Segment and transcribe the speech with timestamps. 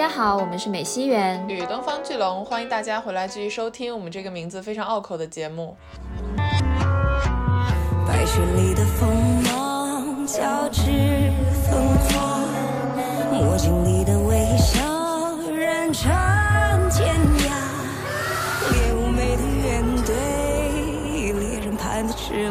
[0.00, 5.76] 家好，我们是美西园与东方巨龙，欢迎大家回来继续收听我们这个名字非常拗口的节目。
[8.08, 10.80] 白雪里的锋芒交织
[13.30, 14.80] 墨镜里的微笑
[15.54, 16.10] 染成
[16.88, 17.50] 天涯。
[18.72, 20.14] 猎物美的原对，
[21.32, 22.48] 猎人盘的痴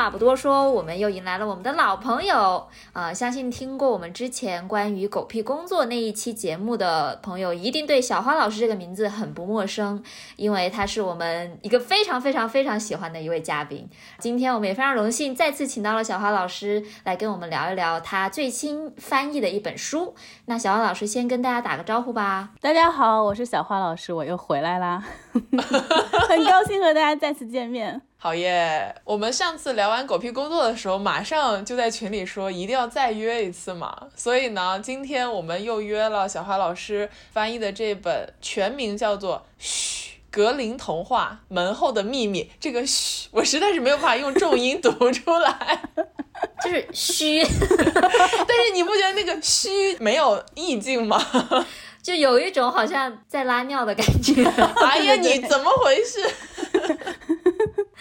[0.00, 10.02] 话不多说，我们又迎来了我们的老朋友啊、呃相信听过我们之前关于狗屁工作那一期节目的朋友，一定对小花老师这个名字很不陌生，
[10.36, 13.86] 因为他是我们一个非常非常非常喜欢的一位嘉宾。
[14.18, 20.14] 今天我们也非常荣幸再次请到了小花老师来跟我们聊一聊他最新翻译的一本书。
[20.46, 22.52] 那小花老师先跟大家打个招呼吧。
[22.62, 25.04] 大家好，我是小花老师，我又回来啦，
[26.28, 28.00] 很高兴和大家再次见面。
[28.16, 28.94] 好耶！
[29.04, 34.08] 我们上次聊完狗屁工作的时候，马上就在群里说一定要再约一次嘛。
[34.14, 42.44] 所以呢，今天我们又约了小花老师翻译的这本，全名叫做《嘘格林童话门后的秘密》。
[42.60, 45.82] 这个“嘘”，我实在是没有办法用重音读出来。
[46.62, 51.18] 就是虚， 但是你不觉得那个“嘘”没有意境吗？
[52.02, 54.44] 就有一种好像在拉尿的感觉。
[54.44, 56.18] 哎呀， 你怎么回事？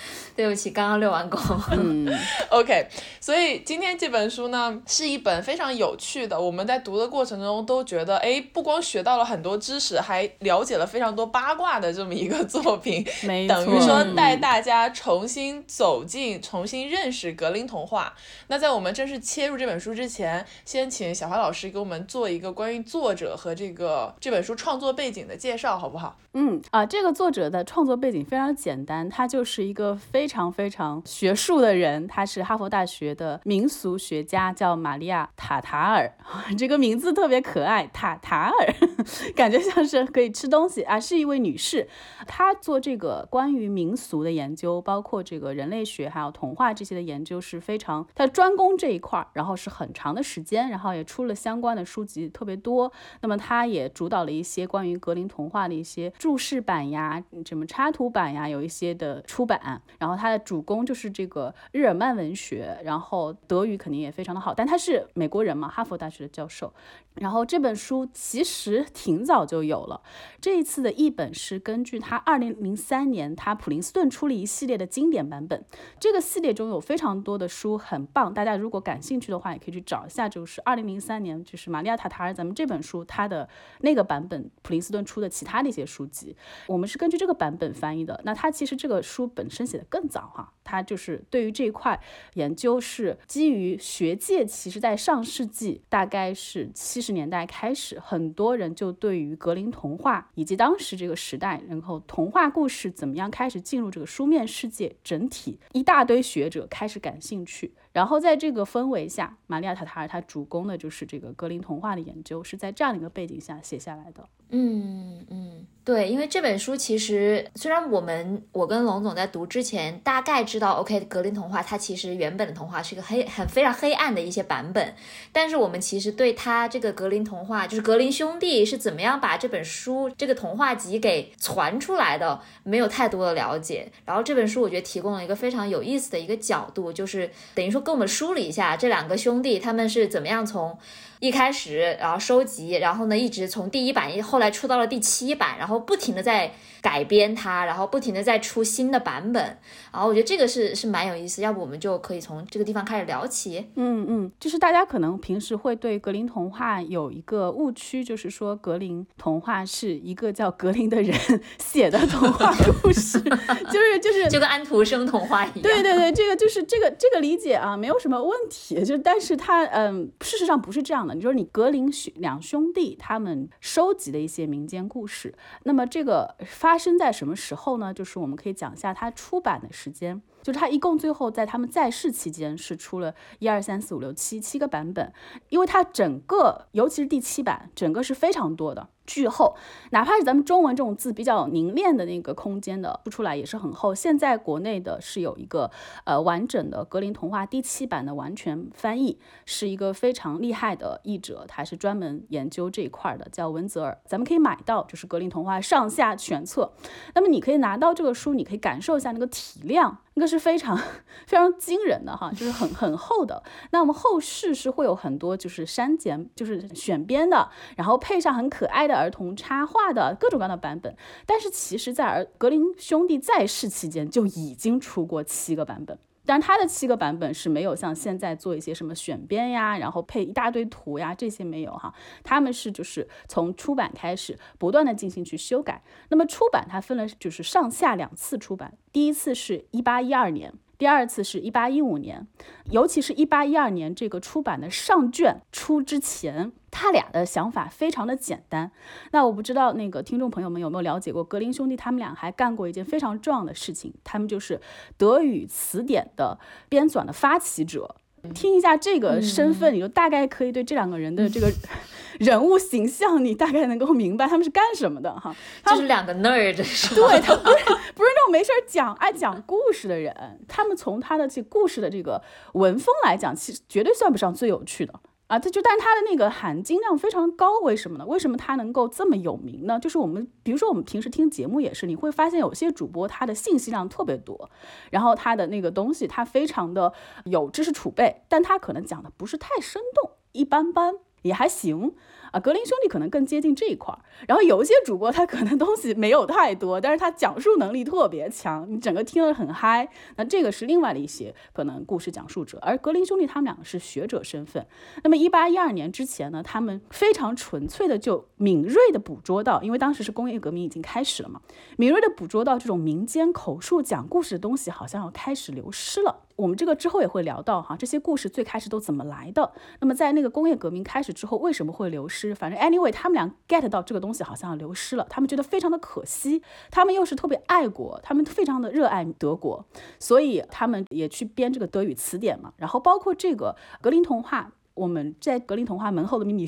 [0.35, 1.37] 对不起，刚刚遛完狗。
[1.71, 2.07] 嗯，
[2.49, 2.87] OK，
[3.19, 6.39] 所以今天这本书呢，是一本非常有趣的。
[6.39, 13.05] 我们在读的过程中都觉得，哎，不光学到了很多知识，还了解了非常多八卦的这么一个作品。
[13.23, 18.13] 没错， 等于说嗯带大家重新走进、重新认识格林童话。
[18.47, 26.17] 那在我们正式切入这本书之前，先请小花老师给我们做一个关于作者和这个这本书创作背景的介绍，好不好？
[26.33, 36.11] 嗯啊，这个作者的创作背景非常简单，他就是一个非常非常学术的人，他是哈佛大学的民俗学家，叫玛利亚·塔塔尔，
[36.57, 38.75] 这个名字特别可爱，塔塔尔，
[39.35, 41.87] 感觉像是可以吃东西啊，是一位女士。
[42.27, 52.91] 她做这个关于民俗的研究，包括这个人类学还有童话这些的研究是非常，她专攻这一块儿，然后是很长的时间，然后也出了相关的书籍特别多。
[53.21, 59.78] 那么他也主导了一些关于格林童话的一些注释版呀、什么插图版呀，有一些的出版。
[59.97, 66.73] 然后他的主攻就是这个日耳曼文学，然后德语肯定也非常的好，但他是美国人嘛，哈佛大学的教授。
[67.19, 70.01] 然后这本书其实 挺早就有了，
[70.41, 75.63] 这一次的译本是根据他二零零三年他普林斯顿出了一系列的经典版本。
[75.99, 80.29] 这个系列中有非常多的书，很棒，大家如果感兴趣的话，也可以去找一下。
[80.29, 83.47] 就是二零零三年，就是玛利亚塔塔尔咱们这本书它的
[83.81, 86.35] 那个版本，普林斯顿出的其他的一些书籍，
[86.67, 88.21] 我们是根据这个版本翻译的。
[88.23, 91.99] 那它其实这个书本身写的更早哈，它就是对于这一块
[92.35, 107.73] 研究是基于学界，其实在上世纪大概是七十年代开始，很多人就对于格林童话以及当时这个时代，然后童话故事怎么样开始进入这个书面世界，整体一大堆学者开始感兴趣。
[107.91, 114.29] 然后在这个氛围下，玛利亚塔塔尔她主攻的就是这个格林童话的研究，是在这样的一个背景下写下来的。
[114.51, 124.95] 嗯嗯，对，因为这本书其实虽然我们我跟龙总在读之前大概知道，OK，格林童话它其实原本的童话是一个黑很非常黑暗的一些版本，
[125.31, 133.91] 但是我们其实对它这个格林童话，就是格林兄弟是怎么样把这本书这个童话集给传出来的，没有太多的了解。
[134.05, 140.75] 然后这本书我觉得提供了一个非常有意思的一个角度，就是等于说跟我们梳理一下这两个兄弟他们是怎么样从。
[141.19, 146.51] 一开始，然后收集，然后呢，一直从第一版，后来出到了第七版，然后不停的在
[146.81, 149.43] 改编它，然后不停的在出新的版本，
[149.91, 153.67] 然后我觉得这个是是蛮有意思，要不我们就可以从这个地方开始聊起。
[153.75, 161.17] 嗯嗯，就是大家可能平时会对格林童话有一个误区，就是说格林童话是一个叫格林的人
[161.57, 165.61] 写的童话故事，就是就是 就跟安徒生童话一样。
[165.61, 168.83] 对对对，这个就是这个这个理解啊，没有什么问题。
[168.83, 171.13] 就但是他嗯，事实上不是这样的。
[171.13, 175.33] 你说你格林兄两兄弟他们收集的一些民间故事，
[175.63, 177.91] 那么这个发发生在什么时候呢？
[177.91, 180.21] 就是我们可以讲一下它出版的时间。
[180.43, 185.11] 就是它一共最后在他们在世期间是出了一二三四五六七七个版本，
[185.49, 188.87] 因为它整个尤其是第七版，整个是非常多的。
[189.09, 189.55] 巨厚，
[189.89, 193.95] 哪怕是咱们中文这种字比较凝练的那个空间的不出来也是很厚。
[193.95, 195.71] 现在国内的是有一个
[196.03, 199.17] 呃完整的格林童话第七版的完全翻译，
[199.47, 203.97] 是一个非常厉害的译者，他是专门研究这一块的，叫文泽尔。
[204.05, 206.71] 咱们可以买到，就是格林童话上下全册。
[207.15, 209.97] 那么你可以拿到这个书，你可以感受一下那个体量。
[210.19, 210.77] 这个是非常
[211.27, 213.41] 非常惊人的哈，就是很很厚的。
[213.71, 220.93] 那我们后世是会有很多就是删减，就是选编的，然后配上很可爱的儿童插画的各种各样的版本。
[221.25, 225.97] 但是其实，在儿格林兄弟在世期间就已经出过七个版本。
[226.29, 231.91] 但它的七个版本是没有像现在做一些什么选编呀，然后配一大堆图呀，这些没有哈。
[232.23, 235.81] 他们是就是从出版开始不断的进行去修改。
[236.09, 240.53] 那么出版它分了就是上下两次出版，第一次是一八一二年。
[240.79, 242.25] 第二次是一八一五年，
[242.71, 248.71] 尤其是一八一二年这个出版的上卷出之前，他俩的想法非常的简单。
[249.11, 254.61] 那我不知道那个听众朋友们有没有了解过，格林兄弟他们俩还干过一件非常重要的事情，他们就是
[254.97, 256.39] 德语词典的
[256.69, 257.97] 编纂的发起者。
[258.33, 261.51] 听一下这个身份，你就大概可以对这两个人的这个
[262.19, 265.35] 人物形象，你大概能够明白他们是干什么的哈。
[265.65, 266.55] 就是两个 nerd，
[266.95, 267.63] 对他不是
[267.95, 270.13] 不是那种没事儿讲爱讲故事的人。
[270.47, 272.21] 他们从他的这故事的这个
[272.53, 274.93] 文风来讲，其实绝对算不上最有趣的。
[275.29, 278.05] 啊，他就，但是他的那个含金量非常高，为什么呢？
[278.05, 279.79] 为什么他能够这么有名呢？
[279.79, 284.49] 就是我们，比如说我们平时听节目也是，你会发现有些主播他的信息量特别多，
[284.89, 286.91] 然后他的那个东西他非常的
[287.25, 290.95] 有知识储备，但他可能讲的不是太生动，一般般。
[291.21, 291.95] 也还行
[292.31, 293.99] 啊，格林兄弟可能更接近这一块儿。
[294.27, 299.89] 然后有一些主播他可能东西没有太多，但是他讲述能力特别强，你整个听得很嗨。
[300.17, 302.59] 那这个是另外的一些可能故事讲述者。
[302.61, 304.65] 而格林兄弟他们两个是学者身份。
[305.03, 311.41] 那么一八一二年之前呢，他们非常纯粹的就敏锐的捕捉到，因为当时是工业革命已经开始了嘛，
[311.77, 316.23] 敏锐的捕捉到这种民间口述讲故事的东西好像要开始流失了。
[316.35, 319.51] 我们这个之后也会聊到哈，这些故事最开始都怎么来的。
[319.81, 322.18] 那么在那个工业革命开始之后，为什么会流失？
[322.27, 326.41] 是反正 anyway，他们俩 get 到这个东西好像流失了，他们觉得非常的可惜。
[326.69, 329.65] 他们又是特别爱国，他们非常的热爱德国，
[329.99, 332.51] 所以他们也去编这个德语词典嘛。
[332.57, 336.45] 然后包括这个格林童话，我们在《格林童话门后的秘密》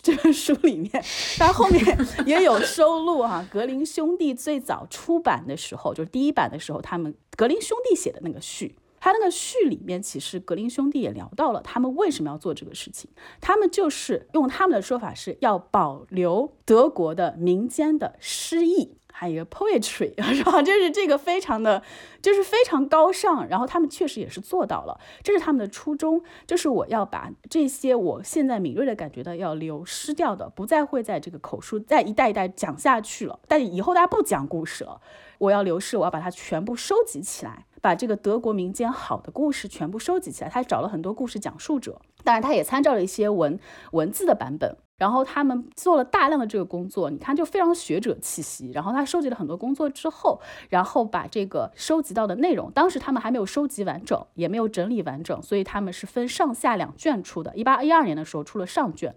[0.04, 0.90] 这本书里面，
[1.38, 3.46] 它后面也有收录哈。
[3.50, 8.76] 格林兄弟最早出版的时候，就是第一版的时候，他们格林兄弟写的那个序。
[9.04, 13.10] 他那个序里面，其实格林兄弟也聊到了他们为什么要做这个事情。
[13.38, 20.62] 他们就是用他们的说法是要保留德国的民间的诗意，还有一个 poetry， 是吧？
[20.62, 21.82] 就是这个非常的，
[22.22, 23.46] 就是非常高尚。
[23.46, 33.38] 然后他们确实也是做到了，这是他们的初衷，就是我要把这些我现在敏锐的感觉到要流失掉的，不再会在这个口述再一代一代讲下去了。
[33.46, 35.02] 但以后大家不讲故事了，
[35.36, 37.66] 我要流失，我要把它全部收集起来。
[37.84, 43.60] 把这个德国民间好的故事全部收集起来，他找了很多故事讲述者，当然他也参照了一些文
[43.92, 44.74] 文字的版本。
[44.96, 48.70] 然后他们做了大量的这个工作，你看就非常学者气息。
[48.72, 57.52] 然后他收集了很多工作之后，然后把这个收集到的内容，当时他们还没有收集完整，也没有整理完整，所以他们是分上下两卷出的。
[57.56, 59.14] 一八一二年的时候出了上卷，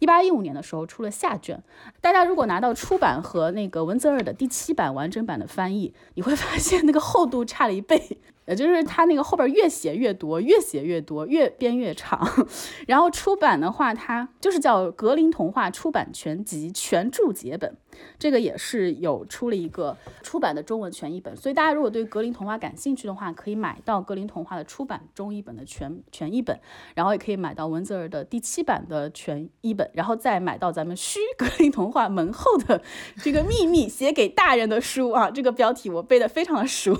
[0.00, 1.62] 一八一五年的时候出了下卷。
[2.00, 8.18] 大家如果拿到出版和那个文泽尔的第七版完整版的翻译，你会发现那个厚度差了一倍。
[8.50, 12.20] 也就是他那个后边越写越多，越写越多，越编越长。
[12.88, 17.70] 然后出版的话，它就是叫《格林童话出版全集全注解本》。
[18.18, 26.58] 这个也是有出了一个出版的中文全译本，所以大家如果对格林童话感兴趣的话，可以买到格林童话的出版中译本的全全译本，
[26.94, 32.82] 然后也可以买到文泽尔的第七版的全译本，然后再买到咱们虚 格林童话门后的
[33.16, 36.96] 这个秘密写给大人的书啊，这个标题我背的非常的熟，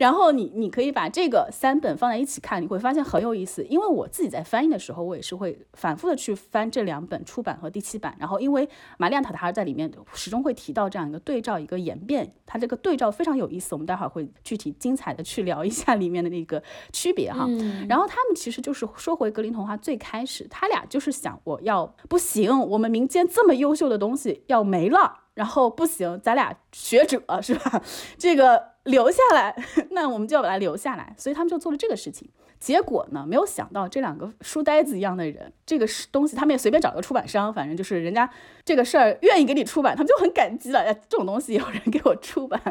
[0.00, 8.68] 然后你你可以把这个三本放在一起看，你会发现很有意思，因为我自己在翻译的时候，我也是会反复的去翻这两本出版和第七版，然后因为
[8.98, 10.42] 玛丽亚塔塔尔在里面是终。
[10.42, 16.60] 会提到这样一个对照，一个演变，它这个对照非常有意思，我们待会儿会具体精彩的去聊一下里面的那个
[16.92, 17.46] 区别哈。
[17.88, 27.80] 然后他们其实就是说回格林童话最开始，他俩就是想我要不行，我们民间这么优秀的东西要没了，然后不行，咱俩学者是吧？
[28.18, 29.54] 这个留下来，
[29.92, 32.28] 那我们就要把它留下来，所以他们就做了这个事情。
[32.62, 33.26] 结果呢？
[33.26, 38.30] 没有想到这两个书呆子一样的人，这个是东西，他们也随便找个出版商，反正就是人家
[38.64, 40.78] 这个事儿愿意给你出版，他们就很感激了。
[40.78, 42.62] 哎，这种东西有人给我出版，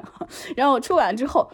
[0.56, 1.52] 然后出版之后，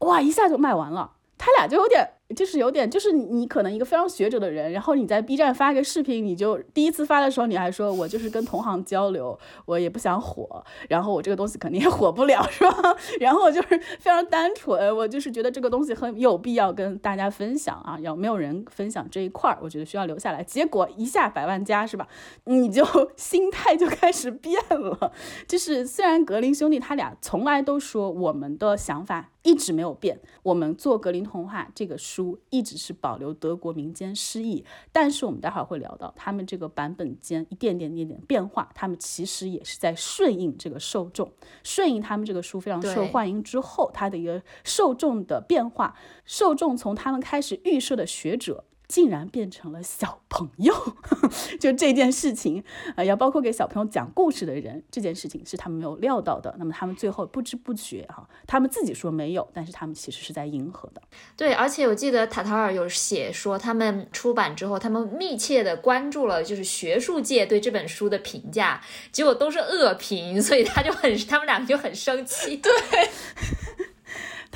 [0.00, 1.12] 哇，一下就卖完了。
[1.38, 12.94] 他俩就有点就是有点，就是你可能一个非常学者的人，然后你在 B 站发一个视频，你就第一次发的时候，你还说我就是跟同行交流，我也不想火，然后我这个东西肯定也火不了，是吧？
[13.18, 20.44] 然后就是非常单纯，我就是觉得这个东西很有必要跟大家分享啊，要没有人分享这一块儿，我觉得需要留下来。
[20.44, 22.06] 结果一下百万加，是吧？
[22.44, 22.84] 你就
[23.16, 25.12] 心态就开始变了。
[25.46, 29.30] 就是虽然格林兄弟他俩从来都说我们的想法。
[29.42, 30.20] 一直没有变。
[30.42, 48.64] 我们做《格林童话》这个书，一直是保留德国民间诗意，但是我们待会儿会聊到，他们这个版本间一点点、点点变化，他们其实也是在顺应这个受众，顺应他们这个书非常受欢迎之后，它的一个受众的变化，受众从他们开始预设的学者。
[48.88, 50.74] 竟然变成了小朋友，
[51.60, 52.64] 就这件事情，
[52.96, 56.54] 呃，要包括给小朋友讲故事的人，这件事情是他们没有料到的。
[56.58, 61.02] 那么他们最后不知不觉，哈，他们自己说没有，但是他们其实是在迎合的。
[61.36, 68.80] 对，而且我记得塔塔尔有写说，他们出版之后，他们密切的关注了就是学术界对这本书的评价，
[69.12, 72.56] 结果都是恶评，所以他就很，他们两个就很生气。
[72.64, 72.72] 对。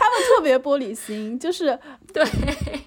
[0.03, 1.79] 他们特别玻璃心， 就是
[2.13, 2.25] 对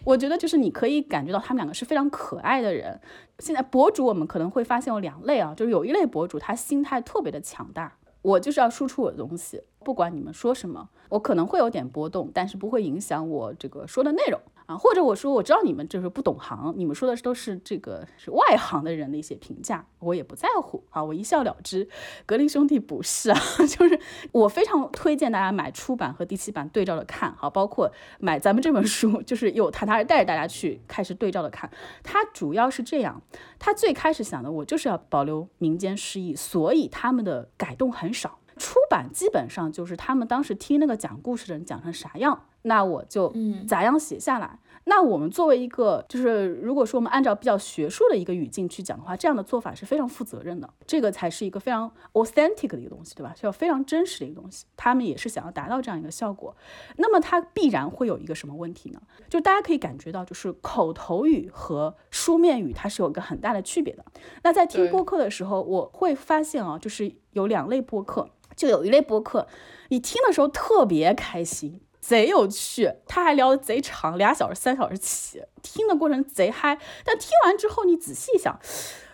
[0.04, 3.00] 我觉得就是你可以感觉到他们两个是非常可爱的人。
[3.40, 14.40] 现在博主我们可能会发现有两类啊，就是有一类博主他心态特别的强大，我就是要输出我的东西，不管你们说什么，我可能会有点波动，但是不会影响我这个说的内容。
[14.66, 21.88] 啊，或者我说我知道你们就是不懂行，你们说的都是这个是外行的人的一些评价，我也不在乎啊，我一笑了之。
[22.26, 24.00] 格林兄弟不是啊， 就是
[24.32, 31.70] 我非常推荐大家买出版和第七版对照着看，好，包括买咱们这本书， 就是有他他带着大家去开始对照的看。
[32.02, 33.22] 他主要是这样，
[33.60, 38.40] 他最开始想的我就是要保留民间诗意，所以他们的改动很少。
[38.58, 42.46] 出版基本上就是他们当时听那个讲故事的人讲成啥样。
[42.68, 43.32] 那我就
[43.68, 44.60] 咋样写下来？
[44.86, 50.68] 那我们作为一个，就是如果说我们按照比较学术的一个语境去讲的话，这样的做法是非常负责任的。
[50.88, 53.36] 这个才是一个非常 authentic 的一个东西，对吧？
[53.36, 54.66] 需要非常真实的一个东西。
[54.76, 56.56] 他们也是想要达到这样一个效果。
[56.98, 59.00] 那么它必然会有一个什么问题呢？
[59.30, 64.04] 就大家可以感觉到，就是口头语和书面语它是有一个很大的区别的。
[64.42, 69.48] 那在听播客的时候，我会发现啊，就是有两类播客，就有一类播客，
[69.90, 71.82] 你听的时候特别开心。
[72.00, 76.78] 贼有趣，他还聊的贼长，俩小时、三小时起，听的过程贼嗨。
[77.04, 78.60] 但听完之后，你仔细想，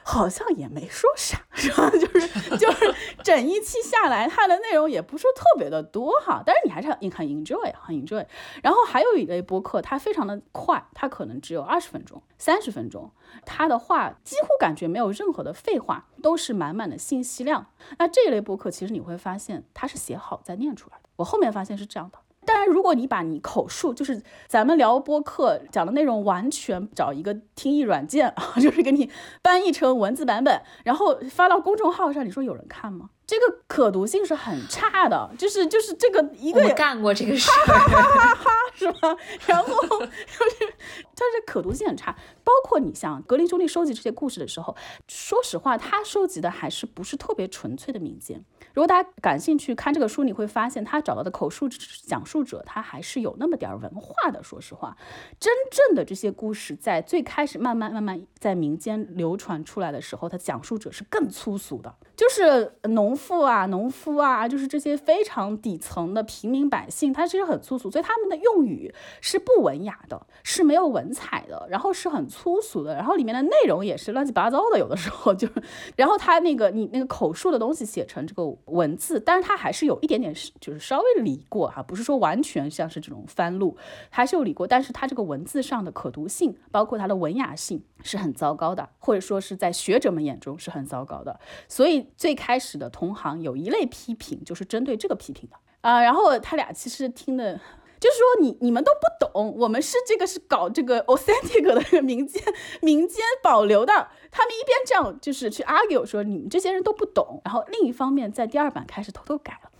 [0.04, 1.90] 好像也没说啥， 是吧？
[1.92, 6.42] 就是就是整一期下来，它的内容也不是特别的多哈。
[6.46, 8.26] 但是你还是很 enjoy，很 enjoy。
[8.64, 13.12] 然后还有一类播客，它非常的快，它可能只有二十分钟、三十分钟，
[13.46, 17.68] 它的话几乎感觉没有任何的废话，都是满满的信息量。
[17.98, 21.10] 那这一类播客，其实你会发现，它是写好再念出来的。
[21.18, 22.18] 我后面发现是这样的。
[22.46, 29.10] 当然，如果你把你口述，就是咱们聊播客讲的内容，完全找一个听译软件啊， 就是给你
[29.44, 33.10] 翻译成文字版本，然后发到公众号上，你说有人看吗？
[33.32, 39.16] 这个可读性是很差的，就是就是这个一个干过这个事，哈哈哈哈哈 是吧？
[39.48, 40.74] 然后就是
[41.16, 44.76] 它是可读性很差，包括你像格林兄弟收集这些故事的时候，
[45.08, 48.44] 说实话，他收集的还是不是特别纯粹的民间。
[48.74, 51.70] 如果大家感兴趣看这个书，你会发现他找到的口述
[52.06, 54.44] 讲述者，他还是有那么点儿文化的。
[54.44, 54.98] 说实话，
[55.40, 63.18] 真正的这些故事在最开始慢慢慢慢在民间流传出来的时候，他讲述者是更粗俗的，就是农。
[63.22, 75.48] 富啊，农夫啊，就是这些非常底层的平民百姓，他其实很粗俗，所以他们的用语是不文雅的，是没有文采的，然后是很粗俗的，然后里面的内容也是乱七八糟的，有的时候就，
[75.96, 83.78] 然后他那个你那个口述的东西写成这个文字，但是他还是有一点点是就是稍微理过哈，不是说完全像是这种翻录，
[84.10, 96.04] 还是有理过，但是他这个文字上的可读性，包括它的文雅性是很糟糕的，或者说是在学者们眼中是很糟糕的，所以最开始的同行有一类批评，就是针对这个批评的啊。
[96.04, 97.60] 然后他俩其实听的，
[98.00, 102.40] 就是说你你们都不懂，我们是这个是搞这个 authentic 的民间
[102.80, 103.92] 民间保留的。
[104.30, 109.72] 他们一边这样就是去 argue 说你们这些人都不懂，然后另一方面在第二版开始偷偷改了。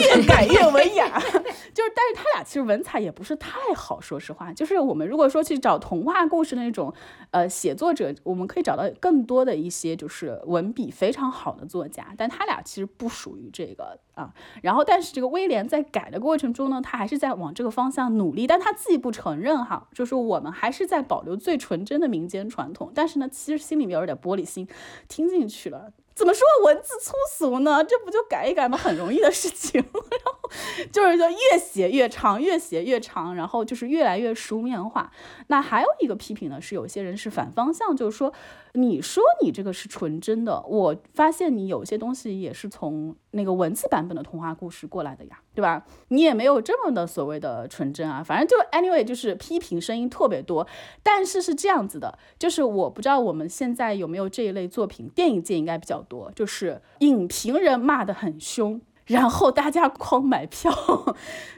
[0.00, 1.18] 越改越文雅，
[1.74, 4.52] 就是，但是他俩其实文采也不是太好，说实话。
[4.52, 6.92] 就是我们如果说去找童话故事的那种，
[7.30, 14.32] 呃，写作者，我们可以找到更多的一些就是文笔非常好的作家，但他俩其实不属于这个啊。
[14.62, 24.68] 然后，但是这个威廉在改的过程中呢，他还是在往这个方向努力，但他自己不承认哈，就是我们还是在保留最纯真的民间传统，但是呢，其实心里面有点玻璃心，
[25.08, 25.92] 听进去了。
[26.14, 27.82] 怎么说文字粗俗呢？
[27.82, 28.76] 这不就改一改吗？
[28.76, 29.80] 很很容易的事情。
[29.92, 30.50] 然后
[30.92, 35.10] 就是说越写越长，越写越长，然后就是越来越书面化。
[35.46, 38.32] 那还有一个批评呢，是有些人是反方向，就是说，
[38.74, 45.84] 你说你这个是纯真的，我发现你有些东西也是从那个文字版本的童话故事过来的呀，对吧？
[46.08, 48.22] 你也没有这么的所谓的纯真啊。
[48.22, 50.66] 反正就 anyway，就是批评声音特别多。
[51.02, 58.80] 但是是这样子的，就是我不知道我们现在有没有这一类作品，电影界应该比较多，就是影评人骂得很凶。
[59.06, 60.72] 然后大家 狂买票，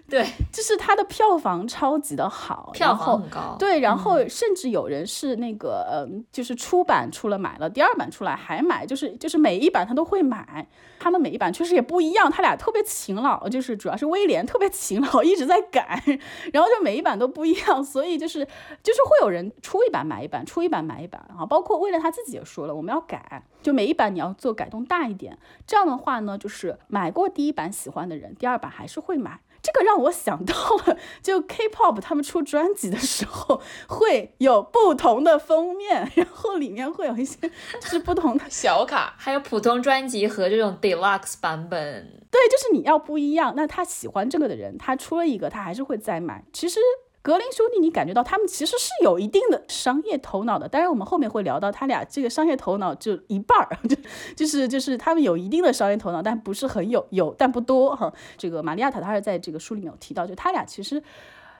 [0.08, 3.56] 对，就是它的票房超级的好，票房很高。
[3.58, 10.68] 对，然后甚至有人是那个，嗯，就是出版出了买了，第二版出来还买，就是就是每一版他都会买。
[11.00, 16.02] 他们每一版确实也不一样，他俩特别勤劳，就是主要是威廉特别勤劳，一直在改，
[16.52, 18.44] 然后就每一版都不一样，所以就是
[18.82, 21.44] 就是会有人出一版买一版，出一版买一版啊。
[21.44, 29.40] 包括威廉他自己也说了，我们要改，就每一版你要做改动大一点，这样的话呢，就是买过第一版喜欢的人，第二版还是会买。
[29.64, 30.54] 这个让我想到
[30.86, 37.38] 了，就 K-pop 他们出专辑的时候会有不同的封面，然后里面会有一些
[37.80, 42.22] 就是不同的 小卡，还有普通专辑和这种 deluxe 版本。
[42.30, 46.44] 对，就是你要不一样，那他喜欢这个的人，他出了一个，他还是会再买。
[46.52, 46.78] 其实。
[47.24, 50.68] 格林兄弟，你感觉到他们其实是有一定的商业头脑的。
[50.68, 53.96] 当然，我们后面会聊到他俩这个商业头脑就一半儿， 就
[54.36, 58.12] 就是就是他们有一定的商业头脑，但不是很有，有但不多哈。
[58.36, 61.02] 这个玛利亚塔塔尔在这个书里面有提到，就他俩其实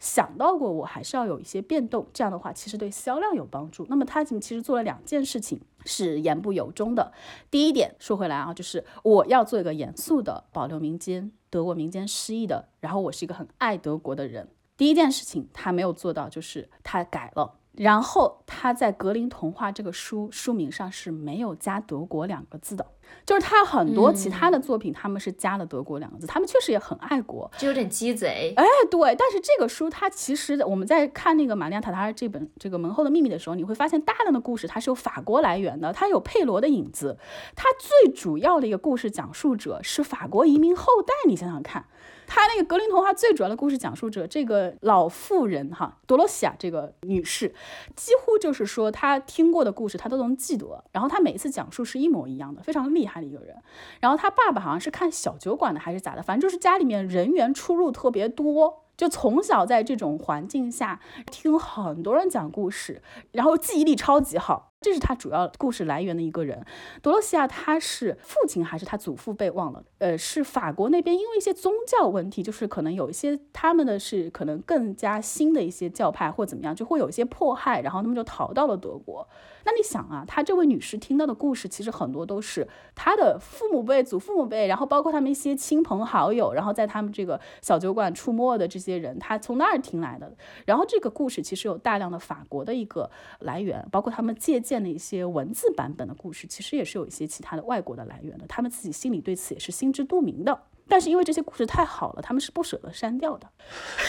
[0.01, 3.87] 想到过，我还是要有一些变动，这样的话其实对销量有帮助。
[3.89, 7.11] 那么他其实做了两件事情是言不由衷的。
[7.51, 14.51] 第一点说回来啊，就是我要做一个严肃的保留民间德国民间诗意的，然后我是一个很爱德国的人。
[14.77, 22.87] 第一件事情他没有做到，就是他改了，然后他在《格林童话》这个书书名上是没有加德国两个字的，
[23.25, 28.53] 就是他很多其他的作品他们是加了德国两个字，他们确实也很爱国，就有点鸡贼。
[28.57, 37.17] 哎，对，但是这个书它其实我们在看那个玛利亚塔塔尔这本这个门后的秘密的时候，你会发现大量的故事它是有法国来源的，它有佩罗的影子，
[37.55, 41.87] 它最主要的一个故事讲述者是法国移民后代，你想想看。
[42.35, 47.55] 他那个格林童话最主要的故事讲述者，这个老妇人哈，多罗西亚这个女士，
[47.95, 50.83] 几乎就是说她听过的故事，她都能记得。
[50.91, 53.55] 然后她每一次讲述是一模一样的，非常厉害的一个人。
[54.01, 58.81] 然后他爸爸好像是看小酒馆的还是咋的，反正就是家里面人员出入特别多。
[58.97, 66.63] 就从小在这种环境下听很多人讲故事，然后记忆力超级好，这是他主要故事来源的一个人。
[67.01, 69.83] 多罗西亚他是父亲还是他祖父辈忘了？
[69.99, 79.27] 呃，是法国那边因为一些宗教问题，就是可能有一些他们的是可能更加新的一些教派或怎么样，就会有一些迫害，然后他们就逃到了德国。
[79.67, 90.31] 那你想啊，他这位女士听到的故事，其实很多都是她的父母辈、祖父母辈，然后包括他们一些亲朋好友，然后在他们这个小酒馆出没的这些人，她从那儿听来的。
[90.67, 98.47] 然后这个故事其实有大量的法国的一个来源，包括他们借鉴的一些文字版本的故事，其实也是有一些其他的外国的来源的。
[98.47, 100.63] 他们自己心里对此也是心知肚明的。
[100.87, 103.51] 但是因为这些故事太好了，他们是不舍得删掉的，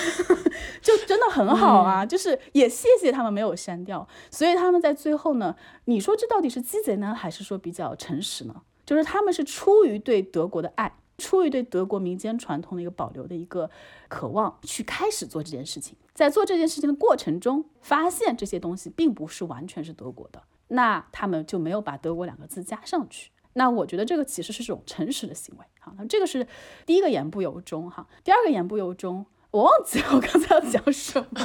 [0.84, 2.06] 就真的很好啊！
[2.06, 8.62] 就是也谢谢他们没有删掉，所以他们在最后呢，你说这到底是鸡贼呢，还是说比较诚实呢？
[8.86, 13.70] 就是他们是出于对德国的爱，出于对德国民间传统的一个保留的一个
[14.10, 15.98] 渴望，去开始做这件事情。
[16.14, 23.32] 在做这件事情的过程中，发现这些东西并不是完全是德国的，那他们就没有把德国两个字加上去。
[23.54, 26.46] 那我觉得这个其实是种诚实的行为，好，那这个是
[26.86, 28.06] 第一个言不由衷哈。
[28.24, 31.26] 第二个言不由衷，我忘记了 我刚才要讲什么。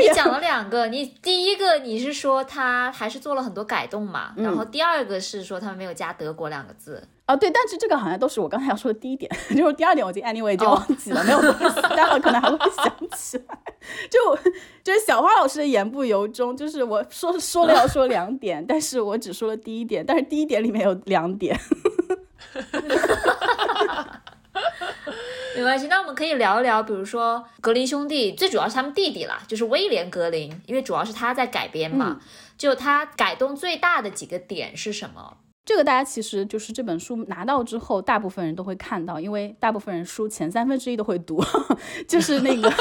[0.00, 4.32] 你讲了两个，你第一个你是说他还是做了很多改动嘛？
[4.36, 7.00] 然后第二个是说他们没有加德国两个字。
[7.26, 13.56] 啊，对，但是这个好像都是我刚才要说的第一点， 就是第二点我已经 anyway 就忘记了，没有关系，待会可能还会想起来。
[14.10, 14.18] 就
[14.82, 21.56] 就是小花老师的言不由衷，就是我说说了要说两点，但是我只说了第一点，但是第一点里面有两点。
[25.56, 32.20] 没关系，那我们可以聊一聊，比如说格林兄弟，最主要是他们弟弟啦，就是威廉格林，因为主要是他在改编嘛，
[32.58, 35.38] 就他改动最大的几个点是什么？
[35.66, 41.42] 这个大家其实就是这本书拿到之后，大部分人都会看到，因为大部分人书前三分之一都会读，
[42.06, 42.72] 就是那个，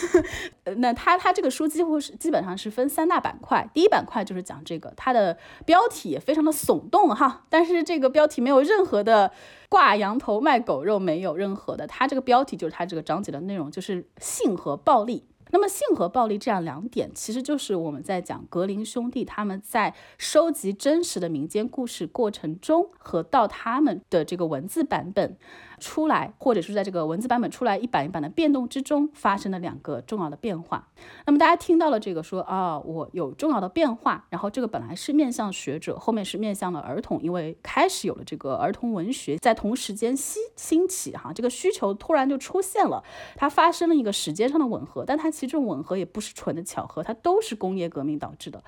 [0.78, 9.30] 那他他这个书几乎是基本上是分三大板块，第一板块就是讲这个，它的标题也非常的耸动哈，但是这个标题没有任何的
[9.68, 15.26] 挂羊头卖狗肉，没有任何的，它这个标题就是它这个章节的内容，就是性和暴力。
[15.54, 25.36] 那么性和暴力这样两点，其实就是我们在讲格林兄弟他们在收集真实的民间故事过程中，和到他们的这个文字版本。
[25.78, 30.88] 出来，或者是在这个文字版本出来一版一版的变动之中，发生了两个重要的变化。
[31.26, 43.02] 那么大家听到了这个说啊，我有重要的变化，然后这个本来是面向学者，后面是面向了儿童，因为开始有了这个儿童文学在同时间兴兴起哈，这个需求突然就出现了，
[43.36, 48.62] 它发生了一个时间上的吻合，但它其实这种吻合也不是纯的巧合，它都是工业革命导致的。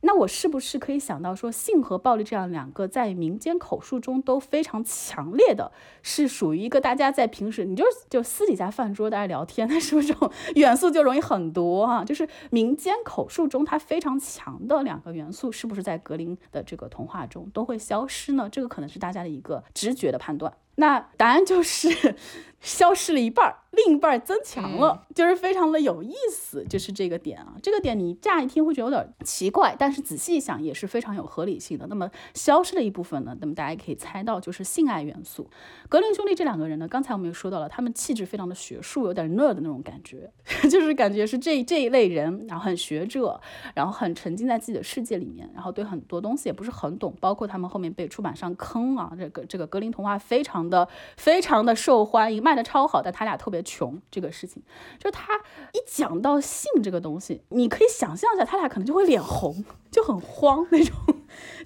[0.00, 6.60] 那我是不是可以想到说，性和暴力这样两个在民间口述中都非常强烈的，是属于。
[6.60, 12.04] 一个大家在平时，你就就私底下饭桌大家聊天， 那是不是这种元素就容易很多啊？
[12.04, 18.48] 就是民间口述中它非常强的两个元素，是不是在格林的这个童话中都会消失呢？
[18.50, 20.52] 这个可能是大家的一个直觉的判断。
[20.76, 22.14] 那答案就是
[22.60, 23.56] 消失了一半儿。
[23.72, 31.86] 另一半增强了，就是非常的有意思，就是这个点啊，这个点你乍一听会觉得有点奇怪，但是仔细一想也是非常有合理性的。
[31.86, 35.48] 那么消失的一部分呢，那么大家可以猜到就是性爱元素。
[35.88, 40.28] 格林兄弟这两个人呢，刚才我们也说到了，他们气质非常的学术，有点 nerd 的那种感觉，
[40.68, 43.40] 就是感觉是这这一类人，然后很学者，
[43.76, 53.60] 然后很沉浸在自己的世界里面，然后对很多东西也不是很懂，包括他们后面被出版商坑啊，这个这个格林童话非常的非常的受欢迎，卖的超好，但他俩特别。
[53.70, 54.62] 穷这个事情，
[54.98, 55.38] 就他
[55.74, 60.96] 一讲到性这个东西，你可以想象一下，他俩可能就会脸红，就很慌那种，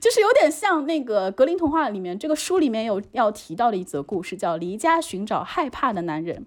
[0.01, 6.47] 就是有点像那个格林童话里面这个书里面有要提到的一则故事，叫《离家寻找害怕的男人》。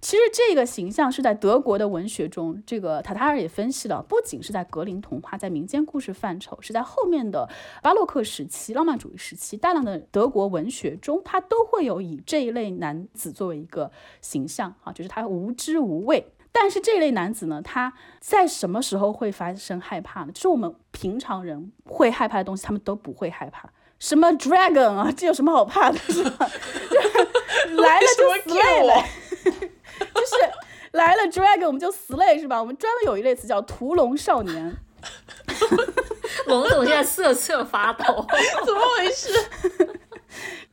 [0.00, 7.48] 其实这个形象是在德国的文学中，这个塔塔尔也分析了，不仅是在格林童话，在民间故事范畴，是在后面的
[7.82, 16.24] 巴洛克时期、浪漫主义时期，大量的德国文学中，它都会有以这一类男子作为一个形象啊，就是他无知无畏。
[16.60, 20.32] 但是这类男子呢，他在什么时候会发生害怕呢？
[20.32, 23.68] 就是我们平常人会害怕的东西，他们都不会害怕。
[24.00, 25.98] 什么 dragon 啊，这有什么好怕的？
[26.12, 26.50] 是吧？
[27.76, 29.04] 来了就死了。
[30.14, 30.36] 就是
[30.92, 32.60] 来了 dragon 我们就死累是吧？
[32.60, 34.76] 我们专门有一类词叫屠龙少年。
[36.46, 38.04] 龙总现在瑟瑟发抖，
[38.64, 39.32] 怎么回事？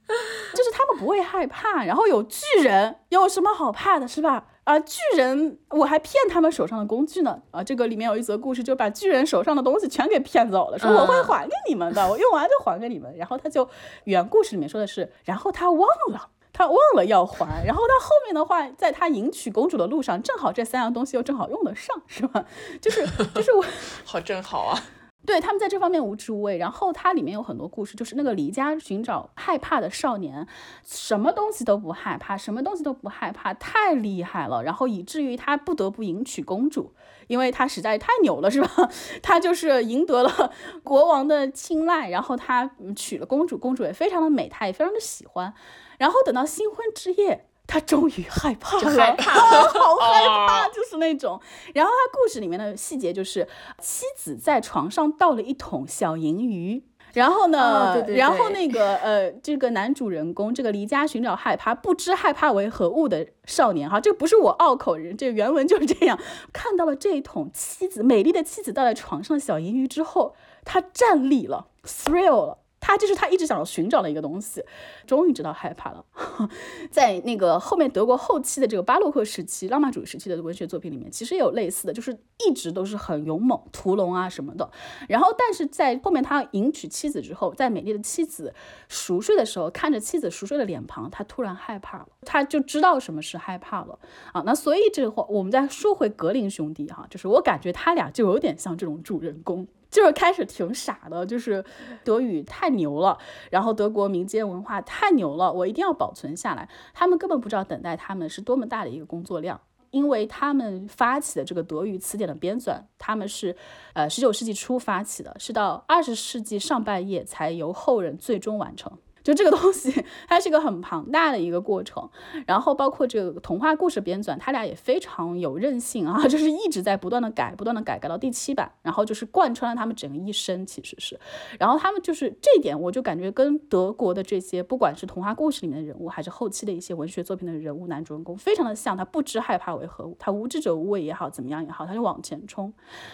[0.53, 4.45] 就是他们不会害怕，然后有巨人，有什么好怕的，是吧？
[4.63, 7.39] 啊，巨人我还骗他们手上的工具呢。
[7.51, 13.15] 啊，这个里面有一则故事，就把巨人手上的东西全给骗走了，说我会还给你们的，我用完就还给你们。
[13.15, 13.67] 然后他就
[14.05, 16.29] 原故事里面说的是，然后他忘了。
[16.57, 22.45] 他忘了要还，然后到后面的话，在他迎娶公主的路上，正好这三样东西又正好用得上，是吧？
[22.79, 23.65] 就是就是我，
[24.05, 24.81] 好正好啊。
[25.25, 30.47] 对他们在这方面无知无畏，然后它里面有很多故事，就是那个离家寻找害怕的少年，
[30.83, 36.93] 什么东西都不害怕，什么东西都不害怕，太厉害了，然后以至于他不得不迎娶公主，
[37.27, 38.69] 因为他实在太牛了，是吧？
[39.23, 40.51] 他就是赢得了
[40.83, 45.53] 国王的青睐，然后他娶了公主，公主也非常的美，他也非常的喜欢。
[45.97, 51.39] 然后等到新婚之夜，他终于害怕了， 害怕，好害怕，就是那种。
[51.73, 53.47] 然后他故事里面的细节就是，
[53.79, 66.19] 妻子在床上倒了一桶小银鱼，然后呢，然后那个呃，这个男主人公，这个离家寻找害怕、不知害怕为何物的少年，哈，这不是我拗口人，这原文就是这样。
[66.53, 72.59] 看到了这一桶妻子美丽的妻子倒在床上的小银鱼之后，他站立了，thrill 了。
[72.85, 74.63] 他就是他一直想要寻找的一个东西，
[75.07, 76.05] 终于知道害怕了。
[76.91, 82.15] 在那个后面德国后期的这个巴洛克时期、浪漫主义时期的文学作品里面，其实也有类似的，就是
[82.47, 84.69] 一直都是很勇猛、屠龙啊什么的。
[85.09, 88.53] 然后，但是在后面他迎娶妻子之后，在美丽的妻子
[88.87, 93.97] 熟睡的时候，看着妻子熟睡的脸庞，他突然害怕了，他就知道什么是害怕了
[94.31, 94.43] 啊。
[94.45, 99.67] 那所以这话，我们再说回格林兄弟哈，就是我感觉他俩就有点像这种主人公。
[99.89, 101.63] 就是开始挺傻的，就是
[102.03, 103.17] 德语太牛了，
[103.49, 106.67] 然后德国民间文化太牛了，我一定要保存下来。
[106.93, 109.59] 他们根本不知道等待他们是多么大的一个工作量，
[109.91, 113.55] 因为他们发起的这个德语词典的编纂，他们是
[113.93, 118.91] 呃十九世纪初发起的，是到二十世纪上半叶才由后人最终完成。
[119.25, 122.07] 就这个东西，它是一个很庞大的一个过程，
[122.45, 131.19] 然后包括这个童话故事编纂，他俩也非常有韧性啊， 就是一直在不断的改，不断的改，改到第七版，然后就是贯穿了他们整个一生，其实是，
[131.59, 142.71] 然后他们就是这一点，我就感觉跟德国的这些，不管是童话故事里面的人物，还是后期的一些文学作品的人物，男主人公，非常的像，他不知害怕为何物，他无知者无畏也好，怎么样也好，他就往前冲，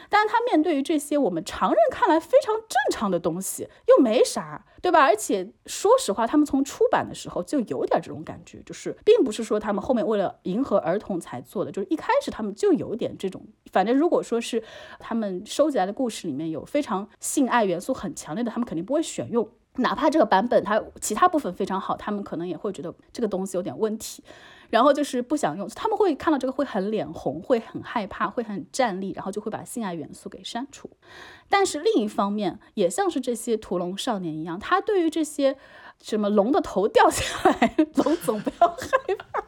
[0.09, 5.01] 但是他面对于这些我们常人看来非常正常的东西，又没啥，对吧？
[5.05, 5.89] 而且说。
[6.01, 13.45] 实话，他们从出版的时候就有点这种感觉，就是并不是说他们后面为了迎合儿童才做的，就是一开始他们就有点这种。
[13.71, 14.61] 反正如果说是
[14.99, 19.47] 他们收集来的故事里面有非常性爱元素很强烈的，他们肯定不会选用。
[19.75, 24.21] 哪怕这个版本它其他部分非常好，他们可能也会觉得这个东西有点问题。
[24.69, 30.89] 然后就是不想用，他们会看到这个会很脸红，会很害怕，会很站立，然后就会把性爱元素给删除。
[31.49, 35.57] 但是另一方面，也像是这些屠龙少年一样，他对于这些
[36.01, 39.41] 什么龙的头掉下来， 龙总不要害怕，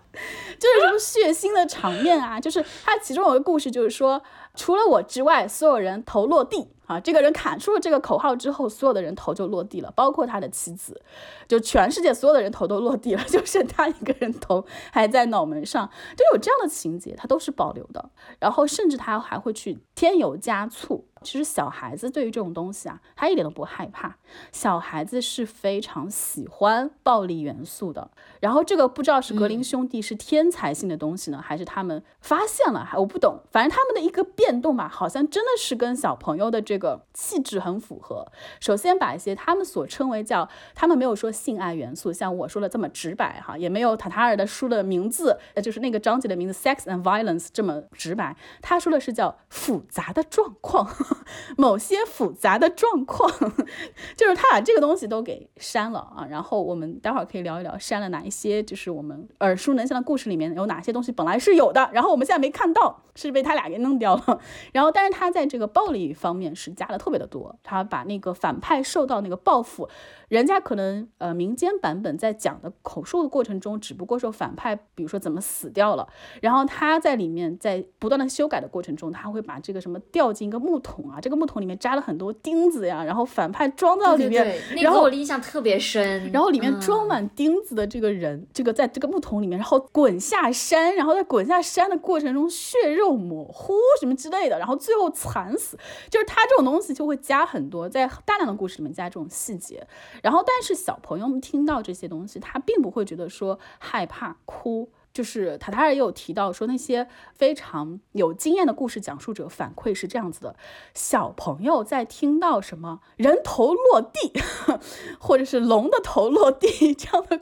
[0.59, 4.21] 就是什么血腥的场面啊，就是他其中有个故事，就是说
[4.55, 6.69] 除了我之外，所有人头落地。
[6.85, 11.01] 啊，这个人喊出了这个口号之后，所有的人头就落地了，包括他的妻子，
[11.47, 18.09] 就全世界所有的人头都落地了， 就剩他一个人头还在脑门上，就有这样的情节，他都是保留的。
[18.37, 21.07] 然后甚至他还会去添油加醋。
[21.23, 24.17] 其实小孩子对于这种东西啊，他一点都不害怕。
[24.51, 28.11] 小孩子是非常喜欢暴力元素的。
[28.39, 33.39] 然后这个不知道是格林兄弟是天才性的东西呢，还是他们发现了，我不懂。
[33.51, 38.27] 反正他们的一个变动吧，好像真的是跟小朋友的这个气质很符合。
[38.59, 48.35] 首先把一些他们所称为叫，他们没有说性爱元素，像我说的这么直白哈，也没有塔塔尔的书的名字，呃，就是那个章节的名字 Sex and Violence 这么直白。
[48.61, 50.89] 他说的是叫复杂的状况。
[51.57, 53.29] 某些复杂的状况，
[54.15, 56.27] 就是他把这个东西都给删了啊。
[56.29, 64.39] 然后我们待会儿可以聊一聊删了哪一些，就是我们耳熟能详的故事里面有哪些东西本来是有的，然后我们现在没看到，是被他俩给弄掉了。
[64.73, 69.89] 然后，但是他在这个暴力方面是加的特别的多，他把那个反派受到那个报复。
[70.29, 76.07] 人家可能呃民间版本在讲的口述的过程中，只不过说反派比如说怎么死掉了，
[76.41, 95.77] 然后他在里面在不断的修改的过程中，他会把这个什么掉进一个木桶啊，这个木桶里面扎了很多钉子呀，然后反派装到里面，然后我的印象特别深，然后里面装满钉子的这个人，这个在这个木桶里面，然后滚下山，然后在滚下山的过程中血肉模糊什么之类的，然后最后惨死，
[96.09, 99.85] 就是他这种东西就会加很多，在大量的故事里面加这种细节。
[100.21, 104.89] 然后，但是小朋友们听到这些东西，他并不会觉得说害怕、哭。
[105.13, 110.55] 就是塔塔尔也有提到说，那些非常有经验的故事讲述者反馈是这样子的：
[110.95, 114.33] 小朋友在听到什么人头落地，
[115.21, 117.39] 或者是龙的头落地 这样的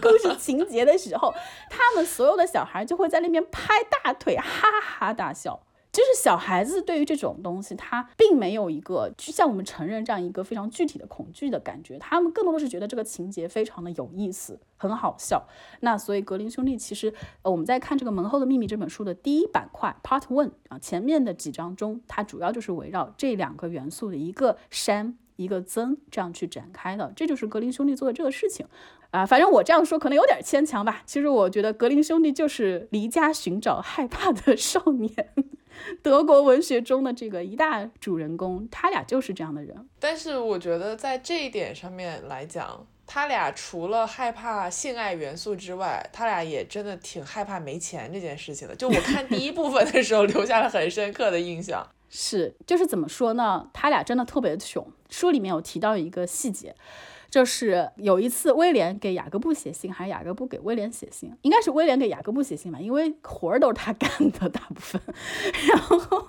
[0.00, 1.32] 故事情节的时候，
[1.70, 5.62] 他们所有的小孩就会在那边拍大腿，哈哈大笑。
[5.92, 15.46] 就是小孩子对于这种东西，他并没有一个就像我们成人这样一个非常具体的恐惧的感觉，他们更多的是觉得这个情节非常的有意思，很好笑。
[15.80, 28.66] 那所以格林兄弟其实，呃，我们在看这个《门后的秘密》这本书的第一板块 Part One 啊，前面的几章中，它主要就是围绕这两个元素的一个删一个增这样去展开的，这就是格林兄弟做的这个事情。
[29.12, 31.02] 啊，反正我这样说可能有点牵强吧。
[31.06, 35.12] 其实我觉得格林兄弟就是离家寻找害怕的少年。
[36.02, 39.88] 德国文学中的这个一大主人公，他俩就是这样的人。
[39.98, 48.74] 但是我觉得在这一点上面来讲，他俩除了害怕性爱元素之外，他俩也真的挺害怕没钱这件事情的。
[48.74, 51.86] 就我看第一部分的时候，留下了很深刻的印象。
[52.08, 53.68] 是，就是怎么说呢？
[53.72, 54.86] 他俩真的特别穷。
[55.10, 56.74] 书里面有提到一个细节。
[57.32, 61.34] 就是有一次，威廉给雅各布写信，还是雅各布给威廉写信？
[61.40, 65.00] 应该是威廉给雅各布写信吧，因为活儿都是他干的大部分。
[65.66, 66.26] 然后，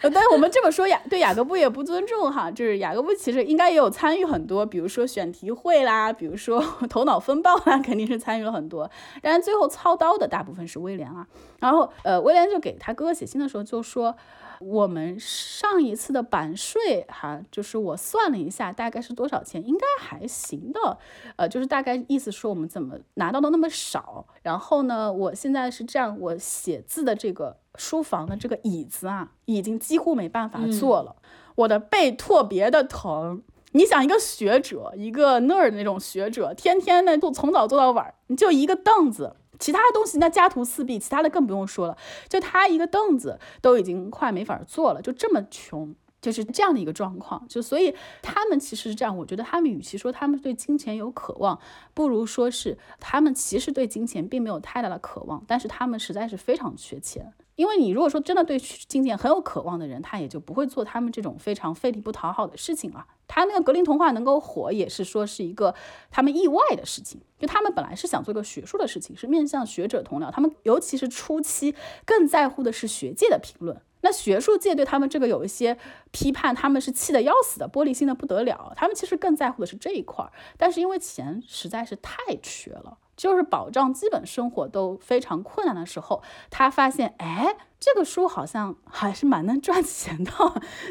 [0.00, 8.90] 但我们这么说雅对雅各布也不尊重哈，就是雅各布其实应该也有参与很多，比如说选题会啦，比如说 头脑风暴啦，肯定是参与了很多。
[9.20, 11.26] 但是最后操刀的大部分是威廉啊。
[11.60, 14.16] 然后，呃，威廉就给他哥哥写信的时候就说。
[14.62, 19.66] 我们上一次的版税哈，就是我算了一下，大概是多少钱？
[19.66, 20.98] 应该还行的，
[21.36, 24.26] 呃，就是大概意思说我们怎么拿到的那么少？
[24.42, 31.16] 然后呢，我现在是这样，我写字的这个书房的这个椅子啊，已经几乎没办法坐了，
[31.56, 33.42] 我的背特别的疼。
[33.74, 39.36] 你想一个学者，一个 nerd 那种学者，天天呢就从早坐到晚，你就一个凳子。
[39.62, 41.96] 其他的东西那家徒四壁，其他的更不用说了。
[42.28, 47.46] 就他一个凳子都已经快没法坐了，就这么穷，就是这样的一个状况。
[47.48, 51.60] 就所以他们其实是这样，我觉得他们与其说他们对金钱有渴望，
[51.94, 57.32] 不如说是他们其实对金钱并没有太大的渴望，但是他们实在是非常缺钱。
[57.62, 63.06] 因为你如果说真的对金钱很有渴望的人，他也就不会做他们这种非常费力不讨好的事情了。
[63.28, 65.72] 他那个格林童话能够火，也是说是一个
[66.10, 67.20] 他们意外的事情。
[67.38, 70.28] 就他们本来是想做一个学术的事情，是面向学者同僚。
[70.28, 71.72] 他们尤其是初期
[72.04, 73.80] 更在乎的是学界的评论。
[74.00, 75.78] 那学术界对他们这个有一些
[76.10, 78.72] 批判，他们是气得要死的，玻璃心的不得了。
[78.74, 87.56] 他们其实更在乎的是这一块儿，但是因为钱实在是太缺了，就是保障基本生活都非常困难的时候，他发现，哎。
[87.84, 90.30] 这个书好像还是蛮能赚 钱的，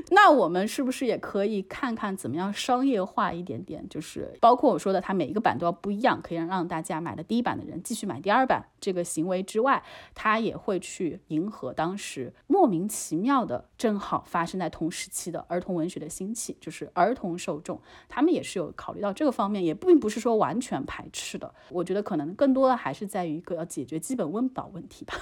[0.10, 3.88] 那我们是不是也可以看看怎么样商业化一点点？
[3.88, 9.82] 就是包括我说的，它每一个版都要不一样，可以让大家买了第一版的人继续买第二版这个行为之外，
[10.14, 21.56] 它也会去迎合当时莫名其妙的正好发生在同时期的儿童文学的兴起，就是儿童受众，他们也是有考虑到这个方面，也并不是说完全排斥的。
[21.70, 25.14] 我觉得可能更多的还是在于一个要解决基本温饱问题吧。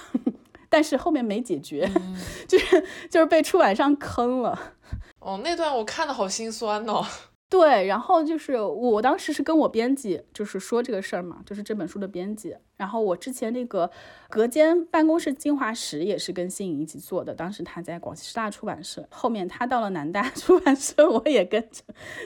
[0.70, 1.90] 但是后面没解决，
[2.48, 4.58] 就是就是被出版商坑了。
[5.18, 7.04] 哦，那段我看的好心酸哦。
[7.50, 12.56] 对，然后就是我当时是跟我编辑就是说这个事儿嘛，就是这本书的编辑。
[12.76, 13.90] 然后我之前那个
[14.28, 21.82] 隔间办公室精华室也是跟新颖一起做的，当时他在广西师大出版社，后面他到了南大出版社，我也跟着，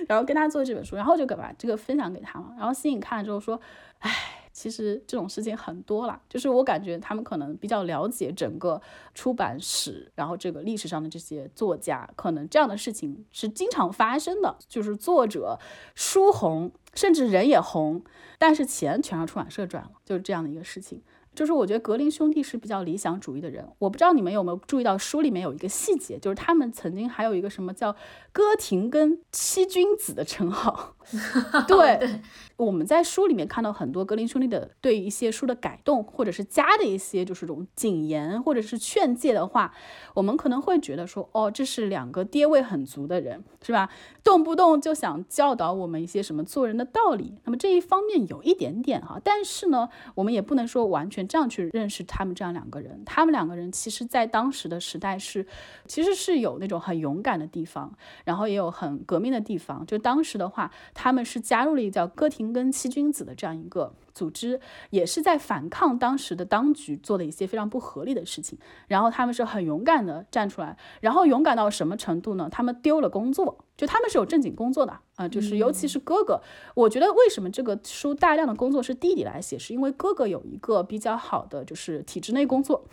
[0.06, 2.52] 然后跟他做这本书，然后就把这个分享给他嘛。
[2.58, 3.58] 然后新颖看了之后说，
[4.00, 4.43] 唉。
[4.54, 8.80] 其实这种事情很多啦，就是我感觉他们可能比较了解整个
[9.12, 15.58] 出版史，然后这个历史上的这些作家，可能这样的事情是经常发生的，就是作者
[15.96, 18.02] 书红，甚至人也红，
[18.38, 21.02] 但是钱全让出版社赚了，就是这样的一个事情。
[21.34, 27.96] 就是我觉得格林兄弟是比较理想主义的人，我不知道你们有没有注意到书里面有一个细节，就是他们曾经还有一个什么叫
[28.34, 30.96] 哥廷根七君子的称号。
[31.68, 32.22] 对，
[32.56, 39.72] 我们在书里面看到很多格林兄弟的对一些书的改动，或者是加的一些就是这种谨言或者是劝诫的话，
[40.14, 43.88] 我们可能会觉得说，哦，这是两个爹味很足的人，是吧？
[44.24, 47.34] 动不动就想教导我们一些什么做人的道理。
[47.44, 53.02] 那么这一方面有一点点哈，但是呢，我们也不能说完全这样去认识他们这样两个人。
[53.04, 55.46] 他们两个人其实在当时的时代是，
[55.86, 57.92] 其实是有那种很勇敢的地方，
[58.24, 59.86] 然后也有很革命的地方。
[59.86, 60.70] 就当时的话。
[60.92, 64.60] 他们是加入了一个叫哥廷根七君子的这样一个组织，
[64.90, 68.58] 也是在反抗当时的当局做的一些非常不合理的事情。
[68.86, 72.48] 然后他们是很勇敢的站出来，然后勇敢到什么程度呢？
[72.50, 76.40] 他们丢了工作，就他们是有正经工作的啊，就是尤其是哥哥。
[76.74, 82.84] 我觉得为什么这个书大量的工作是弟弟来写，是因为哥哥有一个比较好的就是体制内工作。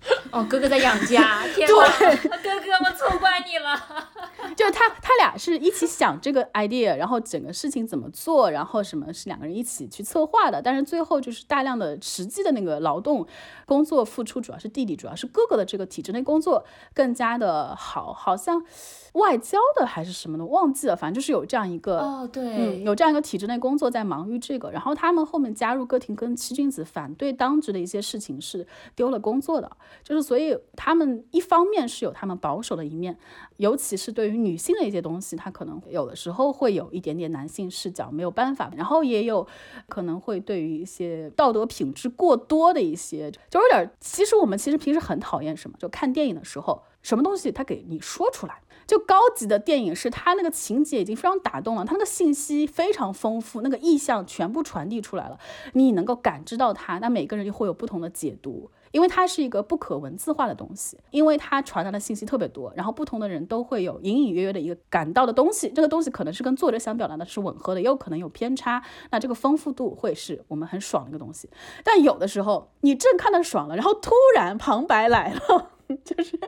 [0.32, 3.78] 哦，哥哥在养家， 天哪，哥哥我错怪你了。
[4.56, 10.62] 就是他，他俩是一起想这个 idea，然后整个事情怎么做，然后什么是两个人一起去策划的。
[10.62, 13.26] 但是最后就是大量的实际的那个劳动
[13.66, 18.64] 工作付出，主要是弟弟，主要是哥哥的这个体制内工作更加的好，好像
[19.12, 20.94] 外交的还是什么的，忘记了。
[20.94, 24.70] 反正就是有这样一个哦，对，嗯，有这样一个体制内工作在忙于这个。
[24.70, 29.70] 然后他们后面加入歌廷跟七君子，反对当局的一些事情是丢了工作的。
[30.02, 33.16] 就是所以他们一方面是有他们保守的一面，
[33.56, 38.70] 尤其是对于女性的一些东西，他可能有的时候会有一点点男性视角，没有办法。
[38.76, 39.46] 然后也有
[39.88, 43.90] 可能会对于一些道德品质过多的一些，就有点。
[44.00, 48.60] 其实我们其实平时很讨厌什么，就看电影的时候，什么东西他给你说出来。
[48.86, 55.38] 就高级的电影是他那个情节已经非常打动了，他那个信息非常丰富，那个意象全部传递出来了，
[55.74, 56.98] 你能够感知到它。
[56.98, 58.70] 那每个人就会有不同的解读。
[58.92, 71.48] 因为它是一个不可文字化的东西，因为它传达的信息特别多，然后不同的人都会有隐隐约约的一个感到的东西，这个东西可能是跟作者想表达的是吻合的，也有可能有偏差，那这个丰富度会是我们很爽的一个东西。
[71.84, 75.70] 但有的时候你正看的爽了，然后突然旁白来了，
[76.04, 76.38] 就是。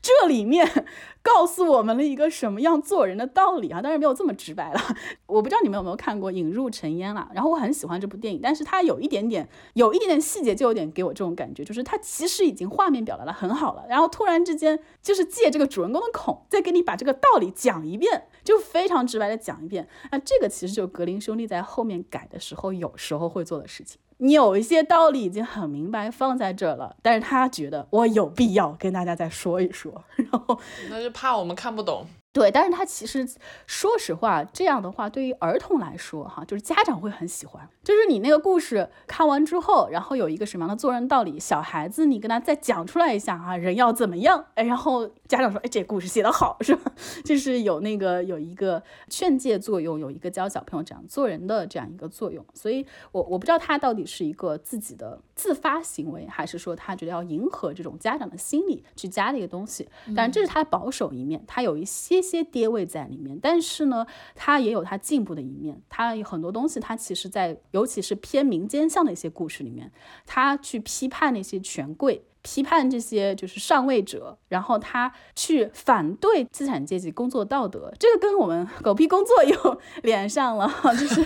[0.00, 0.86] 这里面
[1.22, 3.82] 告诉我们了一个什么样做人的道理啊？
[3.82, 4.80] 当然没有这么直白了。
[5.26, 7.28] 我不知道你们有没有看过《引入尘烟》了。
[7.34, 19.88] 然后我很喜欢这部电影，但是它有一点点，有一点点细节就有点给我这种感觉，就是它其实已经画面表达的很好了，然后突然之间就是借这个主人公的口，再给你把这个道理讲一遍，就非常直白的讲一遍。
[20.12, 24.00] 那这个其实就格林兄弟在后面改的时候有时候会做的事情。
[24.18, 30.58] 你有一些道理已经很明白放在这了，但是他觉得我有必要跟大家再说一说，然后
[30.90, 32.04] 那就怕我们看不懂。
[32.30, 33.26] 对，但是他其实
[33.66, 37.68] 说实话，这样的话对于儿童来说，哈，就是家长会很喜欢。
[37.82, 44.44] 就是你那个故事看完之后，然后有一个什么样的做人道理，小孩子你跟他再讲出来一下哈，人要怎么样？
[44.54, 46.92] 哎，然后家长说，哎，这故事写得好，是吧？
[47.24, 52.44] 就是有那个有一个劝诫作用，有一个教小朋友这样做人的这样一个作用。
[52.52, 59.88] 所以，我我不知道他到底是一个自己的自发行为，还是说他觉得要迎合这种家长的心理去加的一个东西。
[60.14, 62.18] 但这是他保守一面，他有一些。
[62.28, 65.80] 些跌位在里面，但是呢，他也有他进步的一面。
[65.88, 69.90] 他有很多东西，他其实，在尤其是偏民间向的一些故事里面，
[70.26, 80.68] 他去批判那些权贵，批判这些就是上位者，然后他去反对资产阶级工作道德，这个跟我们狗屁工作又连 上了，
[80.98, 81.22] 就是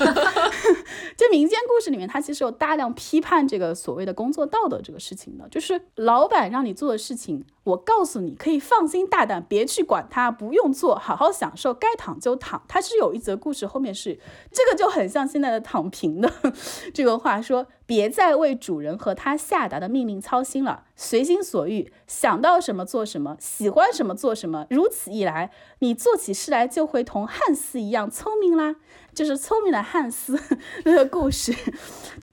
[1.17, 12.63] 就民间故事里面，他其实有大量批判这个所谓的工作道德这个事情的，就是老板让你做的事情，我告诉你可以放心大胆，别去管它，不用做，好好享受，该躺就躺。
[12.67, 14.19] 它是有一则故事，后面是
[14.51, 16.33] 这个就很像现在的躺平的
[16.93, 20.85] 这个话说，别再为主人和他下达的命令操心了。
[20.97, 24.67] 随心所欲，想到什么做什么，喜欢什么做什么。
[24.69, 28.77] 如此一来，你做起事来就会同汉斯一样聪明啦。
[29.15, 30.41] 就是聪明的汉斯
[30.85, 31.55] 那个故事，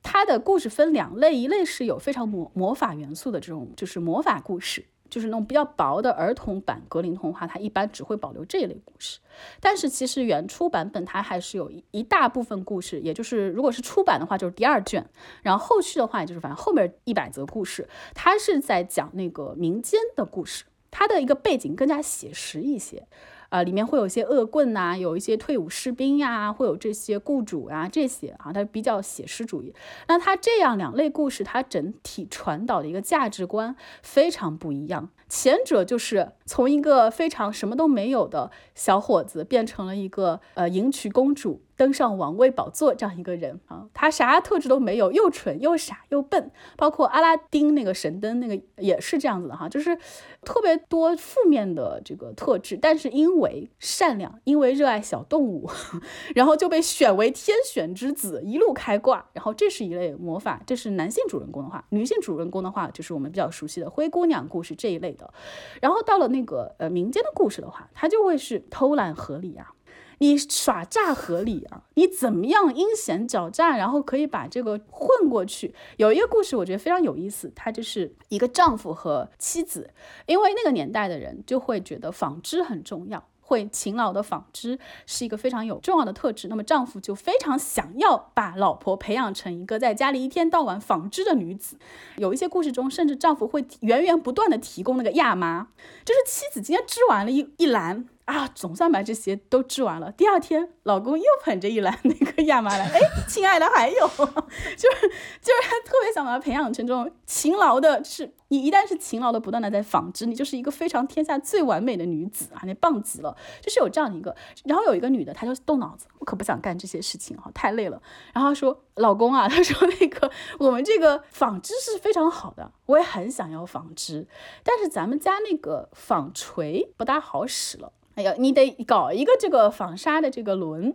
[0.01, 4.85] 它的故事分两类，一类是有非常魔魔法元素的这种，就是魔法故事。
[5.09, 9.19] 就是那种比较薄的儿童版格林童话，它一般只会保留这一类故事。
[9.59, 15.05] 但是其实原初版本它还是有一一大部分故事，也就是如果是出版的话，就是第二卷，
[15.41, 23.07] 然后后续的话，也就是反正后面一百则故事，它是在讲那个民间的故事，它的一个背景更加写实一些。
[23.49, 29.73] 啊，里面会有一些恶棍呐，有一些退伍士兵呀，会有这些雇主啊，这些啊，它比较写实主义。
[30.07, 35.09] 那它这样两类故事，它整体传导的一个价值观非常不一样。
[35.27, 41.61] 前者就是从一个非常什么都没有的小伙子，变成了一个呃迎娶公主。
[41.79, 49.97] 登上王位宝座这样一个人啊，他啥特质都没有，又蠢又傻又笨，包括阿拉丁那个神灯那个也是这样子的哈，就是
[50.41, 55.69] 特别多负面的这个特质，但是因为善良，因为热爱小动物，
[56.35, 59.25] 然后就被选为天选之子，一路开挂。
[59.31, 65.33] 然后这是一类魔法，这是男性主人公的话，女性主人公的话就是我们比较熟悉的灰姑娘故事这一类的。
[65.81, 69.73] 然后到了那个呃民间的故事的话，它就会是偷懒合理啊。
[70.19, 71.81] 你耍诈合理啊？
[71.95, 75.73] 你怎么样阴险狡诈，然后可以把这个混过去？
[75.97, 79.89] 有一个故事，我觉得非常有意思，它就是一个丈夫和妻子，
[80.25, 86.47] 因为那个年代的人就会觉得纺织很重要，会勤劳的纺织是一个非常有重要的特质。
[86.49, 91.77] 那么丈夫就非常想要把老婆培养成一个在家里一天到晚纺织的女子。
[92.17, 95.69] 有一些故事中，甚至丈夫会源源不断的提供那个亚麻，
[96.03, 98.07] 就是妻子今天织完了一一篮。
[98.29, 100.11] 啊，总算把这些都织完了。
[100.11, 105.07] 第二天，老公又捧着一篮那个亚麻来，哎， 亲爱的，还有， 就是
[105.41, 113.35] 就是他特别想把它培养成这种勤劳的，就是你一旦是勤劳的，不断的在纺织，你就是一个非常天下最完美的女子啊，你棒极了。
[113.61, 117.99] 就是有这样的一个，然后有一个女的，她就动脑子，我可不想干这些事情哈，太累了。
[118.33, 124.27] 然后说，老公啊，她说那个我们这个纺织是非常好的，我也很想要纺织，
[124.63, 127.93] 但是咱们家那个纺锤不大好使了。
[128.19, 130.93] 哎呀，你得搞一个这个纺纱的这个轮，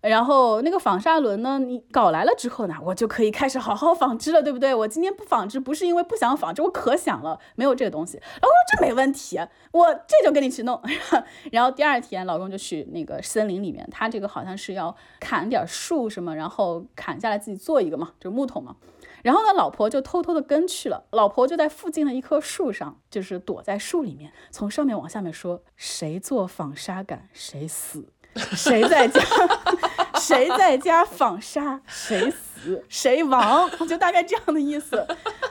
[0.00, 4.74] 然后那个纺纱轮呢，你搞来了之后呢，我就可以开始好好纺织了，对不对？
[4.74, 8.16] 我今天不纺织，不是因为不想纺织，我可想了，没有这个东西。
[8.16, 9.38] 老公说这没问题，
[9.70, 10.82] 我这就跟你去弄。
[11.52, 18.74] 然后第二天，老公就去那个森林里面，他这个好像是要砍点树什么，然后砍下来自己做一个嘛，就木头嘛。
[19.22, 21.04] 然后呢，老婆就偷偷的跟去了。
[21.10, 29.20] 老婆就在附近的一棵树上，就是躲在树里面，从上面往下面说：“谁做纺纱杆谁死，谁在家
[30.28, 35.06] 谁在家纺纱谁死谁亡，就大概这样的意思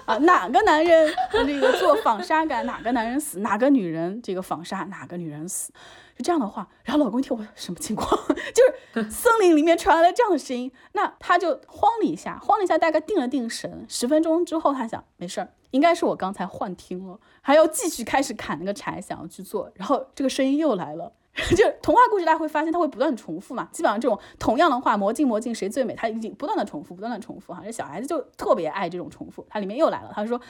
[0.05, 0.17] 啊。
[0.19, 5.71] 哪个男人这个做纺纱杆，哪个男人死；哪个女人这个纺纱，哪个女人死。”
[6.17, 8.09] 就这样的话，然后老公一听我什么情况？
[8.51, 13.85] 就是森林里面传来了这样的声音，那他就慌了一下，慌了一下，大概定了定神。
[13.87, 19.71] 十分钟之后，他想没事儿，应该是我刚才幻听了，还要继续开始砍那个柴，想要去做。
[19.75, 21.13] 然后这个声音又来了，
[21.55, 27.61] 就童话故事大家会发现它会不断的重复嘛，基本上这种同样的话，魔镜魔镜谁最美，它已经不断的重复，不断的重复哈。
[27.63, 30.41] 这小孩子就特别爱这种重复，它里面又来了，他说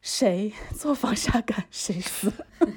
[0.00, 2.32] 谁做防沙杆谁死。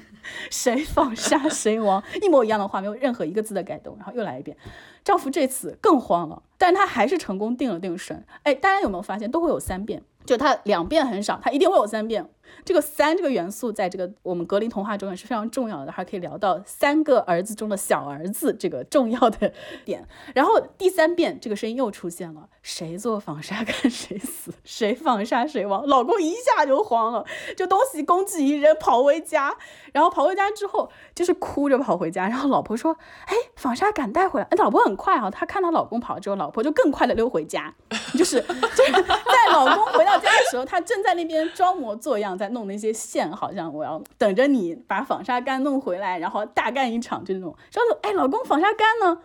[0.50, 3.96] 谁纺纱谁亡，一模一样的话，没有任何一个字的改动。
[3.96, 4.56] 然后又来一遍，
[5.02, 8.24] 丈夫这次更慌了，但他还是成功定了定神。
[8.44, 12.28] 哎，大家有没有发现，都会有三遍，就他两遍很少，他一定会有三遍。
[12.64, 19.52] 这个三这个元素，在这个我们格林童话中也是非常重要的，还可以聊到三个儿子中的小儿子这个重要的
[19.86, 20.06] 点。
[20.34, 25.86] 然后第三遍，这个声音又出现了：谁做纺纱杆谁死，谁纺纱谁亡。
[25.86, 27.24] 老公一下就慌了，
[27.56, 29.56] 就东西工具一扔，跑回家。
[29.92, 32.28] 然后跑回家之后，就是哭着跑回家。
[32.28, 32.96] 然后老婆说
[33.26, 37.74] ：“哎，纺纱敢带回来。”哎，老婆很快啊，她看到老公跑之后，老婆就更快的溜回家，
[38.12, 47.56] 就是就是在老公回到到家的时候，他正在那边装模作样在弄那些线，好像我要等着你把纺纱杆弄回来，然后大干一场，就那种。
[47.70, 49.18] 说：“哎，老公，纺纱杆呢？”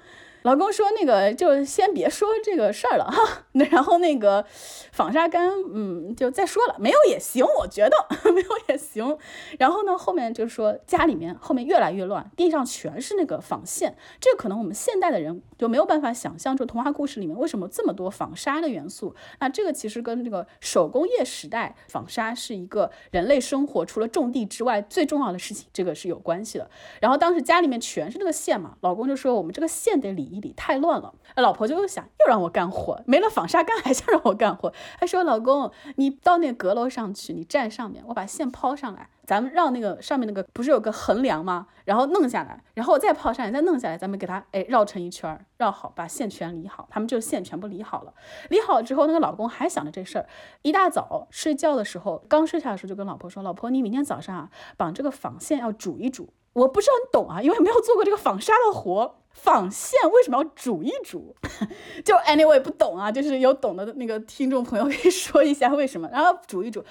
[0.48, 4.45] 老公说那个就先别说这个事儿了哈， 然后那个
[4.93, 7.98] 纺纱干，嗯，就再说了，没有也行，我觉得
[8.32, 9.18] 没有也行。
[9.60, 19.14] 然后呢，后面就说家里面后面越来越乱，地上全是那个纺线，这可能我们现代的人就没有办法想象，就童话故事里面为什么这么多纺纱的元素。
[19.41, 26.70] 那这个其实跟这个手工业时代纺纱是一个人类生活除了种地之外最重要的事情，这个是有关系的。
[27.02, 31.14] 然后当时家里面全是那个线嘛，老公就说我们这个线得理一理，太乱了。
[31.36, 34.72] 老婆就想又让我干活，没了纺纱干还想让我干活。
[35.00, 39.10] 她说老公，你到那阁楼上去，你站上面，我把线抛上来。
[39.26, 41.68] 咱们让那个上面那个不是有个横梁吗？
[41.84, 46.88] 然后弄下来，然后再抛上来，再弄下来，咱们给它哎绕成一圈，绕好，把线全理好。
[46.90, 48.14] 他们就线全部理好了。
[48.50, 50.26] 理好之后，那个老公还想着这事儿。
[50.62, 59.18] 一大早睡觉的时候，刚睡下的时候就跟老婆说：“老婆，你明天早上啊，把这个纺线要煮一煮。”我不是很懂啊，因为没有做过这个纺纱的活。
[59.38, 61.36] 纺线为什么要煮一煮？
[62.04, 66.10] 就 anyway 不懂啊，就是有懂的那个听众朋友可以说一下为什么。
[66.12, 66.84] 然后煮一煮。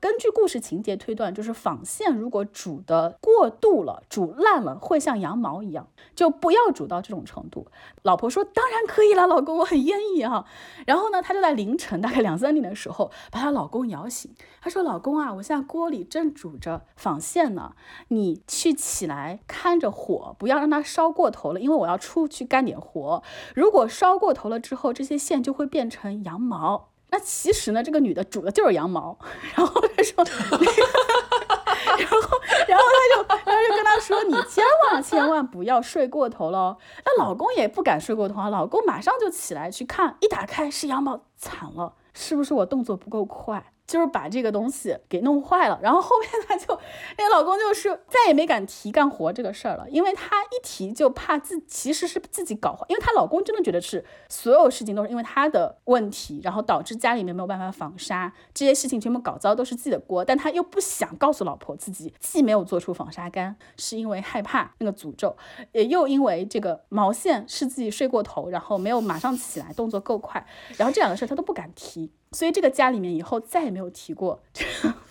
[0.00, 7.68] 根据故事情节推断，就是纺线如果煮的过度了，煮烂了，会像羊毛一样，就不要煮到这种程度。
[8.02, 10.44] 老婆说：“当然可以了，老公，我很愿意哈。”
[10.86, 14.30] 然后呢，她就在凌晨大概两三点的时候把她老公摇醒。
[14.60, 17.74] 她说：“老公啊，我现在锅里正煮着纺线呢，
[18.08, 23.22] 你去起来看着火，不要让它烧过头了，因为我要出去干点活。
[23.54, 29.16] 如果烧过头了之后，这些线就会变成羊毛。”那其实呢，这个女的煮的就是羊毛，
[29.54, 32.18] 然后她说， 然后，
[32.66, 36.76] 然后她就，然后就跟他说，你千万千万不要睡过头喽。
[37.04, 43.72] 那老公也不敢睡过头啊，老公马上就起来去看，一打开是羊毛，惨了，是不是我动作不够快？
[43.86, 46.78] 就是把这个东西给弄坏了，然后后面他就
[47.18, 65.36] 那个老公就是再也没敢提干活这个事儿了，因为他一提就怕自其实是自己搞坏，因为她老公真的觉得是所有事情都是因为他的问题，然后导致家里面没有办法纺纱，这些事情全部搞糟都是自己的锅，但他又不想告诉老婆自己既没有做出纺纱干，是因为害怕那个诅咒，
[65.72, 72.10] 也又因为这个毛线是自己睡过头，然后没有马上起来动作够快，然后这两个事儿他都不敢提。
[72.34, 74.42] 所以这个家里面以后再也没有提过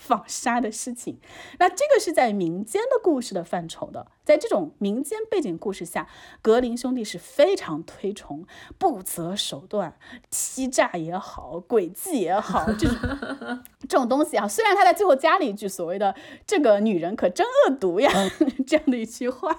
[0.03, 1.17] 纺纱的事情。
[1.59, 6.07] 那这个是在民间的故事的范畴的，在这种民间背景故事下，
[6.41, 8.45] 格林兄弟是非常推崇
[8.77, 9.97] 不择手段、
[10.29, 12.97] 欺诈也好、诡计也好，这种
[13.87, 14.45] 这种东西啊。
[14.45, 16.13] 虽然他在最后加了一句所谓的
[16.45, 18.11] “这个女人可真恶毒呀”
[18.67, 19.53] 这样的一句话，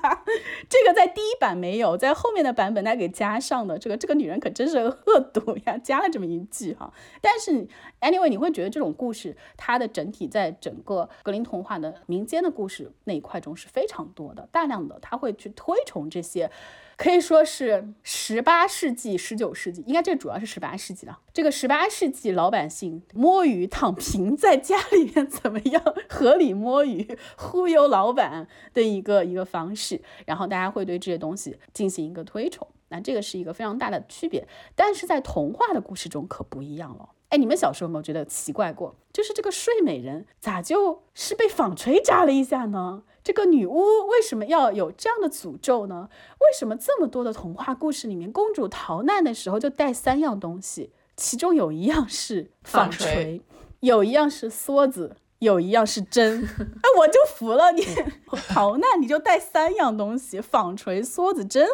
[0.68, 3.78] 这个在第一版没有，在后面的版本他给加上的。
[3.78, 6.92] 这个这个女人可真是恶毒呀，加了这么一句哈。
[7.22, 7.66] 但是。
[8.00, 16.50] Anyway，你会觉得这种故事，它的整体在整个格林童话的民间的故事那一块中是非常多的，大量的他会去推崇这些，
[16.96, 21.16] 可以说是十八世纪、十九世纪，应该这主要是十八世纪的。
[21.32, 34.48] 这个十八世纪老百姓摸鱼躺平，在家里面怎么样合理摸鱼、忽悠老板的一个一个方式，然后大家会对这些东西进行一个推崇，那这个是一个非常大的区别。
[34.74, 37.10] 但是在童话的故事中可不一样了。
[37.34, 38.94] 哎，你们小时候有没有觉得奇怪过？
[39.12, 43.02] 就是这个睡美人咋就是被纺锤扎了一下呢？
[43.24, 46.08] 这个女巫为什么要有这样的诅咒呢？
[46.34, 53.42] 为什么这么多的童话故事里面，公主逃难的时候就带三样东西，其中有一样是纺锤，
[53.80, 56.40] 有一样是梭子，有一样是针？
[56.44, 57.84] 哎， 我就服了你，
[58.46, 61.66] 逃难你就带三样东西，纺锤、梭子、针。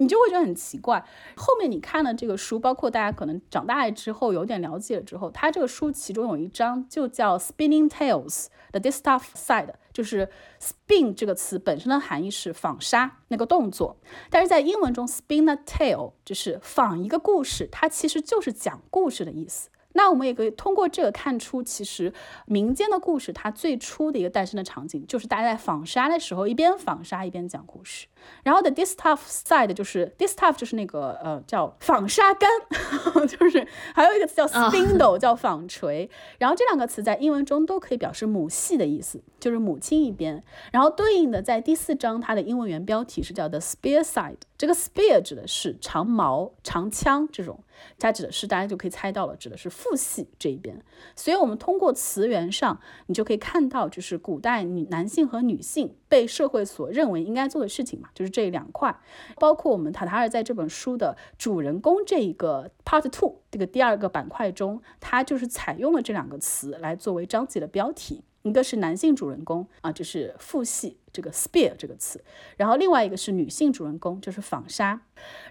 [0.00, 1.04] 你就会觉得很奇怪。
[1.36, 10.28] 后面你看了这个书，包括大家可能长大之后有点了解了之后，它这个书其中有一章就叫 Spinning Tales the Distaff Side，就是
[10.58, 13.98] spin 这个词本身的含义是纺纱那个动作，
[14.30, 19.68] 但是在英文中 spin a tale 就是纺一个故事，它其实就是讲故事的意思。
[19.92, 22.12] 那我们也可以通过这个看出，其实
[22.46, 28.06] 民间的故事它最初的一个诞生的场景，就是大家在纺纱的时候，一边纺纱一边讲故事。
[28.42, 32.48] 然后 the distaff side 就是 distaff 就是那个呃叫纺纱杆，
[33.26, 36.10] 就是还有一个词叫 spindle 叫纺锤。
[36.38, 40.42] 然后这两个词在英文中都可以表示母系的意思，就是母亲一边。
[40.72, 47.62] 然后对应的在第四章它的英文原标题是叫 the spear side，这个 spear 指的是长矛、长枪这种。
[47.98, 50.78] 它指的是，大家就可以猜到了，指的是父系这一边。
[51.16, 58.94] 所以，我们通过词源上，你就可以看到，就是古代女男性和女性被社会所认为应该做的事情嘛，就是这两块。
[59.38, 68.24] 包括我们塔塔尔在这本书的主人公这一个 part two 这个第二个板块中，它就是采用了这两个词来作为章节的标题。
[68.42, 72.24] 一个是男性主人公啊，就是父系这个 spear 这个词，
[72.56, 75.02] 然后另外一个是女性主人公，就是纺纱。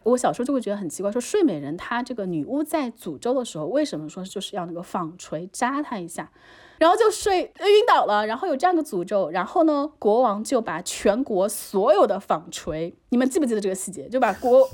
[0.01, 6.31] 我小时候就会觉得很奇怪，说睡美人她这个女巫在诅咒的时候，为什么说就是要那个纺锤扎她一下？
[6.79, 14.07] 然后就睡晕倒了，然后有这样的诅咒，然后呢，国王就把全国所有的纺锤，你们记不记得这个细节？
[14.09, 14.67] 就把国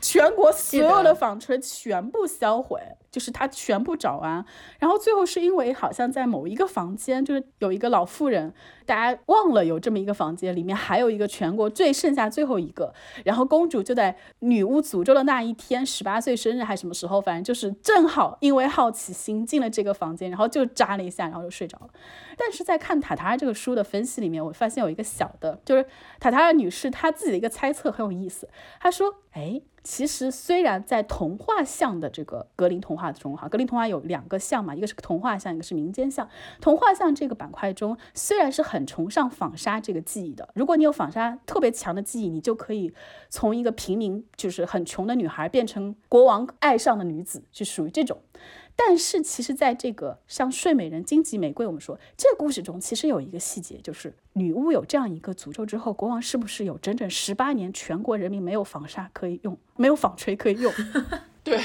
[0.00, 2.80] 全国所有的纺锤全部销毁，
[3.10, 4.44] 就是他全部找完。
[4.78, 8.54] 然后最后是因为好像在某一个房间，就是有一个老妇人，
[8.88, 12.94] 大家忘了有这么一个房间，里面还有一个全国最剩下最后一个，
[13.26, 21.58] 然后公主就在女巫诅咒的那一天，十八岁生日还是什么时候，反正就是正好因为好奇心进了这个房间，然后就扎了一下，然后就。
[21.58, 21.88] 睡着了，
[22.36, 25.84] 但是在看塔塔尔这个书的分析里面，我发现有一个小的，就是
[26.20, 28.48] 塔塔尔女士她自己的一个猜测很有意思。
[28.78, 36.28] 她说：“哎，其实虽然在童话像的这个格林童话中，哈，格林童话有两个像嘛，一个是童话像，一个是民间像。
[36.60, 42.92] 童话像这个板块中，虽然是很很崇尚纺纱这个技艺的，如果你有纺纱特别强的技艺，你就可以
[43.28, 48.22] 从一个平民，就是很穷的女孩，变成国王爱上的女子，就属于这种。”
[48.76, 60.72] 但是其实，在这个像《睡美人》《荆棘玫瑰》，我们说这个故事中，其实有一个细节，就是女巫有这样一个诅咒之后，国王是不是有整整十八年，全国人民没有纺纱可以用，没有纺锤可以用？
[61.42, 61.60] 对。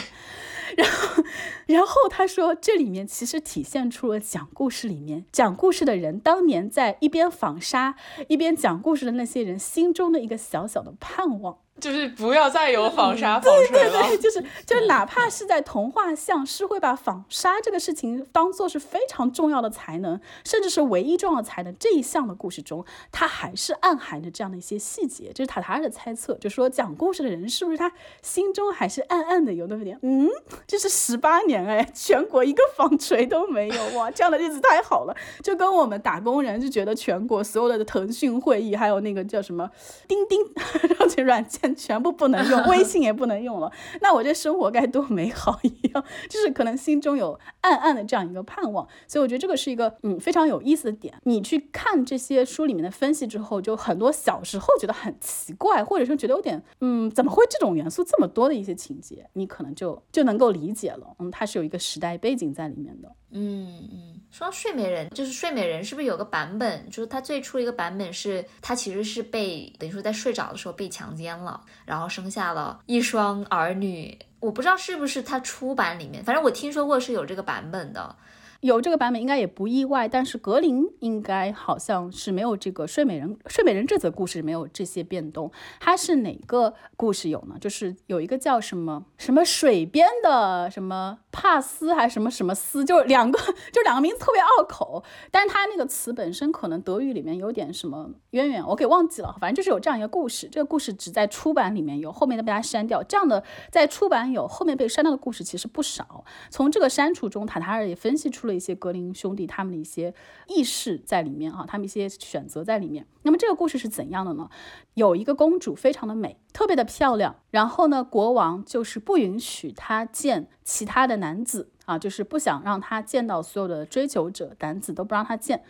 [0.77, 1.23] 然后，
[1.67, 7.95] 然后他说，这里面其实体现出了讲故事里面讲故事的人当年在一边纺纱
[8.27, 11.62] 一边讲故事的那些人心中的一个小小的盼望。
[11.79, 25.31] 就是不要再有纺纱纺锤了，对对对，就是 就哪怕是在童话像是会把纺纱这个事情当做是非常重要的才能，甚至是唯一重要的才能这一项的故事中，它还是暗含着这样的一些细节。
[25.33, 30.29] 这是塔塔尔的猜测，就说讲故事的人是不是他心中还是暗暗的有那么点，嗯，
[30.67, 39.69] 这是十八年哎，全国一个纺锤都没有哇，这样的日子太好了，就跟我们打工人就觉得全国所有的腾讯会议还有那个叫什么
[40.07, 40.39] 钉钉
[40.99, 41.62] 这些软件。
[41.75, 51.13] 全部不能用，微信也不能用了，那我这生活该多美好一样， 就是可能心中有暗暗的这样一个盼望，所以我觉得这个是一个嗯非常有意思的点。
[51.23, 63.11] 你去看这些书里面的分析之后，就很多小时候觉得很奇怪，或者说觉得有点嗯怎么会这种元素这么多的一些情节，你可能就就能够理解了，嗯，它是有一个时代背景在里面的。
[63.33, 66.89] 嗯嗯，说到睡美人，就是睡美人是不是有个版本？
[66.89, 74.17] 就是它最初一个版本是她其实是被等于说在睡着的时候被强奸了，然后生下了一双儿女。
[74.39, 78.15] 我不知道是不是它出版里面，反正我听说过是有这个版本的。
[78.63, 85.51] 有这个版本应该也不意外，但是格林应该好像是没有这个睡美人，睡美人这则故事没有这些变动。
[85.81, 87.57] 它是哪个故事有呢？
[87.59, 93.37] 就是有一个叫什么什么水边的什么帕斯还是什么什么斯，就是两个
[93.73, 99.35] 就两个名字特别拗口，但是它那个词本身可能德语里面有点什么渊源，我给忘记了。
[99.41, 103.03] 反正就是有这样一个故事，这个故事只在出版里面有，后面的被它删掉。
[103.03, 106.23] 这样的在出版有后面被删掉的故事其实不少。
[106.49, 108.52] 从这个删除中，塔塔尔也分析出了。
[108.53, 110.13] 一些格林兄弟他们的一些
[110.47, 113.05] 意识在里面啊，他们一些选择在里面。
[113.23, 114.49] 那么这个故事是怎样的呢？
[114.93, 117.35] 有一个公主非常的美，特别的漂亮。
[117.51, 125.63] 然后呢，国王就是不允许她见其他的男子啊，就是不想让她见到所有的追求者男子都不让她见。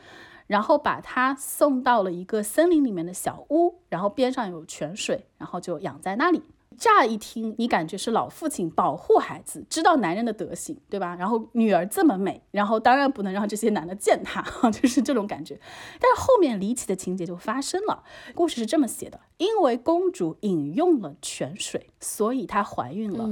[0.46, 6.44] 然后把她送到了一个森林里面的小屋，然后边上有泉水，然后就养在那里。
[6.78, 11.16] 乍一听，你感觉是老父亲保护孩子，知道男人的德行，对吧？
[11.16, 15.60] 然后女儿这么美，然后当然不能让这些男的践踏， 就是这种感觉。
[16.00, 18.04] 但是后面离奇的情节就发生了。
[18.36, 23.30] 故事是这么写的：因为公主饮用了泉水，所以她怀孕了。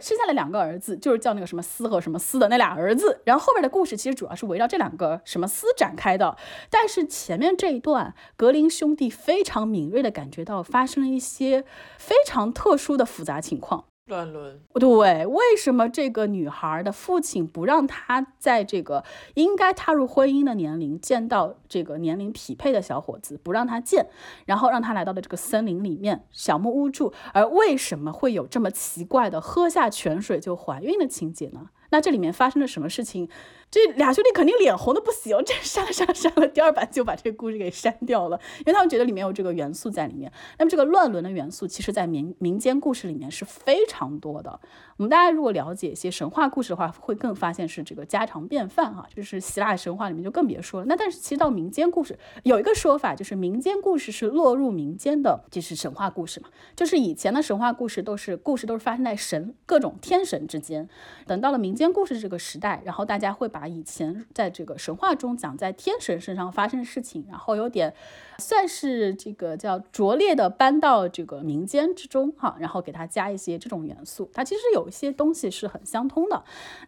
[0.00, 3.20] 生下了两个儿子，就是叫那个什么斯和什么斯的那俩儿子。
[3.24, 6.36] 然后后面的故事其实主要是围绕这两个什么斯展开的。
[6.70, 11.64] 但是前面这一段，格林兄弟非常敏锐的感觉到发生了一些
[11.98, 13.89] 非常特殊的复杂情况。
[14.10, 19.04] 乱伦，对，为什么这个女孩的父亲不让她在这个
[19.34, 24.08] 应该踏入婚姻的年龄见到这个年龄匹配的小伙子，不让她见，
[24.44, 27.14] 然后让她来到了这个森林里面小木屋住？
[27.32, 31.70] 而为什么会有这么奇怪的喝下泉水就怀孕的情节呢？
[31.92, 33.28] 那这里面发生了什么事情？
[33.70, 40.32] 这俩兄弟肯定脸红的不行，这删了删了删了，第二版就把这个故事给删掉了，因为他们觉得里面有这个元素在里面。
[40.58, 44.58] 那么这个乱伦的元素，其实在民民间故事里面是非常多的。
[44.96, 49.06] 我们大家如果了解一些神话故事的话，会更发现是这个家常便饭哈。
[49.14, 50.86] 就是希腊神话里面就更别说了。
[50.86, 56.48] 那但是其实到民间故事，有一个说法就是民间故事是落入民间的，就是神话故事嘛。
[56.74, 60.88] 就是以前的神话故事都是故事都是发生在神各种天神之间，
[61.24, 67.94] 等到了民间故事这个时代，然后大家会把把以前在这个神话中讲在天神身上发生的事情，然后有点
[68.38, 74.30] 算是这个叫拙劣的搬到这个民间之中哈，然后给它加一些这种元素。
[74.32, 76.42] 它其实有一些东西是很相通的。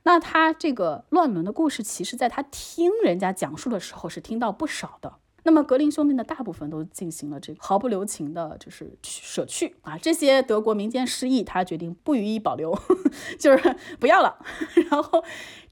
[0.04, 5.16] 那他这个乱伦的故事，其实在他听人家讲述的时候是听到不少的。
[5.44, 12.72] 那么格林兄弟呢，大部分都进行了这个毫不留情的，就是舍去啊，这些德国民间诗意，他决定不予以保留，
[13.40, 14.38] 就是不要了。
[14.88, 15.24] 然后，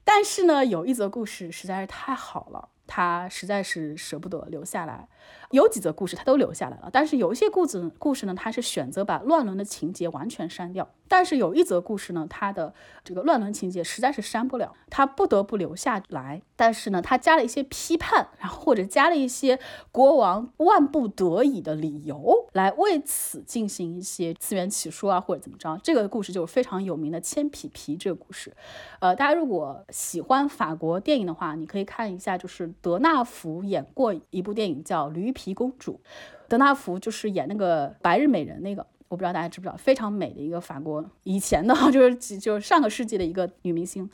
[0.03, 5.07] 但是呢，有一则故事实在是太好了，他实在是舍不得留下来。
[5.51, 10.89] 有几则故事他都留下来了，但是有一些故事故事呢，他是选择把乱伦的情节完全删掉。
[11.07, 16.41] 但是有一则故事呢，他的这个乱伦情节实在是删不了，他不得不留下来。
[16.55, 19.59] 但是呢，他加了一些批判，然后或者加了一些
[19.91, 25.77] 国王万不得已的理由，来为此进行一些自圆其说啊，或者怎么着。
[25.83, 28.53] 这个故事就是非常有名的《铅皮皮》这个故事。
[28.99, 35.93] 呃，大家如果喜欢法国电影的话，你可以看一下，就是德纳福演过一部电影叫《驴皮公主》，
[36.47, 38.85] 德纳福就是演那个白日美人那个。
[39.11, 44.09] 我不知道大家知不知道，非常美的一个法国以前的， 就是就是上个世纪的一个女明星。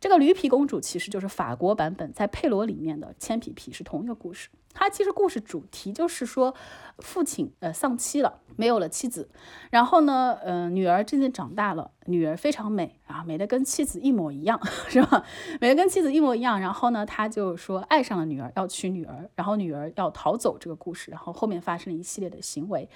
[0.00, 4.48] 这个驴皮公主其实就是法国版本在佩罗里面的铅皮皮是同一个故事。
[4.72, 6.54] 它其实故事主题就是说，
[7.00, 9.28] 父亲呃丧妻了，没有了妻子，
[9.70, 15.24] 然后呢，呃女儿渐渐长大了，女儿非常美啊，美的跟妻子一模一样， 是吧？
[15.60, 16.58] 美的跟妻子一模一样。
[16.60, 22.88] 然后呢，他就说爱上了女儿，要娶女儿，然后女儿要逃走这个故事，然后后面发生了一系列的行为。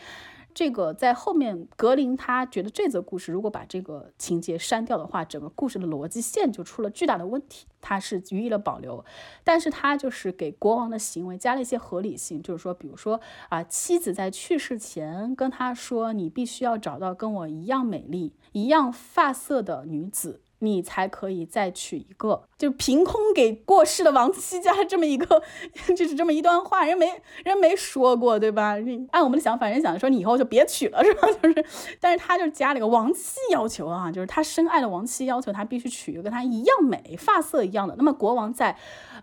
[0.55, 7.67] 这个在后面，格林他觉得这则故事如果把这个情节删掉的话，整个故事的逻辑线就出了巨大的问题。
[7.81, 9.05] 他是予以了保留，
[9.43, 20.41] 但是他就是给国王的行为加了一些合理性，就是说，比如说啊，妻子在去世前跟他说，你必须要找到跟我一样美丽、一样发色的女子。
[20.63, 25.43] 你才可以再娶一个，就凭空给过世的亡妻加这么一个，
[25.97, 28.77] 就是这么一段话，人没人没说过，对吧？
[29.11, 31.29] 按我们的想法，人想说你以后就别娶了， 是吧？
[31.43, 31.65] 就是，
[32.01, 37.97] 但是他就加了个亡妻要求啊，就是他深爱的亡妻要求他必须娶一个跟他一样美、发色一样的。
[37.97, 38.79] 那么国王在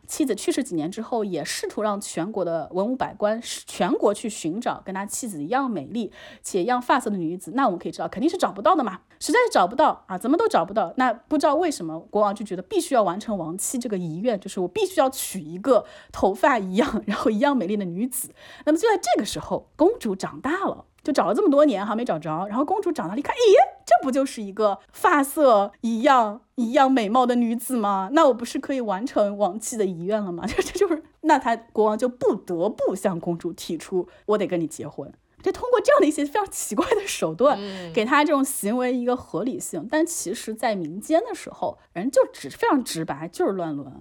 [0.06, 6.12] 妻子去世几年之后，也试图让全国的文武百官全国去寻找跟他妻子一样美丽
[6.44, 7.52] 且一样发色的女子。
[7.56, 10.94] 那我们可以知道，肯定是找不到的嘛，实在是找不到啊，怎么都找不到。
[10.98, 18.32] 那不知道为什么国王就觉得必须要完成亡妻这个遗愿，就是我必须要娶一个头发一样，然后一样美丽的女子。
[18.66, 22.48] 那么就在这个时候，公主长大了，就找了这么多年还没找着。
[22.48, 23.56] 然后公主长大了，一看，咦，
[23.86, 28.10] 这不就是一个发色一样、一样美貌的女子吗？
[28.12, 30.46] 那我不是可以完成亡妻的遗愿了吗？
[30.48, 35.14] 这 这就是，那他国王就不得不向公主提出，我得跟你结婚。
[35.42, 37.60] 就通过这样的一些非常奇怪的手段，
[37.94, 43.92] 给他这种行为一个合理性，但其实，在民间的时候，人就只非常直白，就是乱伦。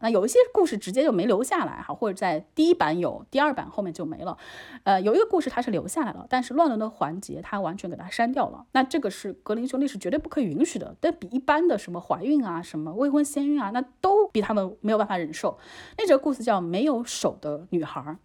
[0.00, 4.36] 那有一些故事直接就没留下来哈，或者在第一版有，第二版后面就没了。
[4.84, 8.64] 呃，有一个故事它是留下来了，但是乱伦的环节它完全给它删掉了。
[8.72, 15.58] 那这个是格林兄弟是绝对不可以允许的，但比一般的什么怀孕啊、什么未婚先孕啊，那都比他们没有办法忍受。
[15.98, 18.16] 那这个故事叫没有手的女孩，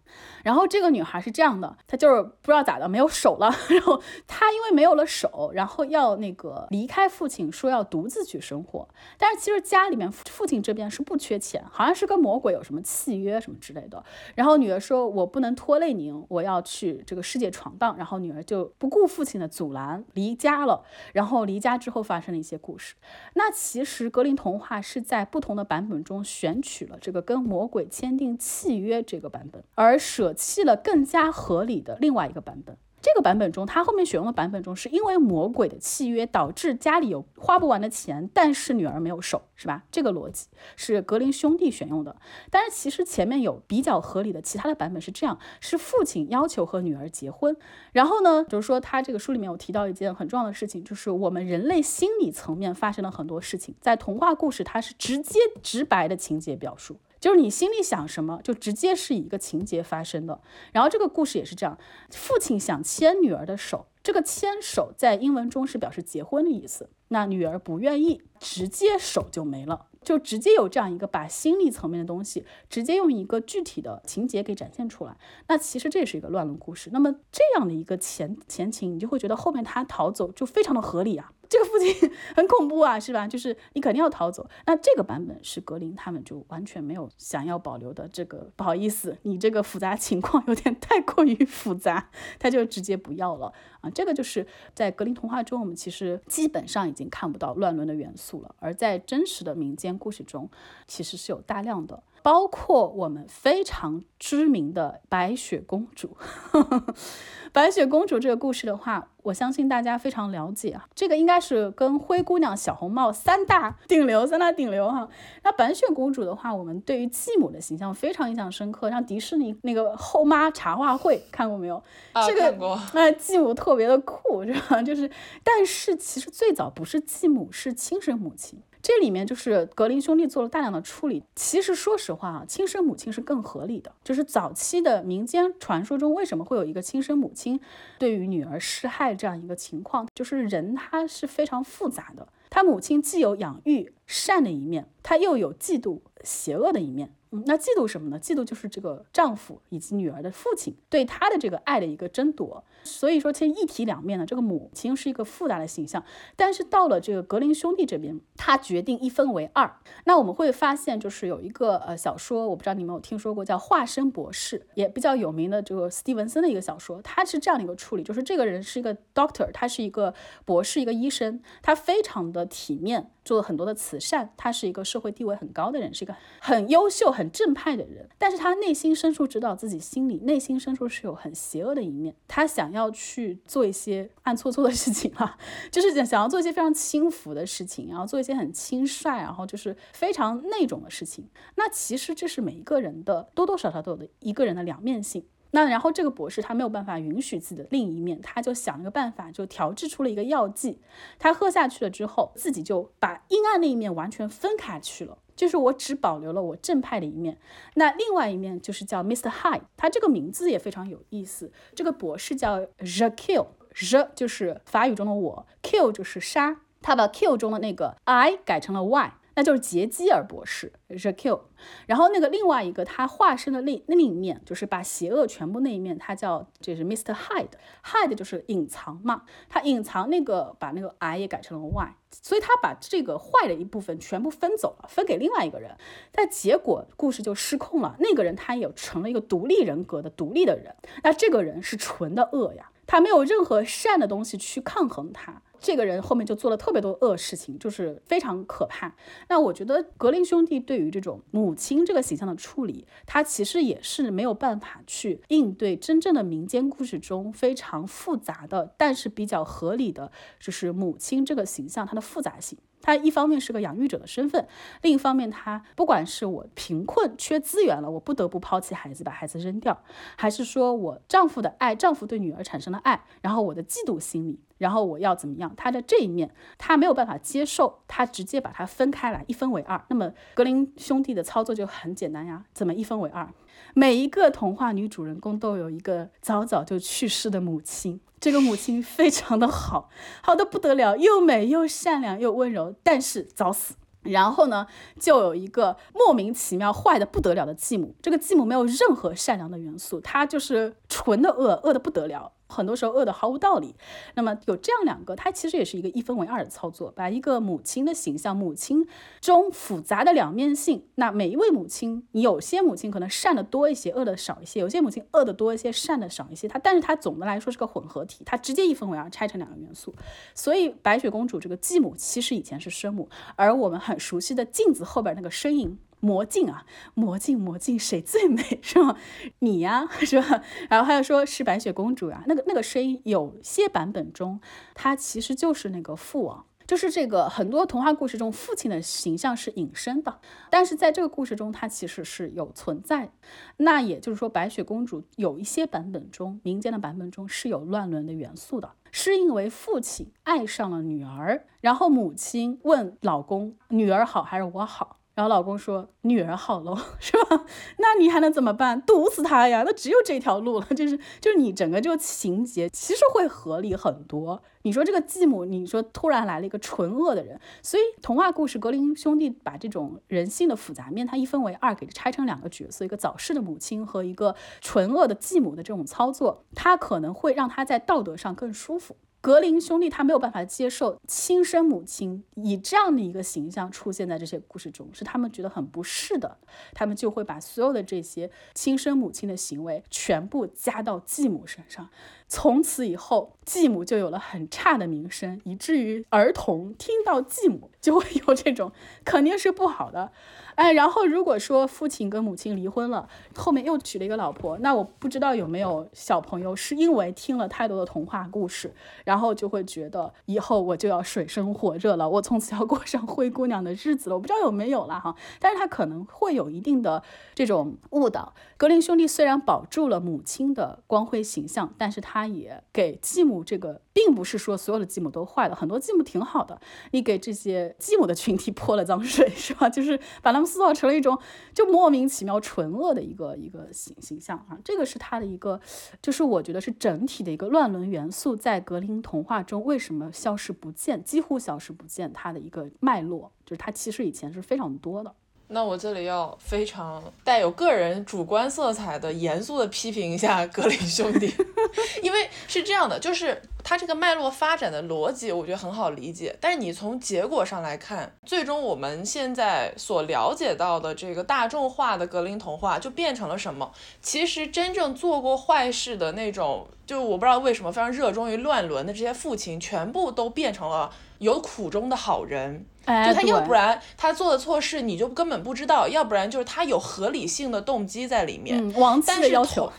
[0.42, 8.88] 然后这个女孩是这样的，她就是不知道咋的没有手了， 然后她因为没有了手，然后要那个离开父亲，说要独自去生活。
[9.18, 11.33] 但是其实家里面父亲这边是不缺。
[11.34, 14.02] 缺钱好像是跟魔鬼有什么契约什么之类的，
[14.36, 20.84] 然后女儿说：“我不能拖累您，我要去这个世界闯荡。”然后女儿就不顾父亲的阻拦离家了。
[21.12, 22.94] 然后离家之后发生了一些故事。
[23.34, 32.76] 那其实格林童话是在不同的版本中选取了这个跟魔鬼签订契约这个版本，而舍弃了更加合理的另外一个版本。
[33.04, 39.84] 这个版本中，他后面选用的版本中，是因为魔鬼的契约导致家里有花不完的钱，但是女儿没有手，是吧？
[39.92, 42.16] 这个逻辑是格林兄弟选用的。
[42.50, 47.54] 但是其实前面有比较合理的其他的版本是这样：是父亲要求和女儿结婚，
[47.92, 56.98] 然后呢，就是说他这个书里面有提到一件很重要的事情，就是我们人类心理层面发生了很多事情，在童话故事它是直接直白的情节表述。
[57.24, 60.42] 就是你心里想什么，就直接是以一个情节发生的。
[60.74, 61.78] 然后这个故事也是这样，
[62.10, 66.90] 父亲想牵女儿的手，这个牵手在英文中是表示结婚的意思。
[67.08, 69.86] 那女儿不愿意，直接手就没了。
[70.02, 75.16] 就直接有这样一个把心理层面的东西，直接用一个具体的情节给展现出来。
[75.48, 76.90] 那其实这也是一个乱伦故事。
[76.92, 81.32] 那么这样的一个前前情，你就会觉得后面他逃走就非常的合理啊。
[81.48, 83.28] 这个父亲很恐怖啊，是吧？
[83.28, 84.44] 就是你肯定要逃走。
[84.66, 88.08] 那这个版本是格林他们就完全没有想要保留的。
[88.08, 93.90] 这个不好意思，你这个复杂情况有点太过于复杂，他就直接不要了啊。
[93.90, 97.04] 这个就是在格林童话中，我们其实基本上已经。
[97.04, 100.48] 经看不到乱伦的元素了，而在真实的民间故事中，
[100.86, 102.02] 其实是有大量的。
[102.24, 106.16] 包括我们非常知名的白雪公主，
[107.52, 110.88] 白雪公主这个故事的话，我相信大家非常了解啊。
[110.94, 115.06] 这个应该是跟灰姑娘、小红帽三大顶流，三大顶流哈。
[115.42, 121.76] 那白雪公主的话，我们对于继母的形象非常印象深刻，像迪士尼那个后妈茶话会看过没有？
[122.14, 122.74] 啊，这看过。
[122.74, 124.80] 个哎，继母特别的酷，是吧？
[124.82, 125.10] 就是，
[125.42, 128.62] 但是其实最早不是继母，是亲生母亲。
[128.86, 131.22] 这里面就是格林兄弟做了大量的处理。
[131.34, 133.90] 其实说实话啊，亲生母亲是更合理的。
[134.04, 137.58] 就是早期的民间传说中，为什么会有一个亲生母亲
[137.98, 140.06] 对于女儿施害这样一个情况？
[140.14, 147.10] 就是人他是非常复杂的，他母亲既有养育善的一面，他又有嫉妒邪恶的一面。
[147.46, 148.18] 那嫉妒什么呢？
[148.20, 152.64] 嫉妒就是这个丈夫以及女儿的父亲对她的这个爱的一个争夺。
[152.84, 156.04] 所以说，其实一体两面呢这个母亲是一个复杂的形象。
[156.36, 159.78] 但是到了这个格林兄弟这边，他决定一分为二。
[160.04, 167.00] 那我们会发现，就是有一个呃小说，我不知道你们有听说过，叫《化身博士》，也比较有名的这个斯蒂文森的一个小说。
[167.00, 170.14] 他是这样的一个处理，就是这个人是一个 doctor，他是一个
[170.44, 173.10] 博士，一个医生，他非常的体面。
[173.24, 178.08] 做了很多的慈善，他是一个社会地位很高的人，是一个很优秀、很正派的人。
[178.18, 185.38] 但是他内心深处知道自己心里内心深处是有很邪恶的一面，他想要去做一些暗搓搓的事情啊，
[185.70, 191.28] 就是想想要做一些非常轻浮的事情，然后做一些很轻率，然后就是非常那种的事情。
[191.56, 195.24] 那其实这是每一个人的多多少少都有的一个人的两面性。
[195.54, 200.80] 那然后这个博士他没有办法允许自己的另一面，他就想了个办法，就调制出了一个药剂。
[201.16, 207.38] 他喝下去了之后，自己就把阴暗那一面完全分开去了，就是我只保留了我正派的一面。
[207.74, 209.30] 那另外一面就是叫 Mr.
[209.30, 211.52] High，他这个名字也非常有意思。
[211.76, 219.12] 这个博士叫 The Kill，The 就是法语中的我，Kill 就是杀，他把 Kill 中的那个 I 改成了 Y。
[219.36, 221.40] 那就是杰基尔博士 j a q
[221.86, 227.14] 然后那个另外一个他化身的另另一面，就是把邪恶全部那一面，他叫这是 Mr.
[227.14, 235.76] Hide，Hide 就是隐藏嘛，他隐藏那个把那个 I 也改成了 Y，所以他把这个坏的一部分全部分走了，分给另外一个人，
[236.12, 245.42] 但结果故事就失控了，那个人他也成了一个独立人格的独立的人，那这个人是纯的恶呀，他没有任何善的东西去抗衡他。
[245.64, 248.94] 这个人后面就做了特别多恶事情，就是非常可怕。
[249.30, 262.58] 那我觉得格林兄弟对于这种母亲这个形象的处理，他其实也是没有办法去应对真正的民间故事中非常复杂的，但是比较合理的，就是母亲这个形象它的复杂性。
[262.82, 264.46] 他一方面是个养育者的身份，
[264.82, 269.82] 另一方面他不管是我贫困缺资源了，我不得不抛弃孩子把孩子扔掉，
[270.18, 274.38] 还是说我丈夫的爱，丈夫对女儿产生了爱，然后我的嫉妒心理。
[274.64, 275.52] 然后我要怎么样？
[275.58, 279.84] 他的这一面他没有办法接受，他直接把它分开来，一分为二。
[279.90, 283.28] 那么格林兄弟的操作就很简单呀，怎么一分为二？
[283.74, 289.90] 每一个童话女主人公都有一个早早就去世的母亲，这个母亲非常的好，
[290.22, 293.74] 好的不得了，又美又善良又温柔，但是早死。
[294.04, 294.66] 然后呢，
[295.00, 302.32] 就有一个莫名其妙坏的不得了的继母，这个继母没有任何善良的元素，她就是纯的恶，恶的不得了。
[302.54, 303.74] 很多时候恶的毫无道理，
[304.14, 308.86] 那么有这样两个，它其实也是一个一分为二的操作，把一个母亲的形象，母亲
[309.20, 310.84] 中复杂的两面性。
[310.94, 316.46] 那每一位母亲，有些母亲可能善的多一些，恶的少一些；有些母亲恶的多一些，善的少一些。
[316.46, 319.94] 它，但是它总的来说是个混合体，它直接一分为二，拆成两个元素。
[320.34, 325.78] 所以白雪公主这个继母其实以前是生母，而我们很熟悉的镜子后边那个身影。
[326.04, 328.98] 魔镜啊，魔镜魔镜，谁最美 是吧？
[329.38, 330.42] 你呀 是吧？
[330.68, 334.38] 然后还有说是白雪公主呀，那个那个声音，有些版本中，
[334.74, 343.10] 它其实就是那个父王，就是这个很多童话故事中父亲的形象是隐身的，但是在这个故事中，它其实是有存在。
[343.56, 354.98] 那也就是说，白雪公主有一些版本中，民间的版本中是有乱伦的元素的，是因为父亲爱上了女儿，然后母亲问老公，女儿好还是我好？
[355.14, 357.46] 然后老公说：“女儿好喽， 是吧？
[357.78, 358.82] 那你还能怎么办？
[358.82, 359.62] 毒死她呀！
[359.64, 360.66] 那只有这条路了。
[360.74, 364.42] 就是就是你整个就情节其实会合理很多。
[364.62, 386.36] 你说这个继母，你说突然来了一个纯恶的人，所以童话故事格林兄弟把这种人性的复杂面，它一分为二，给拆成两个角色，一个早逝的母亲和一个纯恶的继母的这种操作，它可能会让他在道德上更舒服。”格林兄弟他没有办法接受亲生母亲以这样的一个形象出现在这些故事中，是他们觉得很不适的，
[386.74, 391.88] 他们就会把所有的这些亲生母亲的行为全部加到继母身上。
[392.34, 398.72] 从此以后，继母就有了很差的名声，以至于儿童听到继母 就会有这种
[399.04, 400.10] 肯定是不好的。
[400.56, 408.74] 哎，然后如果说父亲跟母亲离婚了，后面又娶了一个老婆，那我不知道有没有小朋友是因为听了太多的童话故事，
[409.04, 414.16] 然后就会觉得以后我就要水深火热了，我从此要过上灰姑娘的日子了。
[414.16, 417.02] 我不知道有没有了哈，但是他可能会有一定的
[417.34, 418.32] 这种误导。
[418.56, 423.80] 格林兄弟虽然保住了母亲的光辉形象，但是他也给继母这个。
[423.94, 426.60] 并不是说所有的继母都坏的，很多继母挺好的。
[426.90, 429.70] 你给这些继母的群体泼了脏水，是吧？
[429.70, 431.16] 就是把他们塑造成了一种
[431.54, 434.58] 就莫名其妙纯恶的一个一个形形象啊。
[434.64, 435.60] 这个是他的一个，
[436.02, 445.14] 就是我觉得是整体的一个乱伦元素在格林童话中为什么消失不见，几乎消失不见，它的一个脉络，就是它其实以前是非常多的。
[445.48, 451.32] 那我这里要非常带有个人主观色彩的严肃的批评一下格林兄弟，
[452.02, 456.36] 因为是这样的，就是他这个脉络发展的逻辑，我觉得很好理解。
[456.40, 463.70] 但是你从结果上来看，最终我们现在所了解到的这个大众化的格林童话，就变成了什么？
[464.02, 472.66] 其实真正做过坏事的那种，就我不知道为什么非常热衷于乱伦的这些父亲，全部都变成了有苦衷的好人。
[472.86, 478.72] 就他要不然他做的错事你就根本不知道，要不然就是他有合理性的动机在里面。
[478.74, 479.72] 王妻的要求，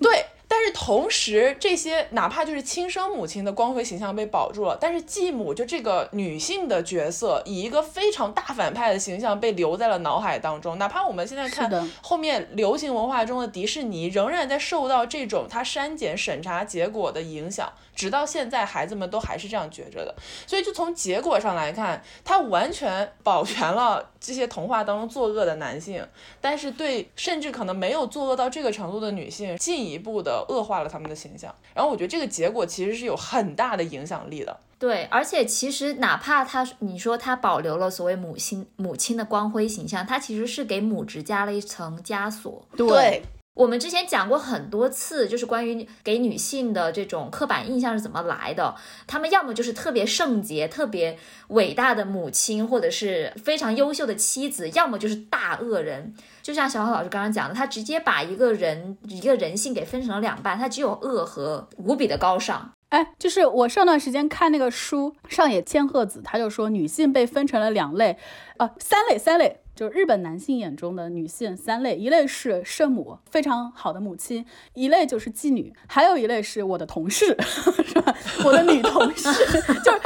[0.00, 0.26] 对。
[0.52, 10.76] 但是同时，这些哪怕就是亲生母亲的光辉形象被保住了，但是继母就这个女性的角色，以一个非常大反派的形象被留在了脑海当中。
[10.82, 20.14] 哪怕我们现在看后面流行文化中的迪士尼，仍然在受到这种它删减审查结果的影响，直到现在，孩子们都还是这样觉着的。
[20.46, 26.06] 所以，就从结果上来看，它完全保全了这些童话当中作恶的男性，
[26.40, 30.30] 但是对甚至可能没有作恶到这个程度的女性，进一步的。
[30.48, 34.56] 恶化了他们的形象，然后我觉得这个结果其实是有很大的影响力的。
[34.78, 42.64] 对，而且其实哪怕他你说他保留了所谓母亲母亲的光辉形象，他其实是给母职加了一层枷锁。
[42.76, 43.22] 对。
[43.54, 48.74] 我们之前讲过很多次，就是关于给女性的这种刻板印象是怎么来的。
[49.06, 56.14] 她们要么就是特别圣洁、特别伟大的母亲，或者是非常优秀的妻子，要么就是大恶人。
[56.42, 62.72] 就像小何老师刚刚讲的，她直接把一个人一个人性给分成了两半，她只有恶和无比的高尚。
[62.90, 68.18] 哎，就是我上段时间看那个书，上野千鹤子他就说，女性被分成了两类，
[68.58, 69.60] 呃，三类，三类。
[69.76, 77.34] 就日本男性眼中的女性三类，一类是圣母，非常好的母亲；一类就是妓女，还有一类是我的同事，
[77.86, 78.14] 是吧？
[78.44, 79.22] 我的女同事，
[79.82, 80.00] 就是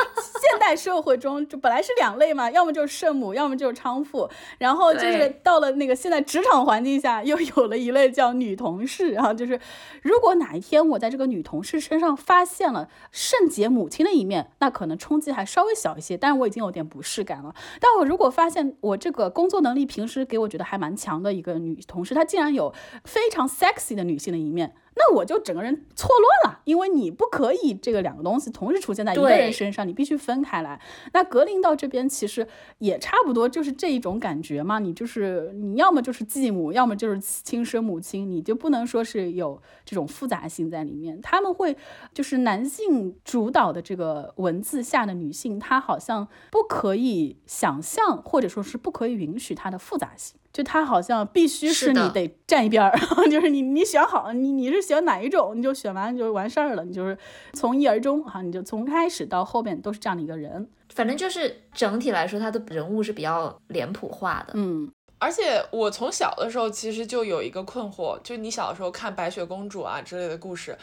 [0.55, 9.11] 现代社会中就本来是两类嘛，要么就是圣母，要么就是娼妇，然后就是到了那个现在职场环境下，又有了一类叫女同事。
[9.11, 9.59] 然后就是，
[10.02, 17.52] 如果哪一天我在这个女同事身上发现了圣洁母亲的一面，那可能冲击还稍微小一些，但是我已经有点不适感了。
[17.80, 22.72] 但我如果发现我这个工作，能力平时给我觉得还蛮强的一个女同事，她竟然有
[23.05, 24.74] 非常 sexy 的女性的一面。
[24.97, 30.80] 那我就整个人错乱了，因为你不可以这个两个东西同时出现在一个人身上，你必须分开来。
[31.12, 32.47] 那格林到这边其实
[32.78, 34.78] 也差不多，就是这一种感觉嘛。
[34.78, 41.20] 你就是你要么就是继母，要么就是亲生母亲，你就不能说是有这种复杂性在里面。
[41.20, 41.76] 他们会
[42.12, 50.36] 就是男性主导的这个文字下的女性，她好像不可以想象，或者说是不可以允许她的复杂性。
[50.55, 52.96] 就他好像必须是你得站一边儿，
[53.28, 57.18] 就是你你选好，你你是选哪一种，你就选完就完事儿了，你就是
[57.55, 60.70] 从一而终哈，你就从开始到后面都是这样的一个人。
[60.94, 64.52] 反正就是整体来说，他的人物是比较脸谱化的。
[64.55, 64.88] 嗯，
[65.18, 70.78] 而且我从小的时候其实就有一个困惑，就你小的时候看白雪公主啊之类的故事，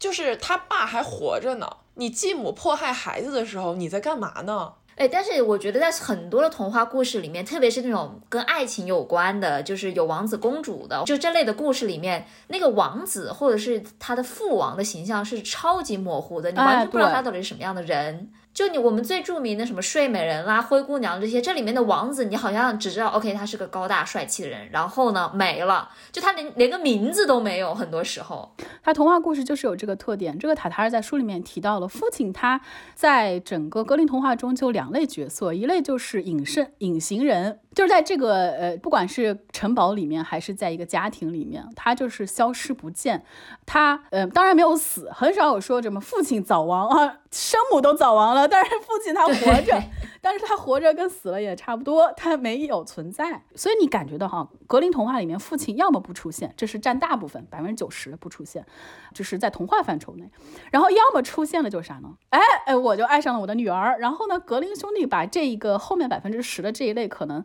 [0.00, 4.72] 就是他爸还活着呢，你继母迫害孩子的时候，你在干嘛呢？
[4.96, 18.30] 哎，但是我觉得在很多的童话故事里面，特别是那种跟爱情有关的，就是有王子公主的，就这类的故事里面，那个王子或者是他的父王的形象是超级模糊的，你完全不知道他到底是什么样的人。
[18.54, 27.74] 就你我们最著名的什么睡美人啦、灰姑娘这些，这里面的王子，你好像只知道，OK，他是个高大帅气的人，然后呢没了，就他连连个名字都没有。
[27.74, 30.38] 很多时候，他童话故事就是有这个特点。
[30.38, 32.60] 这个塔塔尔在书里面提到了，父亲他
[32.94, 37.60] 在整个格林童话中就两类角色，一类就是隐身隐形人。
[37.74, 43.24] 就是在这个呃，不管是城堡里面，还是在一个家庭里面，他就是消失不见。
[43.64, 49.82] 他呃，当然没有死，很少有说什么父亲早亡啊，生母都早亡了，但是父亲他活着。
[50.24, 58.64] 但是他活着跟死了也差不多，他没有存在，所以你感觉到哈，格林童话里面父亲要么不出现，这是占大部分，百分之九十不出现，
[59.12, 60.30] 就是在童话范畴内，
[60.70, 62.10] 然后要么出现了就是啥呢？
[62.30, 67.44] 哎哎，我就爱上了我的女儿，然后呢，格林兄弟把这一个后面百分之十的这一类可能。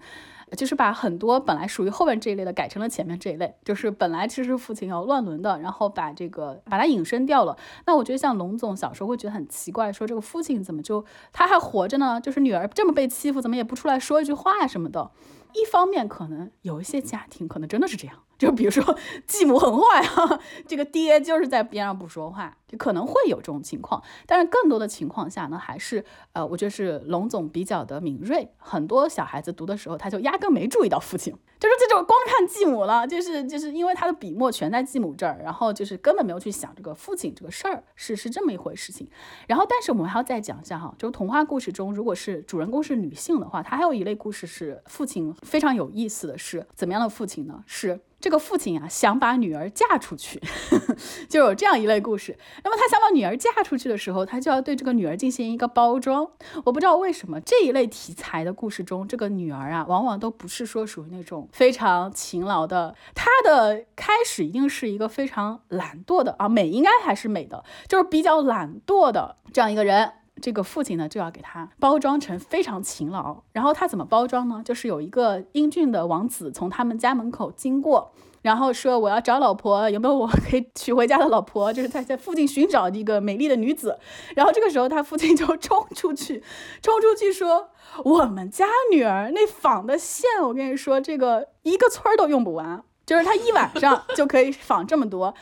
[0.56, 7.58] 就是把很多本来属于后面这一类的改成了前面这一类，就是本来其实父亲要乱伦的，然后把这个把它引申掉了。
[7.86, 12.22] 那我觉得像龙总小时候会觉得很奇怪，说这个父亲怎么就他还活着呢？
[12.22, 15.12] 就是女儿这么被欺负，怎么也不出来说一句话什么的。
[15.54, 18.16] 一方面可能有一些家庭可能真的是这样。
[18.38, 24.02] 就比如说 继母很坏啊，这个爹就是在边上不说话，就可能会有这种情况。
[24.26, 28.50] 但是更多的情况下呢，还是呃，我觉得是龙总比较的敏锐。
[28.58, 39.10] 很多小孩子读的时候，他就压根没注意到父亲，就是这种光看继母了，就是就是因为他的笔墨全在继母这儿，然后就是根本没有去想这个父亲这个事儿是是这么一回事情。
[39.48, 47.64] 然后，但是我们还要再讲一下哈，就是童话故事中，如果是主人公是女性的话，它还有一类故事是父亲非常有意思的是怎么样的父亲呢？
[47.66, 48.00] 是。
[48.20, 50.42] 这个父亲啊，想把女儿嫁出去，
[51.30, 52.38] 就有这样一类故事。
[52.64, 56.28] 那么他想把女儿嫁出去的时候，他就要对这个女儿进行一个包装。
[56.66, 62.96] 我不知道为什么这一类题材的故事中，这个女儿啊，往往都不是说属于那种非常勤劳的。
[63.14, 70.12] 她的开始一定是一个非常懒惰的啊，美应该还是美的，就是比较懒惰的这样一个人。
[70.42, 73.38] 这个父亲呢，就要给他包装成非常勤劳。
[73.52, 74.62] 然后他怎么包装呢？
[74.64, 78.12] 就是有一个英俊的王子从他们家门口经过，
[78.42, 83.98] 然后说：“我要找老婆，有没有我可以娶回家的老婆？”就是他在附近寻找一个美丽的女子。
[84.36, 86.44] 然后这个时候，他父亲就冲出去，
[86.82, 87.70] 冲出去说
[88.06, 95.34] ：“我们家女儿那纺的线，我跟你说，这个一个村儿都用不完，就是他一晚上就可以纺这么多。”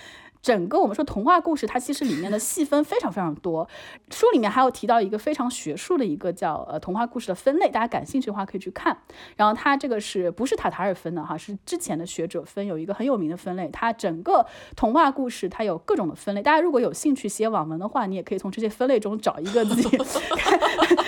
[0.46, 3.68] 整个我们说童话故事，它其实里面的细分非常非常多。
[4.12, 8.96] 书里面还有提到一个非常学术的一个叫呃童话故事的分类，大家感兴趣的话可以去看。
[9.38, 11.36] 然后它这个是不是塔塔尔分的哈？
[11.36, 13.68] 是之前的学者分，有一个很有名的分类。
[13.70, 19.98] 它整个童话故事它有各种的分类，大家如果有兴趣写网文的话，你也可以从这些分类中找一个自己，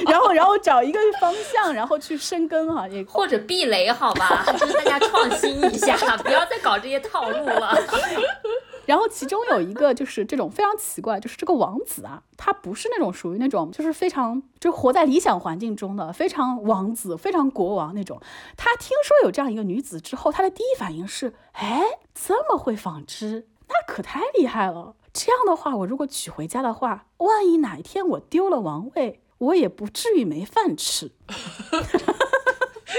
[0.07, 7.77] 然后然后找一个方向，然后去深耕哈，也或者避雷好吧，就是大家创新一下，不要再搞这些套路了。
[8.87, 18.19] 然后其中有一个就是这种非常奇怪，就是这个王子啊，他不是那种属于那种就是非常就活在理想环境中的非常王子、非常国王那种。
[18.55, 21.83] 他听说有这样一个女子之后，他的第一反应是：哎，
[22.15, 24.95] 这么会纺织，那可太厉害了。
[25.11, 31.11] 这样的话，我如果娶回家的话，万一哪一天我丢了王位，我也不至于没饭吃。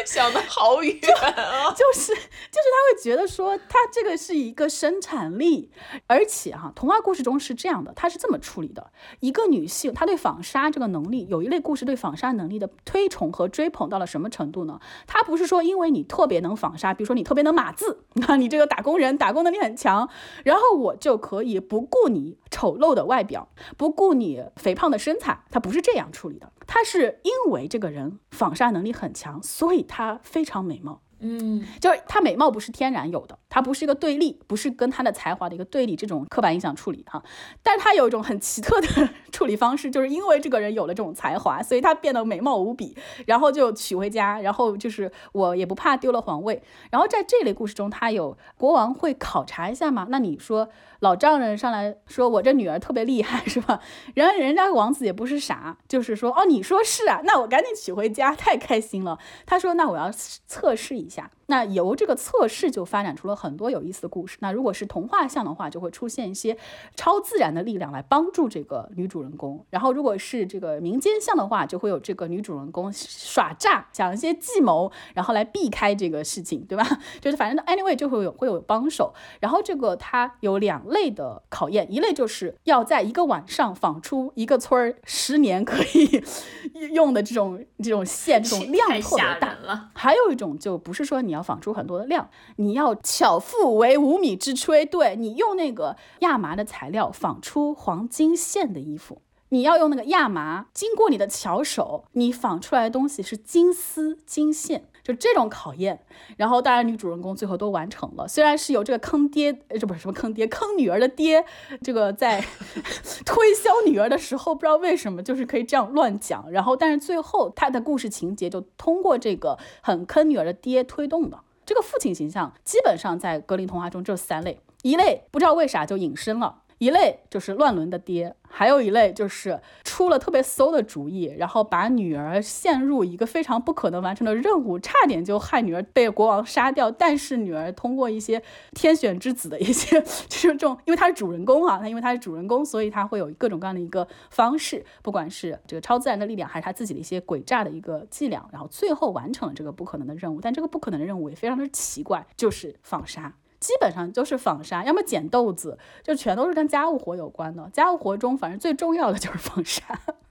[0.09, 0.96] 想的好远
[1.36, 1.70] 啊！
[1.76, 5.70] 就是就是他会觉得说，他这个是一个生产力，
[6.06, 8.90] 而且哈，童话故事中是这样的，他是这么处理的：
[9.20, 14.80] 一个女性，她对纺纱这个能力，有一类故事对纺纱能力的推崇和追捧到了什么程度呢？
[15.06, 20.09] 他不是说因为你特别能纺纱，比如说你特别能码字，那你这个打工人打工能力很强，
[20.42, 26.50] 然后我就可以不顾你丑陋的外表，不顾你肥胖的身材，他不是这样处理的。
[26.68, 31.02] 他是因为这个人纺纱能力很强，所以他非常美貌。
[31.20, 37.22] 嗯，就是她美貌不是天然有的，他不是一个对立，不是跟他的才华的一个对立，这种刻板印象处理哈。
[37.62, 42.96] 但他有一种很奇特的 处理方式，就是因为这个人有了这种才华，所以他变得美貌无比，
[43.26, 46.62] 然后就娶回家，然后就是我也不怕丢了皇位。
[46.90, 50.07] 然后在这类故事中，他有国王会考察一下吗？
[50.11, 50.68] 那你说？
[51.01, 53.80] 老丈人上来说：“我这女儿特别厉害，是吧？”
[54.16, 64.36] 然后人家王子也不是傻，就是说：“哦，你说是啊，那我赶紧娶回家，太开心了。”他说：“那我要测试一下。”那由这个测试就发展出了很多有意思的故事。
[64.40, 66.55] 那如果是童话像的话，就会出现一些
[66.94, 69.64] 超自然的力量来帮助这个女主人公。
[69.70, 76.86] 然后如果是这个民间像的话，就会有这个女主人公耍诈，想一些计谋，然后来避开这个事情，对吧？
[77.18, 79.14] 就是反正 anyway 就会有会有帮手。
[79.40, 86.22] 然后这个它有两类的考验，一类就是要在一个晚上仿出一个村儿十年可以
[86.92, 89.88] 用的这种这种线，这种量特别大。
[89.94, 91.38] 还有一种就不是说你要。
[91.39, 104.89] 要纺出很多的量，你要巧妇为无米之炊，对你用那个亚麻的材料纺出黄金线的衣服，你要用那个亚麻经过你的巧手，你纺出来的东西是金丝金线。
[105.09, 105.98] 就这种考验。
[106.36, 111.42] 然后当然女主人公最后都完成了，虽然是有这个坑爹，这不是什么坑爹，坑女儿的爹，
[111.82, 112.44] 这个在
[113.24, 116.50] 推销女儿的时候，不知道为什么就是可以这样乱讲。
[116.50, 121.40] 然后但是最后他的故事情节就通过这个很坑女儿的爹推动的。
[121.64, 126.62] 这个父亲形象基本上在格林童话中只有三类，一类不知道为啥就隐身了。
[126.78, 136.90] 一类就是乱伦的爹，还有一类就是出了特别馊的主意，然后把女儿陷入一个非常不可能完成的任务，差点就害女儿被国王杀掉。
[136.90, 138.40] 但是女儿通过一些
[138.72, 150.40] 天选之子的一些， 就是这种，因为他是主人公啊，他因为他是主人公，所以他会有各种各样的一个方式，不管是这个超自然的力量，还是他自己的一些诡诈的一个伎俩，然后最后完成了这个不可能的任务。
[150.40, 153.34] 但这个不可能的任务也非常的奇怪，就是放杀。
[153.60, 157.68] 基本上就是纺纱，要么捡豆子，就全都是跟家务活有关的。
[157.72, 159.82] 家务活中，反正最重要的就是纺纱。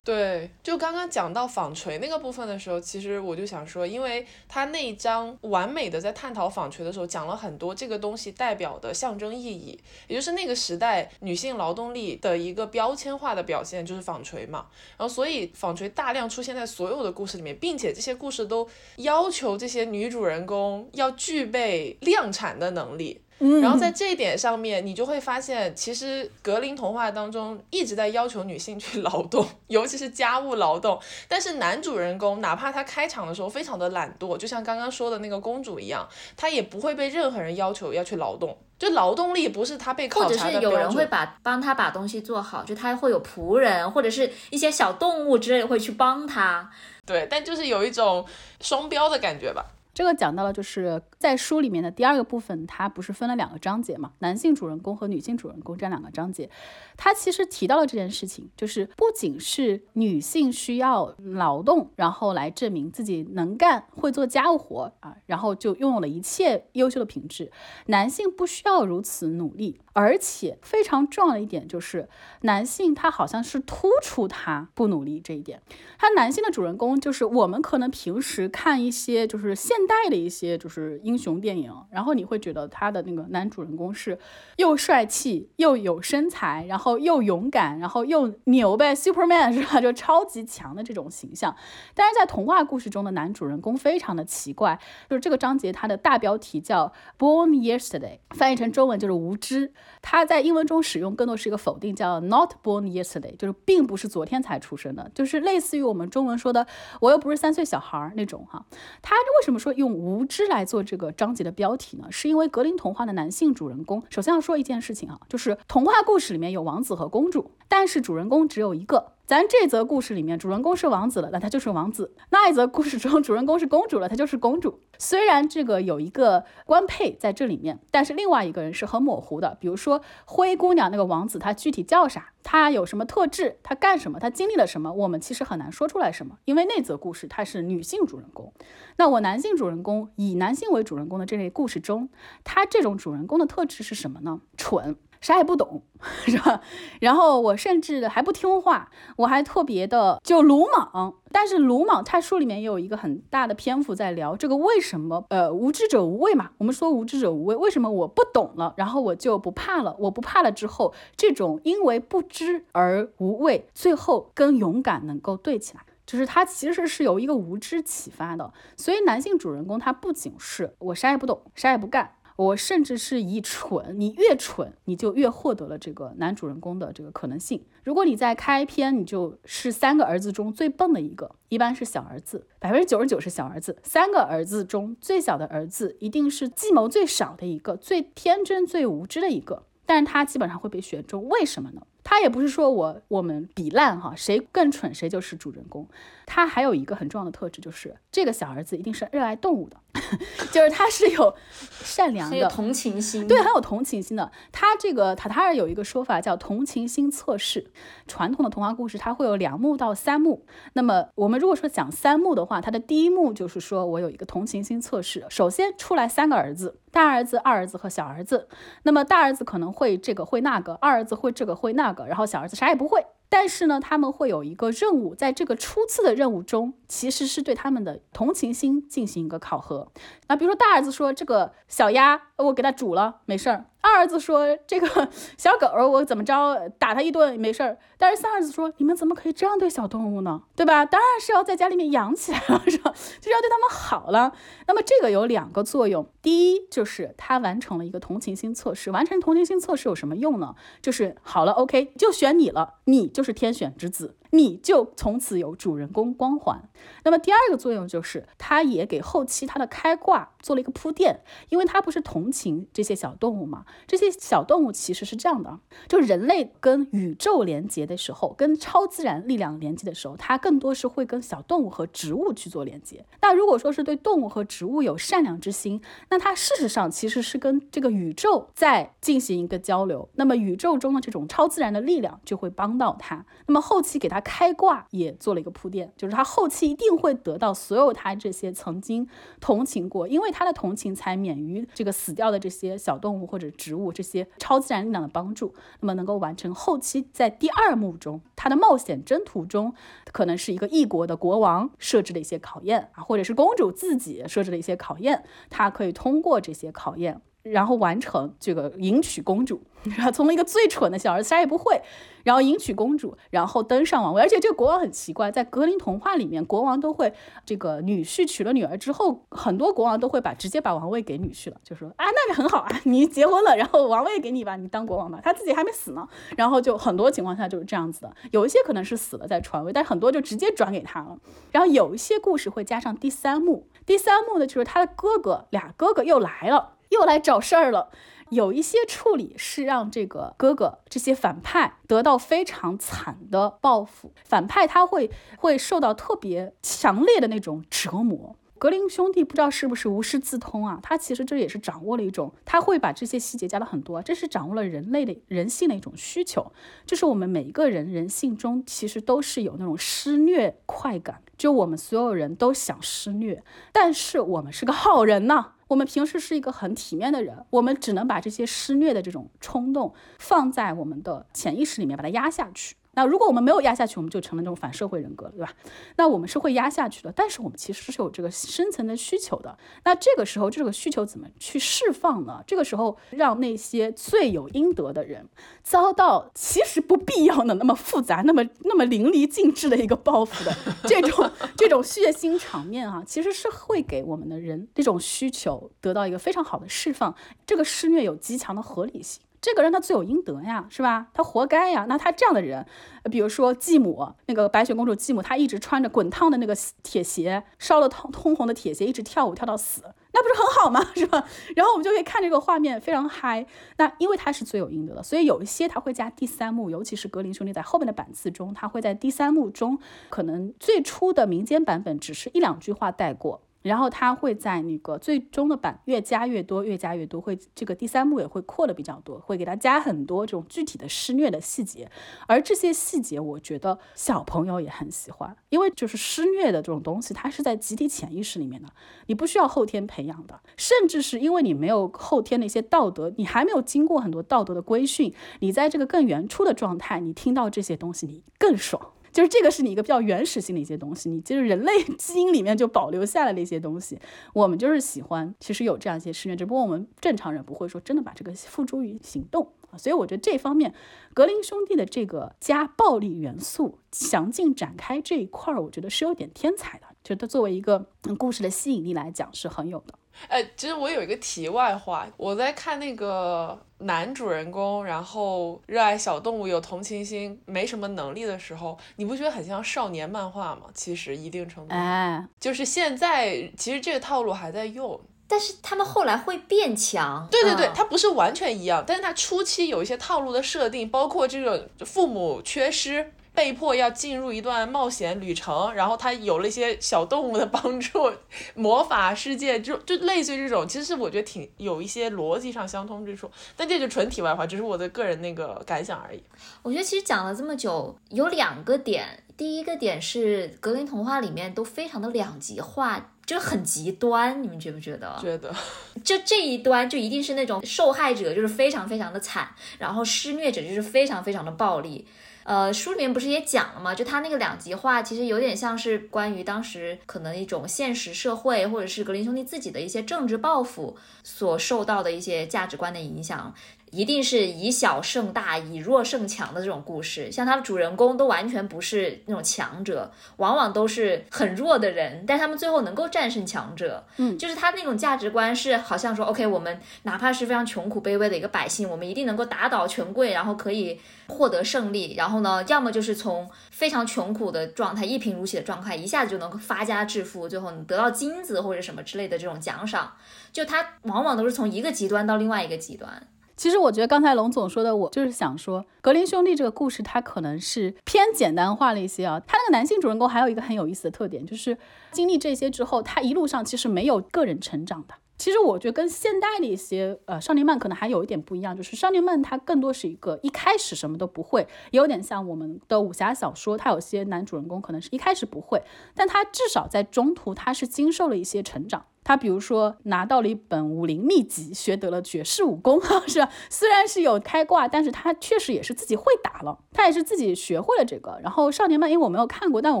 [0.06, 9.76] 对，就刚刚讲到纺锤那个部分的时候，其实我就想说，因为他那一章完美的在探讨纺锤的时候，讲了很多这个东西代表的象征意义，
[10.06, 14.66] 也就是那个时代女性劳动力的一个标签化的表现，就是纺锤嘛。
[14.96, 18.68] 然后，所以纺锤大量出现在所有的故事里面，并且这些故事都
[18.98, 23.20] 要求这些女主人公要具备量产的能力。
[23.38, 30.98] 然后在这一点上面，你就会发现，其实格林童话当中一直在要求女性去劳动，尤其是家务劳动。
[31.28, 38.56] 但是男主人公哪怕他开场的时候非常的懒惰，就像刚刚说的那个公主一样，他也不会被任何人要求要去劳动。
[38.78, 46.70] 就劳动力不是他被考察的或者是有人会把帮他把东西做好，就他会有仆人或者是一些小动物之类的会去帮他。
[47.06, 48.26] 对，但就是有一种
[48.60, 49.64] 双标的感觉吧。
[49.96, 54.12] 这个讲到了，就是在书里面的第二个部分，它不是分了两个章节嘛？
[54.18, 56.50] 男性主人公和女性主人公这两个章节，
[56.98, 67.50] 它其实提到了这件事情，就是不仅是女性需要劳动，然后来证明自己能干、会做家务活啊，然后就拥有了一切优秀的品质，
[67.86, 69.80] 男性不需要如此努力。
[69.94, 72.06] 而且非常重要的一点就是，
[72.42, 75.62] 男性他好像是突出他不努力这一点。
[75.98, 84.18] 他男性的主人公就是我们可能平时看一些就是现代的一些就是英雄电影，然后你会觉得他的那个男主人公是
[84.56, 89.80] 又帅气又有身材，然后又勇敢，然后又牛呗，Superman 是吧？
[89.80, 91.54] 就超级强的这种形象。
[91.94, 99.72] 但是在童话故事中的男主人公非常的奇怪，就是这个章节它的大标题叫 Born Yesterday，翻译成中文就是无知。
[100.02, 106.66] 它在英文中使用更多是一个否定，叫 not born yesterday，就是并不是昨天才出生的，就是类似于我们中文说的
[107.00, 108.64] 我又不是三岁小孩那种哈。
[109.02, 112.08] 他为什么说用无知来做这个章节的标题呢？
[112.10, 119.12] 是因为格林童话的男性主人公，首先要说一件事情啊，就是童话故事里面有王子和公主，但是主人公只有一个。
[119.26, 124.78] 咱这则故事里面，主人公是王子了，那他就是王子；那一则故事中，主人公是公主了，她就是公主。
[124.98, 129.56] 虽然这个有一个官配在这里面，但是另外一个人是很模糊的。
[129.58, 132.30] 比如说灰姑娘那个王子，他具体叫啥？
[132.44, 133.58] 他有什么特质？
[133.64, 134.20] 他干什么？
[134.20, 134.92] 他经历了什么？
[134.92, 138.52] 我们其实很难说出来什么，因为那则故事他是女性主人公。
[138.96, 142.10] 那我男性主人公以男性为主人公的这类故事中，
[142.44, 144.40] 他这种主人公的特质是什么呢？
[144.56, 144.96] 蠢。
[145.20, 145.82] 啥也不懂，
[146.26, 146.60] 是吧？
[147.00, 151.14] 然后我甚至还不听话，我还特别的就鲁莽。
[151.32, 155.26] 但是鲁莽，他书里面也有一个很大的篇幅在聊这个为什么？
[155.28, 156.50] 呃，无知者无畏嘛。
[156.58, 159.94] 我们说无知者无畏，为什么我不懂了，然后我就不怕了？
[159.98, 168.50] 我不怕了之后，这种因为不知而无畏，最后跟勇敢能够对起来，就是他其实是由一个无知启发的。
[168.78, 172.12] 所以男性主人公他不仅是我啥也不懂，啥也不干。
[172.36, 177.64] 我甚至是以蠢，你越蠢，你就越获得了这个男主人公的这个可能性。
[177.82, 183.78] 如果你在开篇，你就是三个儿子中最笨的一个，一般是小儿子，百分之九十九是小儿子。
[183.82, 191.80] 三个儿子中最小的儿子一定是计谋最少的一个，最天真、最无知的一个，但是他基本上会被选中，为什么呢？
[192.04, 195.88] 他也不是说我我们比烂哈，谁更蠢谁就是主人公。
[196.26, 199.76] 他还有一个很重要的特质，就是这个小儿子一定是热爱动物的，
[200.52, 201.34] 就是他是有
[201.70, 204.30] 善良的同情心，对，很有同情心的。
[204.50, 207.70] 他这个塔塔尔有一个说法叫同情心测试。
[208.08, 215.24] 传统的童话故事它会有两幕到三幕，那么我们如果说讲三幕的话，它的第一幕就是说我有一个同情心测试。
[215.30, 218.48] 首先出来三个儿子，大儿子、二儿子和小儿子。
[218.82, 222.06] 那么大儿子可能会这个会那个，二儿子会这个会那个。
[222.06, 223.04] 然后小儿子啥也不会，
[223.38, 229.92] 但是呢，他们会有一个任务，在这个初次的任务中，其实是对他们的同情心进行一个考核。
[230.28, 235.08] 那比如说大儿子说这个小鸭我给它煮了没事儿，二儿子说这个
[235.38, 240.42] 小狗我怎么着打它一顿没事儿，但是三儿子说你们怎么可以这样对小动物呢？
[240.54, 240.84] 对吧？
[240.84, 242.90] 当然是要在家里面养起来了，是吧？
[243.20, 244.32] 就是要对它们好了。
[244.66, 248.90] 那么这个有两个作用，第一就是他完成了一个同情心测试。
[248.90, 250.54] 完成同情心测试有什么用呢？
[250.82, 254.16] 就是好了，OK，就选你了，你就是天选之子。
[254.36, 256.68] 你就从此有主人公光环。
[257.04, 263.64] 那么第二个作用就是，它也给后期它的开挂做了一个铺垫，因为它不是同情这些小动物嘛？
[263.88, 265.58] 这些小动物其实是这样的，
[265.88, 273.04] 就人类跟宇宙连接的时候，跟超自然力量连接的时候，它更多是会跟小动物和植物去做连接。
[273.22, 280.08] 那如果说是对动物和植物有善良之心，那它事实上其实是跟这个宇宙在进行一个交流。
[280.14, 283.24] 那么宇宙中的这种超自然的力量就会帮到它。
[283.46, 284.22] 那么后期给它。
[284.26, 289.08] 开挂也做了一个铺垫，就是他后期一定会得到所有他这些曾经
[289.40, 299.72] 同情过，因为他的同情才免于这个死掉的这些小动物或者植物这些超自然力量的帮助，那么能够完成后期在第二幕中他的冒险征途中，
[300.12, 307.22] 可能是一个异国的国王设置的一些考验啊，或者是公主自己设置的一些考验，他可以通过这些考验。
[307.50, 309.62] 然后完成这个迎娶公主，
[309.96, 311.80] 然后从一个最蠢的小儿子啥也不会，
[312.24, 314.22] 然后迎娶公主，然后登上王位。
[314.22, 317.12] 而且这个国王很奇怪，在格林童话里面，国王都会
[317.44, 326.06] 这个女婿娶了女儿之后，很多国王都会把直接把王位给女婿了，就说啊，那个很好啊，你结婚了，然后王位给你吧，你当国王吧，他自己还没死呢。
[326.36, 331.16] 然后就很多情况下就是这样子的，有一些可能是死了再传位，但很多就直接转给他了。
[331.52, 336.72] 然后有一些故事会加上第三幕，第三幕呢就是他的哥哥俩哥哥又来了。
[336.90, 337.90] 又来找事儿了，
[338.30, 348.36] 有一些处理是让这个哥哥这些反派得到非常惨的报复，反派他会会受到特别强烈的那种折磨。
[348.58, 350.80] 格林兄弟不知道是不是无师自通啊？
[350.82, 356.52] 他其实这也是掌握了一种，他会把这些细节加了很多，这是掌握了人类的人性的一种需求，
[356.86, 365.52] 就是我们每一个人人性中其实都是有那种施虐快感，就我们所有人都想施虐，但是我们是个好人呐。
[365.68, 372.76] 我们平时是一个很体面的人，我们只能把这些施虐的这种冲动放在我们的潜意识里面，把它压下去。
[372.96, 375.52] 那如果我们没有压下去，我们就成了那种反社会人格了，对吧？
[375.96, 379.56] 那我们是会压下去的，但是我们其实是有这个深层的需求的。
[379.84, 382.42] 那这个时候，这个需求怎么去释放呢？
[382.46, 385.28] 这个时候，让那些罪有应得的人
[385.62, 390.56] 遭到其实不必要的那么复杂、那么那么淋漓尽致的一个报复的
[390.88, 397.14] 这种这种血腥场面啊，其实是会给我们的人这种需求得到一个非常好的释放。
[397.44, 399.20] 这个施虐有极强的合理性。
[399.40, 401.08] 这个人他罪有应得呀，是吧？
[401.12, 401.86] 他活该呀。
[401.88, 402.66] 那他这样的人，
[403.10, 409.82] 比如说继母，那个白雪公主继母，她一直穿着滚烫的那个铁鞋，烧了通通红的铁鞋，一直跳舞跳到死，
[410.12, 410.84] 那不是很好吗？
[410.96, 411.24] 是吧？
[411.54, 413.46] 然后我们就可以看这个画面非常嗨。
[413.76, 423.42] 那因为他是罪有应得的，所以有一些他会加第三幕，尤其是格林兄弟在后面的版次中，他会在第三幕中，可能最初的民间版本只是一两句话带过。
[423.66, 431.90] 然后他会在那个最终的版越加越多，越加越多，会这个第三幕也会扩的比较多，会给他加很多这种具体的施虐的细节，
[432.28, 438.68] 而这些细节我觉得小朋友也很喜欢，因为就是施虐的这种东西，它是在集体潜意识里面的，
[439.06, 448.92] 你不需要后天培养的，甚至是因为你没有后天的一些道德，你还没有经过很多道德的规训，你在这个更原初的状态，你听到这些东西你更爽。
[449.16, 453.98] 就是这个是你一个比较原始性的一些东西，你就是人类 基因里面就保留下来的一些东西。
[454.34, 459.78] 我们就是喜欢，其实有这样一些施虐，只不过我们正常人不会说真的把这个付诸于行动啊。
[459.78, 460.74] 所以我觉得这方面，
[461.14, 466.84] 格林兄弟的这个加暴力元素详尽展开这一块儿，我觉得是有点天才的。
[467.02, 467.86] 觉得作为一个
[468.18, 469.94] 故事的吸引力来讲是很有的。
[470.28, 480.62] 哎，其实我有一个题外话，我在看那个男主人公，然后热爱小动物，有同情心，没什么能力的时候，你不觉得很像少年漫画吗？
[480.74, 484.98] 其实一定程度，哎，就是现在其实这个套路还在用，
[485.28, 487.28] 但是他们后来会变强。
[487.30, 493.12] 对对对，它不是完全一样，但是它初期有一些套路的设定，包括这种父母缺失。
[493.36, 498.10] 被迫要进入一段冒险旅程，然后他有了一些小动物的帮助，
[498.54, 506.22] 魔法世界就就类似于这种，其实是我觉得挺有一些逻辑上相通之处，但这就纯题外话，只是我的个人那个感想而已。
[506.62, 515.14] 我觉得其实讲了这么久，有两个点，第一个点是格林童话里面都非常的两极化，就很极端，你们觉不觉得？
[515.20, 515.54] 觉得，
[516.02, 519.48] 就这一端就一定是那种受害者就是非常非常的惨，
[519.78, 522.06] 然后施虐者就是非常非常的暴力。
[522.46, 523.92] 呃，书里面不是也讲了吗？
[523.92, 533.52] 就他那个两极化，其实有点像是关于当时可能一种现实社会，或者是格林兄弟自己的一些政治抱负所受到的一些价值观的影响。
[533.90, 544.04] 一定是以小胜大、以弱胜强的这种故事，像他的主人公都完全不是那种强者，往往都是很弱的人，但他们最后能够战胜强者。
[544.16, 552.14] 嗯，就是他那种价值观是好像说，OK，我们哪怕是非常穷苦卑微的一个百姓，我们一定能够打倒权贵，然后可以获得胜利。
[552.16, 560.12] 然后呢，要么就是从非常穷苦的状态、一贫如洗的状态，一下子就能够发家致富，最后你得到金子或者什么之类的这种奖赏。
[560.52, 563.28] 就他往往都是从一个极端到另外一个极端。
[563.56, 569.40] 其实我觉得刚才龙总说的，我就是想说，格林兄弟这个故事，它可能是偏简单化了一些啊。
[569.46, 571.78] 他那个男性主人公还有一个很有意思的特点，就是
[572.12, 575.14] 经历这些之后，他一路上其实没有个人成长的。
[575.38, 585.82] 其实我觉得跟现代的一些呃少年漫可能还有一点不一样，就是少年漫它更多是一个一开始什么都不会，也有点像我们的武侠小说，它有些男主人公可能是一开始不会，
[586.14, 589.04] 但他至少在中途他是经受了一些成长。
[589.26, 593.44] 他比如说拿到了一本武林秘籍，学得了绝世武功， 是？
[593.68, 598.38] 虽然是有开挂，但是他确实也是自己会打了，他也是自己学会了这个。
[598.40, 600.00] 然后少年漫，因为我没有看过，但我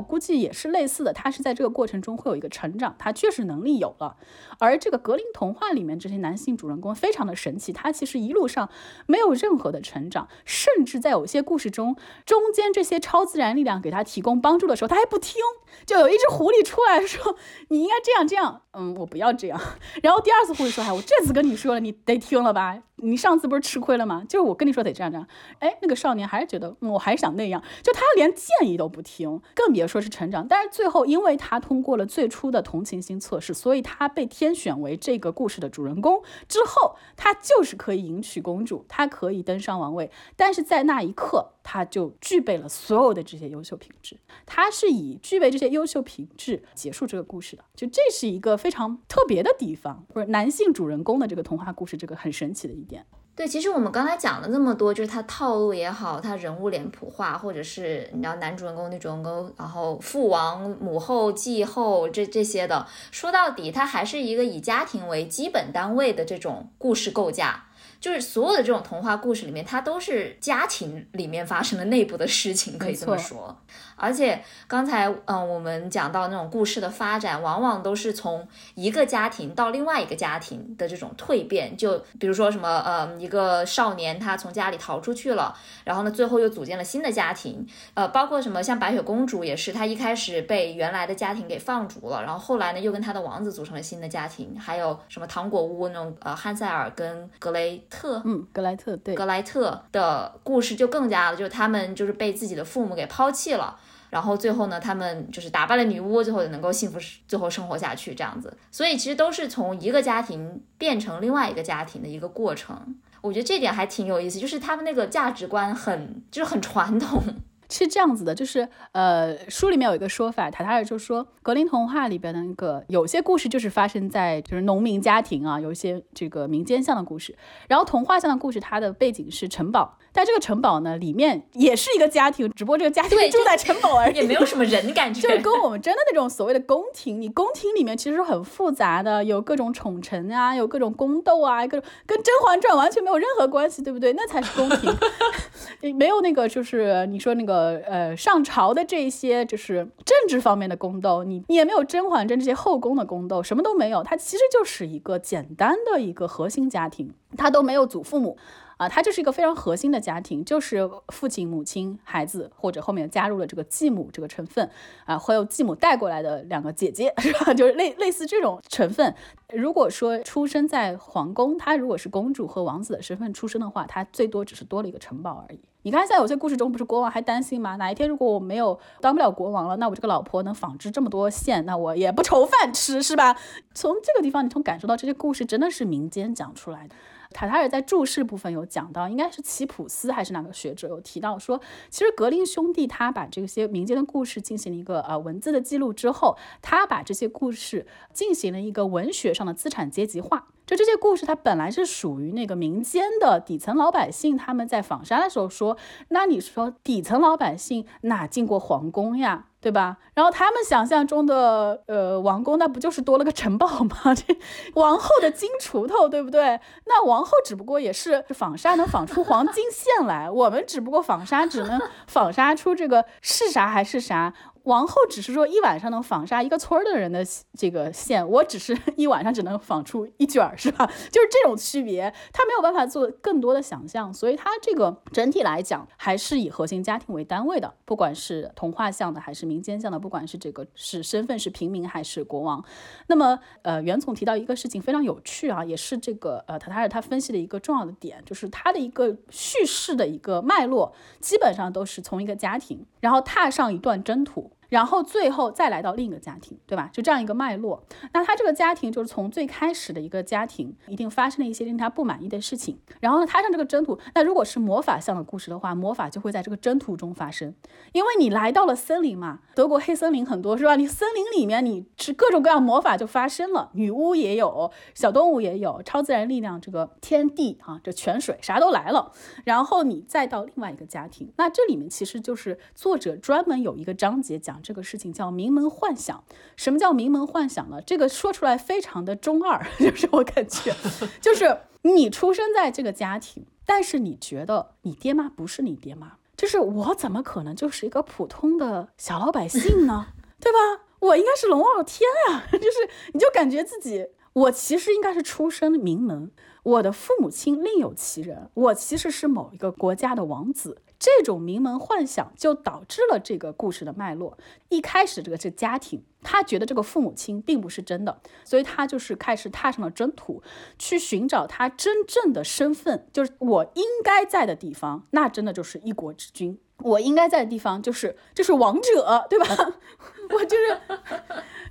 [0.00, 4.16] 估计也是类似的，他是在这个过程中会有一个成长，他确实能力有了。
[4.60, 8.70] 而这个格林童话里面这些男性主人公非常的神奇，他其实一路上
[9.06, 15.42] 没有任何的成长，甚至在有些故事中，中间这些超自然力量给他提供帮助的时候，他还不听，
[15.84, 17.36] 就有一只狐狸出来说
[17.70, 19.58] ：“你应该这样这样。”嗯，我不不要这样。
[20.02, 22.78] 然后第二次护士说：“哎，我这次跟你说了，你得听了吧？
[23.02, 24.24] 你上次不是吃亏了吗？
[24.28, 25.26] 就是我跟你说得这样这样。”
[25.60, 27.62] 哎，那个少年还是觉得，嗯，我还是想那样。
[27.82, 30.46] 就他连建议都不听，更别说是成长。
[30.48, 36.22] 但是最后，因为他通过了最初的同情心测试，所以他被天选为这个故事的主人公。
[36.48, 40.10] 之后，他就是可以迎娶公主，他可以登上王位。
[40.34, 44.18] 但是在那一刻，他就具备了所有的这些优秀品质。
[44.46, 47.64] 他是以具备这些优秀品质结束这个故事的。
[47.74, 53.04] 就这是一个非常特别的地方，不是男性主人公的这个童话故事，这个很神奇的一点。
[53.34, 67.64] 对，其实我们刚才讲了那么多，就是他套路也好，他人物脸谱化，或者是你知道男主人公、女主人公，然后父王、母后、继后这这些的，说到底，它还是一个以家庭为基本单位的这种故事构架。
[67.98, 73.58] 就是所有的这种童话故事里面，它都是家庭里面发生的内部的事情，可以这么说。
[73.96, 81.76] 而且刚才嗯，我们讲到那种故事的发展，往往都是从一个家庭到另外一个家庭的这种蜕变。
[81.76, 87.66] 就比如说什么呃，一个少年他从家里逃出去了，然后呢，最后又组建了新的家庭。
[87.94, 94.58] 呃，包括什么像白雪公主也是，她一开始被原来的家庭给放逐了，然后后来呢，又跟她的王子组成了新的家庭。
[94.58, 97.66] 还有什么糖果屋那种呃，汉塞尔跟格雷。
[97.88, 103.78] 特嗯，格莱特对格莱特的故事就更加了，就是他们就是被自己的父母给抛弃了，
[104.16, 106.98] 然后最后呢，他们就是打败了女巫，最后也能够幸福
[107.28, 108.56] 最后生活下去这样子。
[108.70, 112.96] 所以其实都是从一个家庭变成另外一个家庭的一个过程。
[113.20, 117.22] 我觉得这点还挺有意思，就是他们那个价值观很就是很传统。
[117.68, 127.36] 是这样子的，就是呃，书里面有一个说法，塔塔尔就说，格林童话里边的那个有些故事就是发生在就是农民家庭啊，有一些这个民间像的故事，
[127.66, 144.14] 然后童话像的故事，它的背景是城堡，但这个城堡呢里面也是一个家庭，只不过这个家庭住在城堡而已，也没有什么人感觉， 就是跟我们真的那种所谓的宫廷，你宫廷里面其实很复杂的，有各种宠臣啊，有各种宫斗啊，各种跟《甄嬛传》完全没有任何关系，对不对？
[144.14, 144.90] 那才是宫廷，
[145.96, 147.76] 没有那个就是你说那个。
[147.86, 158.36] 呃呃，上朝的这些就是政治方面的宫斗，你你也没有甄嬛传这些后宫的宫斗，什么都没有，它其实就是一个简单的一个核心家庭，它都没有祖父母。
[158.76, 164.68] 啊，它就是一个非常核心的家庭，就是父亲、母亲、孩子，或者后面加入了这个继母这个成分，
[165.04, 167.54] 啊，会有继母带过来的两个姐姐， 是吧？
[167.54, 169.14] 就是类类似这种成分。
[169.52, 175.60] 如果说出生在皇宫，他如果是公主和王子的身份出生的话，他最多只是多了一个城堡而已。
[175.82, 177.76] 你看，在有些故事中，不是国王还担心吗？
[177.76, 183.36] 哪一天如果我没有当不了国王了，那我这个老婆能纺织这么多线，那我也不愁饭吃，是吧？
[183.72, 186.96] 从这个地方，你从感受到这些故事真的是民间讲出来的。
[187.36, 191.60] 卡塔尔在注释部分有讲到，应该是齐普斯还是哪个学者有提到说，
[191.90, 200.46] 其实格林兄弟他把这些民间的故事进行了一个呃文字的记录之后，他把这些故事进行了一个文学上的资产阶级化。
[200.66, 205.76] 就这些故事，它本来是属于那个民间的底层老百姓，他们在纺纱的时候说，
[206.08, 209.46] 那你说底层老百姓哪进过皇宫呀？
[209.58, 209.96] 对吧？
[210.14, 213.96] 然后他们想象中的呃王宫，那不就是多了个城堡吗？
[214.14, 214.38] 这
[214.74, 216.60] 王后的金锄头，对不对？
[216.84, 224.32] 那王后只不过也是纺纱能纺出黄金线来，我们只不过纺纱只能 纺纱出这个是啥还是啥。
[224.66, 227.24] 王后只是说一晚上能纺纱一个村儿的人的
[227.56, 230.84] 这个线，我只是 一晚上只能纺出一卷儿，是吧？
[231.10, 242.64] 就是这种区别，他没有办法做更多的想象，所以他这个整体来讲还是以核心家庭为单位的，不管是童话像的还是民间像的，不管是这个是身份是平民还是国王。
[243.06, 254.50] 那么，呃，袁总提到一个事情非常有趣啊，也是这个呃塔塔尔他分析的一个重要的点，就是他的一个叙事的一个脉络，基本上都是从一个家庭，然后踏上一段征途。
[254.68, 256.90] 然后最后再来到另一个家庭，对吧？
[256.92, 257.84] 就这样一个脉络。
[258.12, 262.78] 那他这个家庭就是从最开始的一个家庭，一定发生了一些令他不满意的事情。
[263.00, 263.98] 然后呢，踏上这个征途。
[264.14, 267.54] 那如果是魔法像的故事的话，魔法就会在这个征途中发生，
[267.92, 269.40] 因为你来到了森林嘛。
[269.54, 270.74] 德国黑森林很多，是吧？
[270.74, 279.12] 你森林里面你是各种各样魔法就发生了，女巫也有，小动物也有，超自然力量，这个天地啊，这泉水啥都来了。
[279.44, 284.55] 然后你再到另外一个家庭，那这里面其实就是作者专门有一个章节讲。
[284.62, 286.24] 这个事情叫名门幻想。
[286.56, 287.80] 什么叫名门幻想呢？
[287.80, 290.74] 这个说出来非常的中二， 就是我感觉，
[291.20, 300.08] 就是你出生在这个家庭，但是你觉得你爹妈不是你爹妈，就是我怎么可能就是一个普通的小老百姓呢？
[300.40, 300.84] 对吧？
[301.00, 302.48] 我应该是龙傲天啊！
[302.52, 306.30] 就是你就感觉自己，我其实应该是出身名门，
[306.62, 310.82] 我的父母亲另有其人，我其实是某一个国家的王子。
[310.98, 314.36] 这种名门幻想就导致了这个故事的脉络。
[314.68, 320.42] 一开始，这个是家庭，他觉得这个父母亲并不是真的，所以他就是开始踏上了征途，
[320.78, 326.58] 去寻找他真正的身份，就是我应该在的地方，那真的就是一国之君。
[326.80, 329.46] 我应该在的地方就是就是王者，对吧？
[330.30, 330.80] 我就是。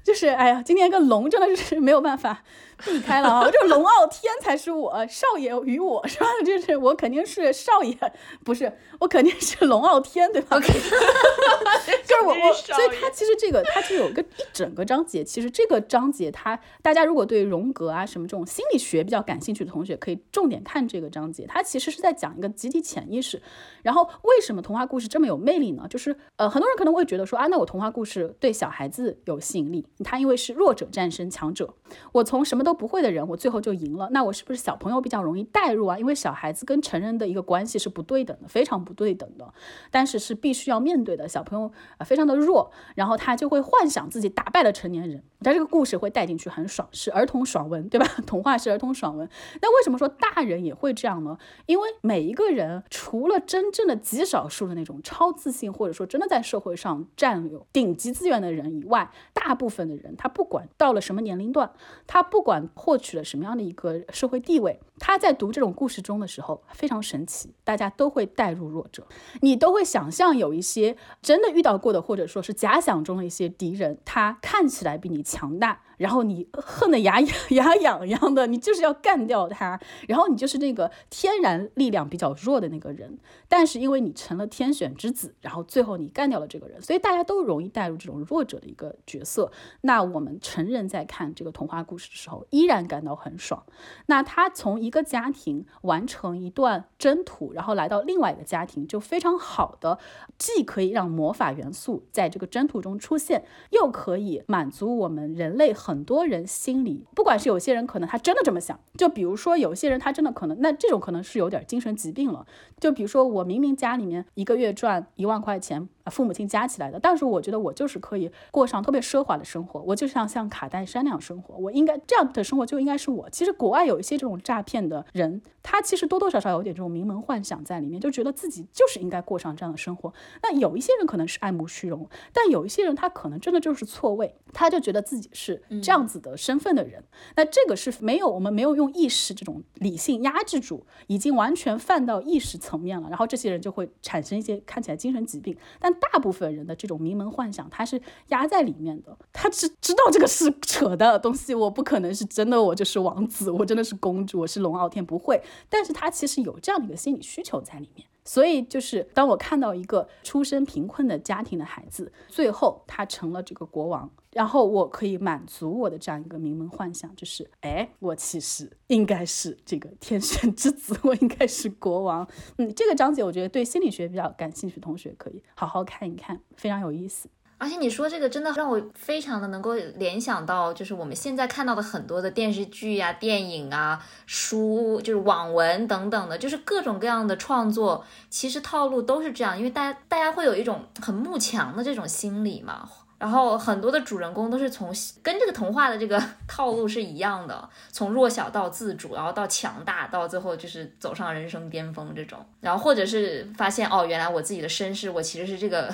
[0.03, 2.43] 就是，哎呀，今天跟龙真的是没有办法
[2.85, 3.49] 避开了啊！
[3.51, 6.27] 这龙傲天才是我少爷与我是吧？
[6.45, 7.97] 就是我肯定是少爷，
[8.43, 10.59] 不是我肯定是龙傲天，对吧？
[10.59, 21.45] 就是我我， 所以他其实这个他就有一个一整个章节，其实这个章节他大家如果对荣格啊什么这种心理学比较感兴趣的同学，可以重点看这个章节。
[21.47, 23.41] 他其实是在讲一个集体潜意识。
[23.83, 25.87] 然后为什么童话故事这么有魅力呢？
[25.89, 29.87] 就是呃，很多人可能会觉得说啊，那我童话故事对小孩子有吸引力。
[30.03, 31.73] 他因为是弱者战胜强者，
[32.11, 34.09] 我从什么都不会的人，我最后就赢了。
[34.11, 35.97] 那我是不是小朋友比较容易代入啊？
[35.97, 39.53] 因为小孩子跟成人的一个关系是不对等的，非常不对对等的，
[39.91, 41.27] 但是是必须要面对的。
[41.27, 45.23] 小朋友啊，非常的弱，然后他就会幻想自己打败了成年人。
[45.41, 48.07] 他这个故事会带进去，很爽，是儿童爽文，对吧？
[48.25, 49.29] 童话是儿童爽文。
[49.61, 51.37] 那为什么说大人也会这样呢？
[51.67, 61.71] 因为每一个人，除了真正的极少数的那种超自信，或者说真的在社会上占有顶级资源的人以外，大部分的人，他不管到了什么年龄段，
[62.07, 69.05] 他不管获取了什么样的一个社会地位，他在读这种故事中的时候非常神奇，大家都会带入弱者，
[69.41, 75.81] 你都会想象有一些真的遇到过的，或者说是假想中的一些敌人，他看起来比你强大。
[75.97, 79.79] 然后你恨得牙痒 牙痒痒的，你就是要干掉他。
[80.07, 83.17] 然后你就是那个天然力量比较弱的那个人，
[83.47, 89.51] 但是因为你成了天选之子，然后最后你干掉了这个人，所以大家都容易带入这种弱者的一个角色。
[89.81, 93.63] 那我们成人在看这个童话故事的时候，依然感到很爽。
[94.07, 99.99] 那他从一个家庭完成一段征途，然后来到另外一个家庭，就非常好的，
[100.37, 105.73] 既可以让魔法元素在这个征途中出现，又可以满足我们人类。
[105.85, 112.47] 很多人心里，不管是有些人可能他真的这么想，就比如说有些人他真的可能，那这种可能是有点精神疾病了。
[112.79, 115.87] 就比如说我明明家里面一个月赚一万块钱。
[116.11, 123.29] 父母亲加起来的，但是我觉得我就是可以过上特别奢华的生活，我就像像卡戴珊那样生活，我应该这样的生活就应该是我。
[123.29, 130.13] 其实国外有一些这种诈骗的人，他其实多多少少有点这种名门幻想在里面，就觉得自己就是应该过上这样的生活。
[130.43, 137.03] 那有一些人可能是爱慕虚荣，但有一些人他可能真的就是错位，他就觉得自己是这样子的身份的人。
[137.35, 145.94] 那这个是没有我们没有用意识这种理性压制住，已经完全泛到意识层面了，然后这些人就会产生一些看起来精神疾病，但。
[145.95, 155.41] 大部分人的这种名门幻想，他是压在里面的，他是知道这个是扯的东西，我不可能是真的，我就是王子，我真的是公主，我是龙傲天，不会。
[155.69, 158.07] 但是他其实有这样的一个心理需求在里面。
[158.25, 172.27] 所以就是当我看到一个出身贫困的家庭的孩子，最后他成了这个国王，然后我可以满足我的这样一个名门幻想，就是哎，我其实应该是这个天选之子，我应该是国王。
[172.57, 177.29] 嗯，这个章节我觉得对心理学比较感兴趣的同学可以好好看一看，非常有意思。
[177.57, 192.89] 而且你说这个真的让我非常的能够联想到，就是我们现在看到的很多的电视剧呀、电影啊、书，就是网文等等的，就是各种各样的创作，其实套路都是这样，因为大家大家会有一种很慕强的这种心理嘛。
[193.17, 202.37] 然后很多的主人公都是从跟这个童话的这个 套路是一样的，从弱小到自主，然后到强大，到最后就是走上人生巅峰这种。
[202.59, 205.91] 然后或者是发现哦，原来我自己的身世，我其实是这个。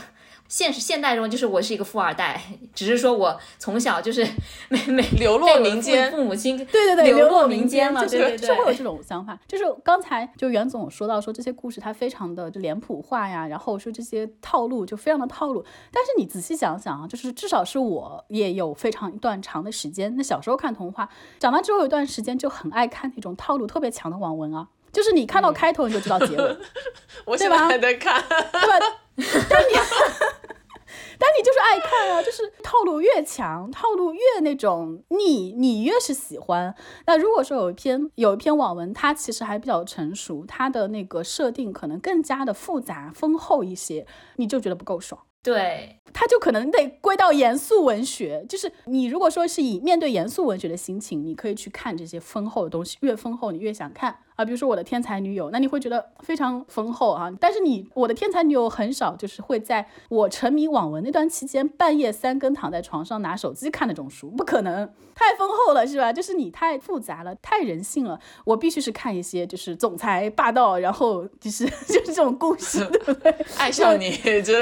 [0.52, 2.42] 现实现代中，就是我是一个富二代，
[2.76, 4.28] 只是说我从小就是
[4.68, 9.40] 没没流落民间，父母亲对对对流落民间嘛，对对对，是会有这种想法。
[9.48, 15.64] 就是刚才就袁总说到说这些故事它非常的就脸谱化呀，然后说这些套路就非常的套路。
[15.90, 21.08] 但是你仔细想想啊，就是至少是我也有非常一段长的时间，那小时候看童话，
[21.40, 26.58] 长大之后有一段时间就很爱看那种套路特别强的网文啊，就是你看到开头你就知道结尾，
[27.24, 28.98] 我现在还在看，对吧？
[29.50, 29.80] 但你。
[31.22, 36.74] 但你就是爱看啊，就是套路越强，套路越那种腻，你越是喜欢。
[37.06, 44.08] 那如果说有一篇有一篇网文，它其实还比较成熟，它的那个设定可能更加的复杂丰厚一些，
[44.38, 45.22] 你就觉得不够爽。
[45.44, 48.46] 对，它就可能得归到严肃文学。
[48.48, 54.20] 就是你如果说是以面对严肃文学的心情，你可以去看这些丰厚的东西，越丰厚你越想看。
[54.42, 57.32] 啊，比如说我的天才女友，那你会觉得非常丰厚啊。
[57.40, 66.12] 但是你我的天才女友很少，就是会在我沉迷网文那段期间，半夜三更躺在床上拿手机看那种书，不可能，太丰厚了，是吧？
[66.12, 68.20] 就是你太复杂了，太人性了。
[68.44, 73.32] 我必须是看一些就是总裁霸道，然后就是 就是这种故事， 对不对？
[73.60, 74.10] 爱上你，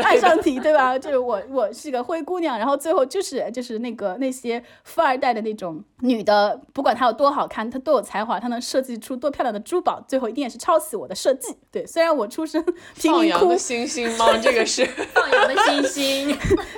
[0.03, 0.99] 爱上你，对吧？
[0.99, 9.60] 就是我我是个灰姑娘，然后最后就是就是那个那些富二代的那种女的，不管她有多好看，她多有才华，她能设计出多漂亮的。
[9.69, 11.55] 珠宝最后一定也是抄袭我的设计。
[11.71, 12.63] 对，虽然我出身
[12.95, 14.35] 贫民窟，放羊的星星吗？
[14.41, 14.83] 这个是
[15.13, 16.27] 放羊的星星，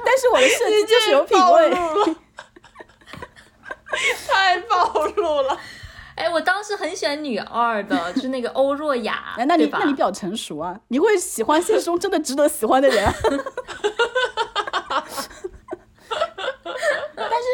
[0.05, 1.71] 但是我的设计就是有品味。
[4.27, 5.57] 太暴露了！
[6.15, 9.33] 哎，我当时很喜欢女二的，就是那个欧若雅。
[9.37, 13.13] 哎，那你那你比较成熟啊，你会喜欢现实中真的值得喜欢的人。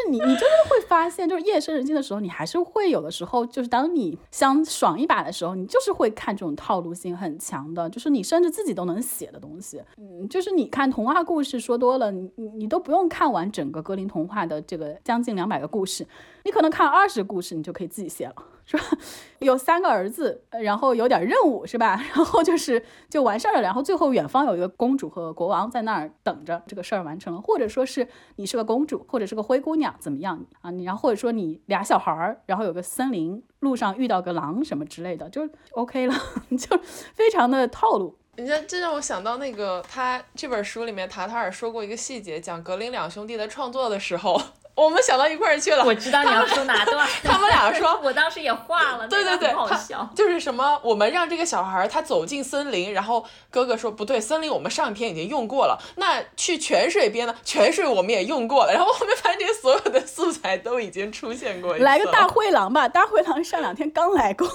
[0.02, 9.82] 是你你就是会发现，就是夜深人静的时候，你还是会有的时候，就是当你想爽一把的时候，你就是会看这种套路性很强的，就是你甚至自己都能写的东西。
[9.96, 16.06] 嗯，就是你看童话故事说多了，你你你都不用看完整个格林童话的这个将近两百个故事，
[16.44, 18.34] 你可能看二十个故事，你就可以自己写了。
[18.70, 18.84] 是吧？
[19.40, 21.98] 有三个儿子，然后有点任务，是吧？
[22.14, 23.62] 然后就是就完事儿了。
[23.62, 27.40] 然后最后远方有一个公主和国王在那儿等着，这个事儿完成了。
[27.40, 30.70] 或者说是你是个公主，或者是个灰姑娘，怎么样啊？
[30.70, 36.14] 你然后或者说你俩小孩儿，然后有个森林，路上遇到个狼什么之类的，就 OK 了，
[36.58, 36.78] 就
[37.14, 38.18] 非常的套路。
[38.36, 44.40] 你这这让我想到那个他这本书里面塔塔尔说过一个细节，讲格林两兄弟的创作的时候。
[44.78, 45.84] 我们想到一块儿去了。
[45.84, 47.04] 我知道你要说哪段。
[47.24, 49.08] 他们俩说， 我当时也画了。
[49.08, 50.08] 对对对，好笑。
[50.14, 55.76] 就是什么，我们让这个小孩他走进森林，然后哥哥说不对，森林我们上一篇已经用过了。
[55.96, 57.34] 那去泉水边呢？
[57.44, 58.72] 泉水我们也用过了。
[58.72, 61.76] 然后我们发现所有的素材都已经出现过。
[61.78, 64.48] 来个大灰狼吧，大灰狼上两天刚来过。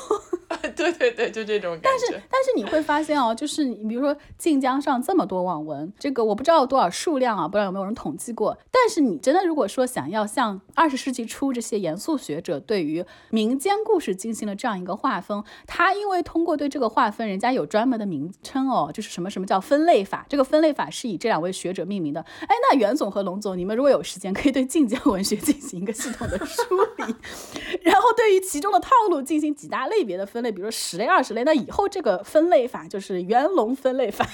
[0.76, 1.90] 对对对，就这种感觉。
[1.90, 8.58] 但是但是你会发现哦， 就是你比如说晋江上这么多网文，这个我不知道有多少数量啊，不知道有没有人统计过。
[8.72, 22.22] 但是你真的如果说想要像二十世纪初这些严肃学者对于民间故事进行了这样一个划分，他因为通过对这个划分，人家有专门的名称哦，就是什么什么叫分类法，这个分类法是以这两位学者命名的。
[22.42, 26.62] 哎，那袁总和龙总，你们如果有时间，可以对晋江文学进行一个系统的梳
[26.98, 27.16] 理，
[27.82, 30.43] 然后对于其中的套路进行几大类别的分。
[30.44, 34.28] 类，比如说十类、二十类，那以后这个分类法就是元龙分类法，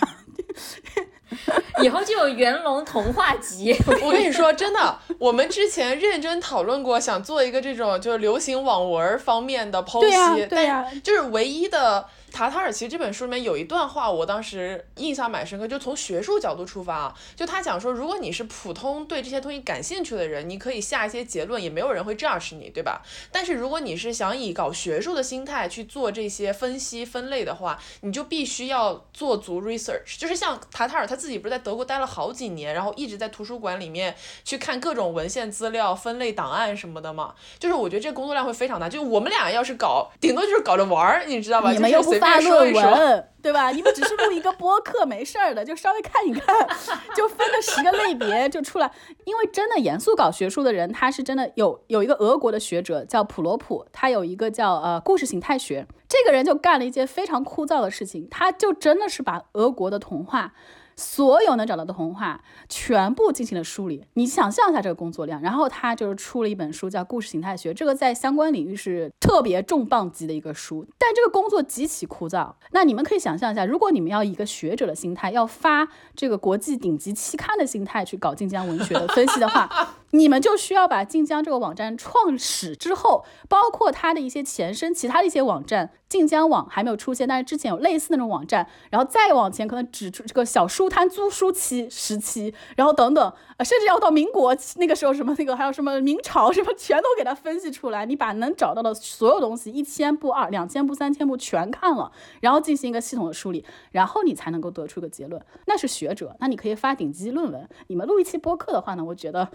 [1.81, 3.75] 以后就有元龙童话集。
[4.03, 12.07] 我跟你说，真的，我们之前认真讨论过，想做一个这种就是流行网文方面的剖析，对呀，就是唯一的。
[12.31, 23.01] 塔塔尔其实这本书里面有一段话，我当时印象蛮深刻，就从学术角度出发啊，就他讲说，如果你是普通对这些东西感兴趣的人，你可以下一些结论，也没有人会 judge 你，对吧？
[23.31, 41.71] 但是如果你是想以搞学术的心态去做这些分析分类的话，你就必须要做足 research，就是像塔塔尔他自己不是在德国待了好几年，然后一直在图书馆里面去看各种文献资料、分类档案什么的嘛，就是我觉得这工作量会非常大，就我们俩要是搞，顶多就是搞着玩儿，你知道吧？
[41.71, 42.73] 你们又不发论。
[42.73, 43.71] 文，对吧？
[43.71, 46.67] 你们只是录一个播客，没事儿的，就稍微看一看，
[47.15, 48.91] 就分个十个类别就出来。
[49.25, 60.53] 因为真的严肃搞学术的人，他是真的有 有一个俄国的学者叫普罗普，他有一个叫呃故事形态学，这个人就干了一件非常枯燥的事情，他就真的是把俄国的童话。
[60.99, 72.53] 所有能找到的童话全部进行了梳理，你想象一下这个工作量，然后他就是出了一本书叫《故事形态学》，这个在相关领域是特别重磅级的一个书，但这个工作极其枯燥。
[72.71, 102.09] 那你们可以想象一下，如果你们要以一个学者的心态，要发这个国际顶级期刊的心态去搞晋江文学的分析的话，你们就需要把晋江这个网站创始之后，包括它的一些前身，其他的一些网站，晋江网还没有出现，但是之前有类似那种网站，然后再往前可能指出这个小书摊租书期时期，然后等等，呃，甚至要到民国那个时候什么那个还有什么明朝什么，全都给它分析出来，你把能找到的所有东西一千部、二两千部、三千部全看了，
[102.39, 107.69] 然后进行一个系统的梳理，然后你才能够得出一个结论，那是学者，那你可以发顶级论文。
[107.87, 109.49] 你们录一期播客的话呢，我觉得。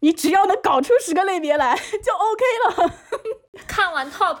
[0.00, 2.94] 你只要能搞出十个类别来就 OK 了。
[3.66, 4.36] 看完 top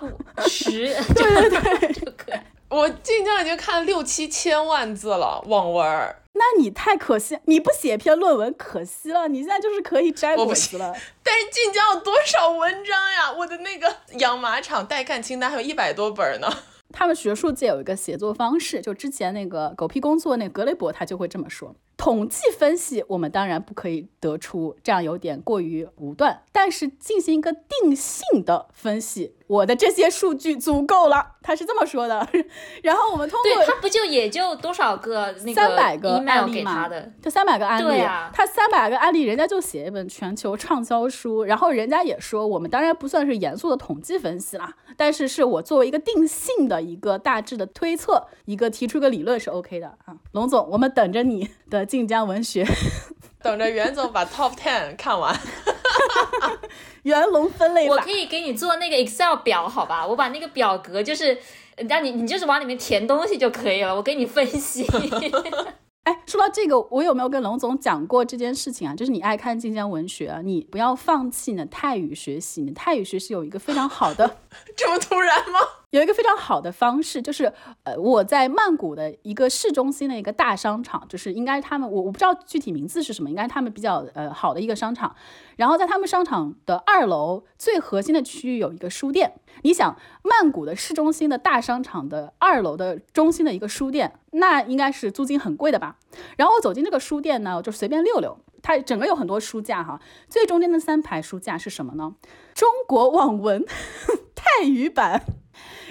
[0.46, 2.38] 十，对对对， 就可以。
[2.68, 9.26] 我晋江已经看了六七千万字了网文儿，那你太可惜，你不写篇论文可惜了。
[9.28, 10.94] 你现在就是可以摘果子了。
[11.22, 13.32] 但是晋江有多少文章呀？
[13.32, 16.48] 我的那个养马场待看清单还有一百多本呢。
[16.92, 31.36] 他们学术界有一个写作方式，就之前那个狗屁工作那格雷伯他就会这么说：统计分析我们当然不可以得出，这样有点过于武断，但是进行一个定性的分析，我的这些数据足够了。
[31.42, 32.28] 他是这么说的。
[32.82, 37.12] 然后我们通过对他不就也就多少个那三百个案例嘛给他的？
[37.22, 50.16] 这三百个案例，对啊他三百个案例，人家就写一本全球畅销书，然后人家也说，我们当然不算是严肃的统计分析啦，但是是我作为一个定性的一个大致的推测，一个提出一个理论是 OK 的啊。
[50.32, 52.66] 龙总，我们等着你的晋江文学
[53.40, 55.38] 等着袁总把 Top Ten 看完。
[57.04, 58.10] 袁龙分类法我可。
[58.10, 60.04] 以给你做那个 Excel 表，好吧？
[60.04, 61.38] 我把那个表格就是
[61.88, 64.84] 让你，你就是往里面填东西就可以了，我给你分析。
[66.04, 68.94] 哎，说到这个，我有没有跟龙总讲过这件事情啊？
[68.94, 74.38] 就是你爱看晋江文学啊，你不要放弃你的泰语学习，你的泰语学习有一个非常好的。
[74.76, 75.60] 这么突然吗？
[75.96, 77.50] 有一个非常好的方式，就是
[77.84, 85.16] 呃，我在曼谷的一个市中心的一个大商场，就是应该他们我我不知道具体名字是什么，应该他们比较呃好的一个商场。
[85.56, 89.40] 然后在他们商场的二楼最核心的区域有一个书店。
[89.62, 95.96] 你想，曼谷的市中心的大商场的二楼的中心的一个书店，那应该是租金很贵的吧？
[96.36, 98.38] 然后我走进这个书店呢，我就随便溜溜。
[98.62, 99.98] 它整个有很多书架哈，
[100.28, 102.16] 最中间的三排书架是什么呢？
[102.54, 103.64] 中国网文
[104.36, 105.22] 泰语版。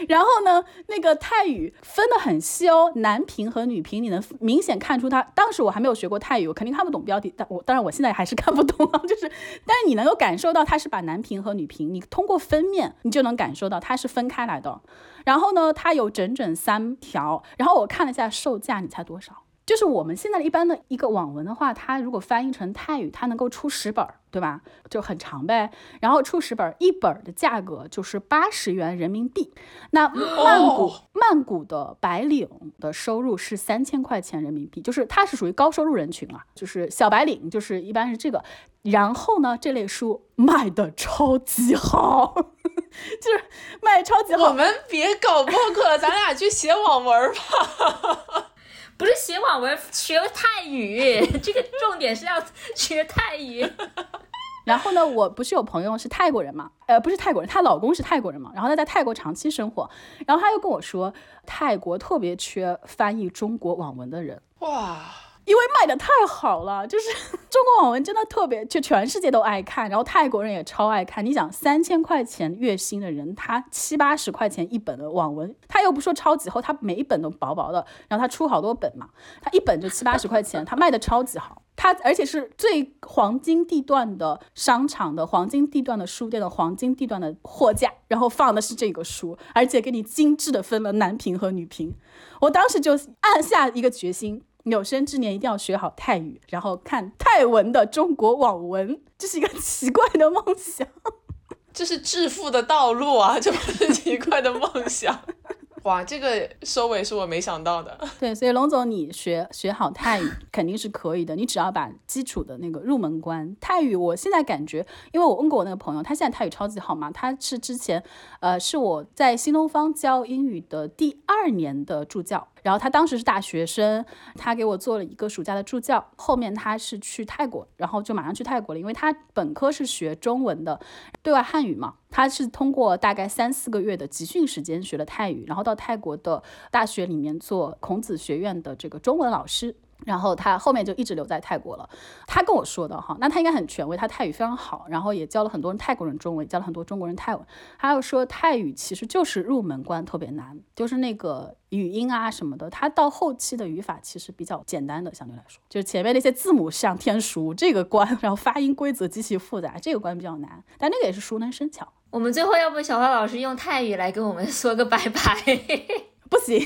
[0.07, 5.21] 然后呢，那个泰语分得很细哦，男频和女频，你能明显看出它。
[5.35, 9.31] 当时我还没有学过泰语，我肯定看不懂标题，但我当然我现在还是看不懂啊，就是，
[9.65, 14.81] 但是你能够感受到它是把男频和女频，你通过分面，你就能感受到它是分开来的。
[15.23, 19.44] 然后呢，它有整整三条，然后我看了一下售价，你猜多少？
[19.65, 24.61] 就是我们现在一般的一个网文的话，它如果翻译成泰语，它能够出十本儿，对吧？
[24.89, 25.71] 就很长呗。
[25.99, 29.51] 然后出十本儿，一本儿的价格就是八十元人民币。
[29.91, 32.47] 那曼谷、哦曼谷的白领
[32.79, 38.43] 的收入是三千块钱人民币，就是它是属于高收入人群啊，就是小白领，就是一般是这个。
[38.83, 43.43] 然后呢，这类书卖的超级好，就是
[43.81, 44.43] 卖得超级好。
[44.49, 48.51] 我们别搞播客了，咱俩去写网文吧。
[48.97, 52.41] 不是写网文，学泰语，这个重点是要
[52.76, 53.65] 学泰语。
[54.65, 59.88] 然后呢，我不是有朋友是泰国人嘛，呃，不是泰国人，她老公是泰国人嘛，然后她在泰国长期生活，
[60.26, 61.13] 然后她又跟我说，
[61.45, 64.97] 泰国特别缺翻译中国网文的人，哇，
[65.45, 67.09] 因为卖的太好了，就是
[67.49, 71.23] 中国网文真的特别，就全世界都爱看，然后泰国人也超爱看。
[71.23, 79.09] 你想，三千块钱月薪的人，他七八十块钱一本的网文，他又不说超级厚，他每一本都薄薄的，然后他出好多本嘛，
[79.41, 81.61] 他一本就七八十块钱， 他卖的超级好。
[81.77, 91.93] 他而且是最黄金地段的商场的黄金地段的书店的黄金地段的货架，然后放的是这个书，而且给你精致的分了男频和女频。
[92.39, 100.87] 我当时就暗下一个决心， 有生之年一定要学好泰语，然后看泰文的中国网文，这是一个奇怪的梦想。
[101.71, 105.19] 这是致富的道路啊，这不是奇怪的梦想。
[105.83, 107.95] 哇，这个收尾是我没想到的。
[108.19, 118.03] 对，所以龙总，你学学好泰语肯定是可以的，你只要把基础的那个入门关泰语，我现在感觉，因为我问过我那个朋友，他现在泰语超级好嘛，他是之前，
[118.39, 122.47] 呃，是我在新东方教英语的第二年的助教。
[122.65, 126.03] 然后他当时是大学生，他给我做了一个暑假的助教。
[126.15, 130.79] 后面他是去泰国，然后就马上去泰国了，因为他本科是学中文的，
[131.21, 131.93] 对外汉语嘛。
[132.09, 139.75] 他是通过大概三四个月的集训时间学了泰语，然后到泰国的大学里面做孔子学院的这个中文老师。
[140.05, 141.89] 然后他后面就一直留在泰国了。
[142.27, 147.45] 他跟我说的哈，那他应该很权威，他泰语非常好，然后也教了很多人泰国人中文，教了很多中国人泰文。
[147.77, 161.88] 他又说泰语其实就是入门关特别难，就是那个语音啊什么的，他到后期的语法其实比较简单的，相对来说，就是前面那些字母像天书这个关，然后发音规则极其复杂，这个关比较难，但那个也是熟能生巧。
[162.09, 165.59] 我们最后要不小花老师用泰语来跟我们说个拜拜？
[166.30, 166.59] 不行，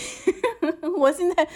[0.97, 1.47] 我现在。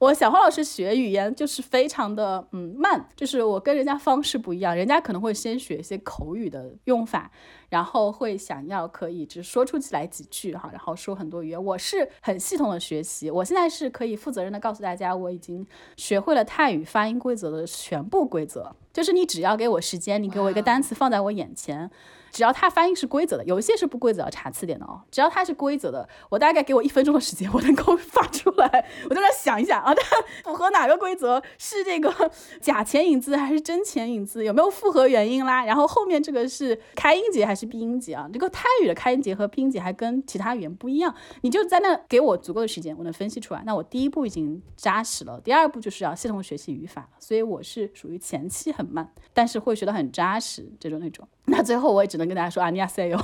[0.00, 7.30] 我小花老师学语言就是非常的嗯慢，就是我跟人家方式不一样，人家可能会先学一些口语的用法，
[7.68, 11.62] 然后会想要可以只说出起来几句哈，然后说很多语言。
[11.62, 15.66] 我是很系统的学习，我现在是可以负责任的告诉大家，我已经
[15.98, 21.90] 学会了泰语发音规则的全部规则，就是你只要给我时间，你给我一个单词放在我眼前。
[22.30, 25.00] 只要它发音是规则的，有一些是不规则要查词典的哦。
[25.10, 28.86] 只要它是规则的，我大概给我一分钟的时间，我能够发出来。
[29.08, 30.02] 我在那想一想啊，它
[30.44, 31.42] 符合哪个规则？
[31.58, 32.30] 是这个
[32.60, 34.44] 假前引字还是真前引字？
[34.44, 35.64] 有没有复合元音啦？
[35.64, 38.28] 然后后面这个是开音节还是闭音节啊？
[38.32, 41.14] 这个泰语的开音节和闭音节还跟其他语言不一样。
[41.42, 43.62] 你就在那给我足够的时间，我能分析出来。
[43.64, 47.08] 那我第一步已经扎实了，第二步就是要系统学习语法。
[47.18, 51.26] 所以我是属于前期很慢，但是会学得很扎实这种那种。
[51.46, 53.16] 那最后我也只能跟大家说啊，尼亚塞哟，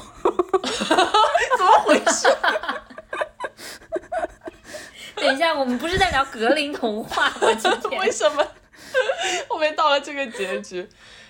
[0.62, 2.28] 怎么回事？
[5.16, 7.52] 等一下，我们不是在聊格林童话吗？
[7.58, 8.46] 今天为什么
[9.48, 10.88] 后面到了这个结局？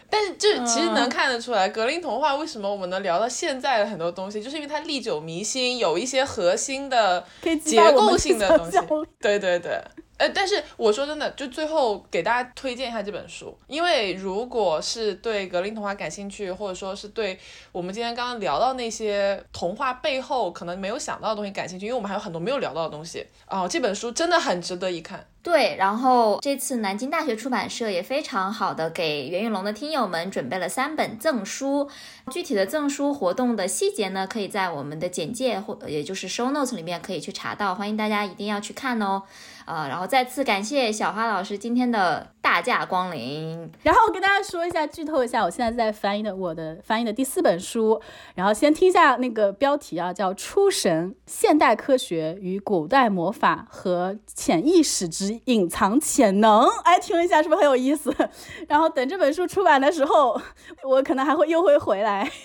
[0.09, 7.25] 但是就其实能看得出来，格林童话为什么我们能聊到现在的很多东西，就是因为它历久弥新，有一些核心的
[7.65, 8.79] 结构性的东西。
[9.21, 9.83] 对对对。
[10.19, 17.39] 呃，但是我说真的，就最后给大家推荐一下这本书，因为如果是对格林童话感兴趣，或者说是对
[17.73, 25.27] 我们今天刚刚聊到那些童话背后可能没有想到的东西感兴趣，因为我们还有很多没有聊到的东西啊，这本书真的很值得一看。
[25.43, 31.89] 对，然后这次南京大学出版社也非常好的给袁玉龙的听友们准备了三本赠书，
[32.33, 39.23] 具体的赠书活动的细节呢，可以在我们的简介或也就是 show notes 里面可以去查到，欢迎大家一定要去看哦。
[39.67, 43.71] 呃，然后再次感谢小花老师今天的大驾光临。
[43.83, 48.01] 然后我跟大家说一下，剧透一下，我现在在翻译的我的翻译的第四本书。
[48.35, 56.65] 然后先听一下那个标题啊，叫《出神：现代科学与古代魔法和潜意识之隐藏潜能》。
[56.85, 58.15] 哎，听一下是不是很有意思？
[58.69, 60.41] 然后等这本书出版的时候，
[60.85, 62.31] 我可能还会又会回来。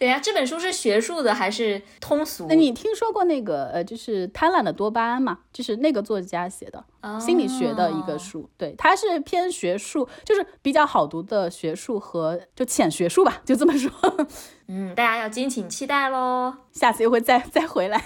[0.00, 2.46] 等下，这本书是学术的还是通俗？
[2.48, 5.40] 那你听说过那个呃，就是贪婪的多巴胺吗？
[5.52, 6.82] 就是那个作家写的
[7.20, 13.90] 心理学的一个书，对，它是偏学术，就是比较好读的学术和就浅学术吧，就这么说。
[14.68, 18.02] 嗯，大家要敬请期待喽，下次又会再再回来。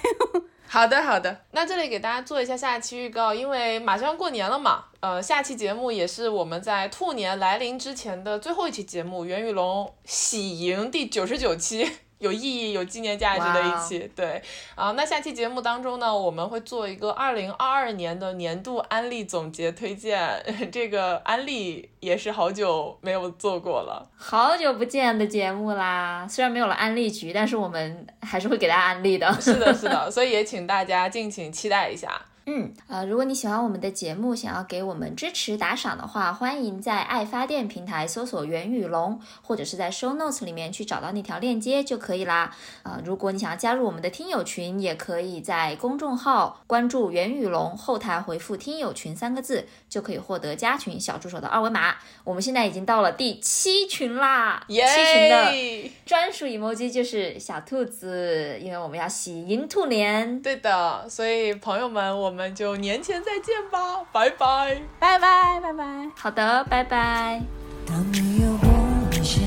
[0.75, 11.89] 好的，好的，那这里给大家做一下下期预告，因为马上过年了嘛，呃，下期节目也是我们在兔年来临之前的最后一期节目，袁宇龙喜迎第九十九期。
[12.25, 14.43] 有意义、有纪念价值的一期，对
[14.75, 14.93] 啊。
[14.93, 20.43] 那下期节目当中呢，我们会做一个二零二二年的年度安利总结推荐。
[20.73, 26.27] 这个安利也是好久没有做过了，好久不见的节目啦。
[26.27, 29.31] 虽然没有了安利局，但是我们还是会给大家安利的。
[29.41, 32.21] 是的，是的， 所以也请大家敬请期待一下。
[32.47, 42.55] 嗯，呃，如果你喜欢我们的节目，想要给我们支持打赏的话，欢迎在爱发电平台搜索袁宇龙，或者是在 show notes 里面去找到那条链接就可以啦。
[42.83, 51.95] 呃，如果你想要加入我们的听友群，也可以在公众号关注袁宇龙，后台回复“听友群”三个字，就可以获得加群小助手的二维码。
[52.23, 60.43] 我们现在已经到了第七群啦，七群的专属 emoji 就是小兔子，因为我们要喜迎兔年。
[60.43, 62.35] 对的，所以朋友们，我。
[62.35, 66.11] 们就年前再见吧，拜拜，拜拜，拜拜。
[66.17, 67.41] 好的，拜拜。
[67.87, 69.45] 当没有过线，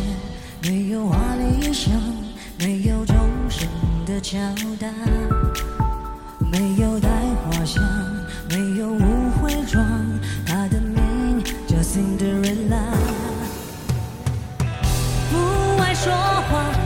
[0.64, 1.90] 没有华丽衣裳，
[2.60, 3.18] 没有钟
[3.50, 3.68] 声
[4.06, 4.40] 的交
[4.80, 4.88] 代。
[16.08, 16.77] 说话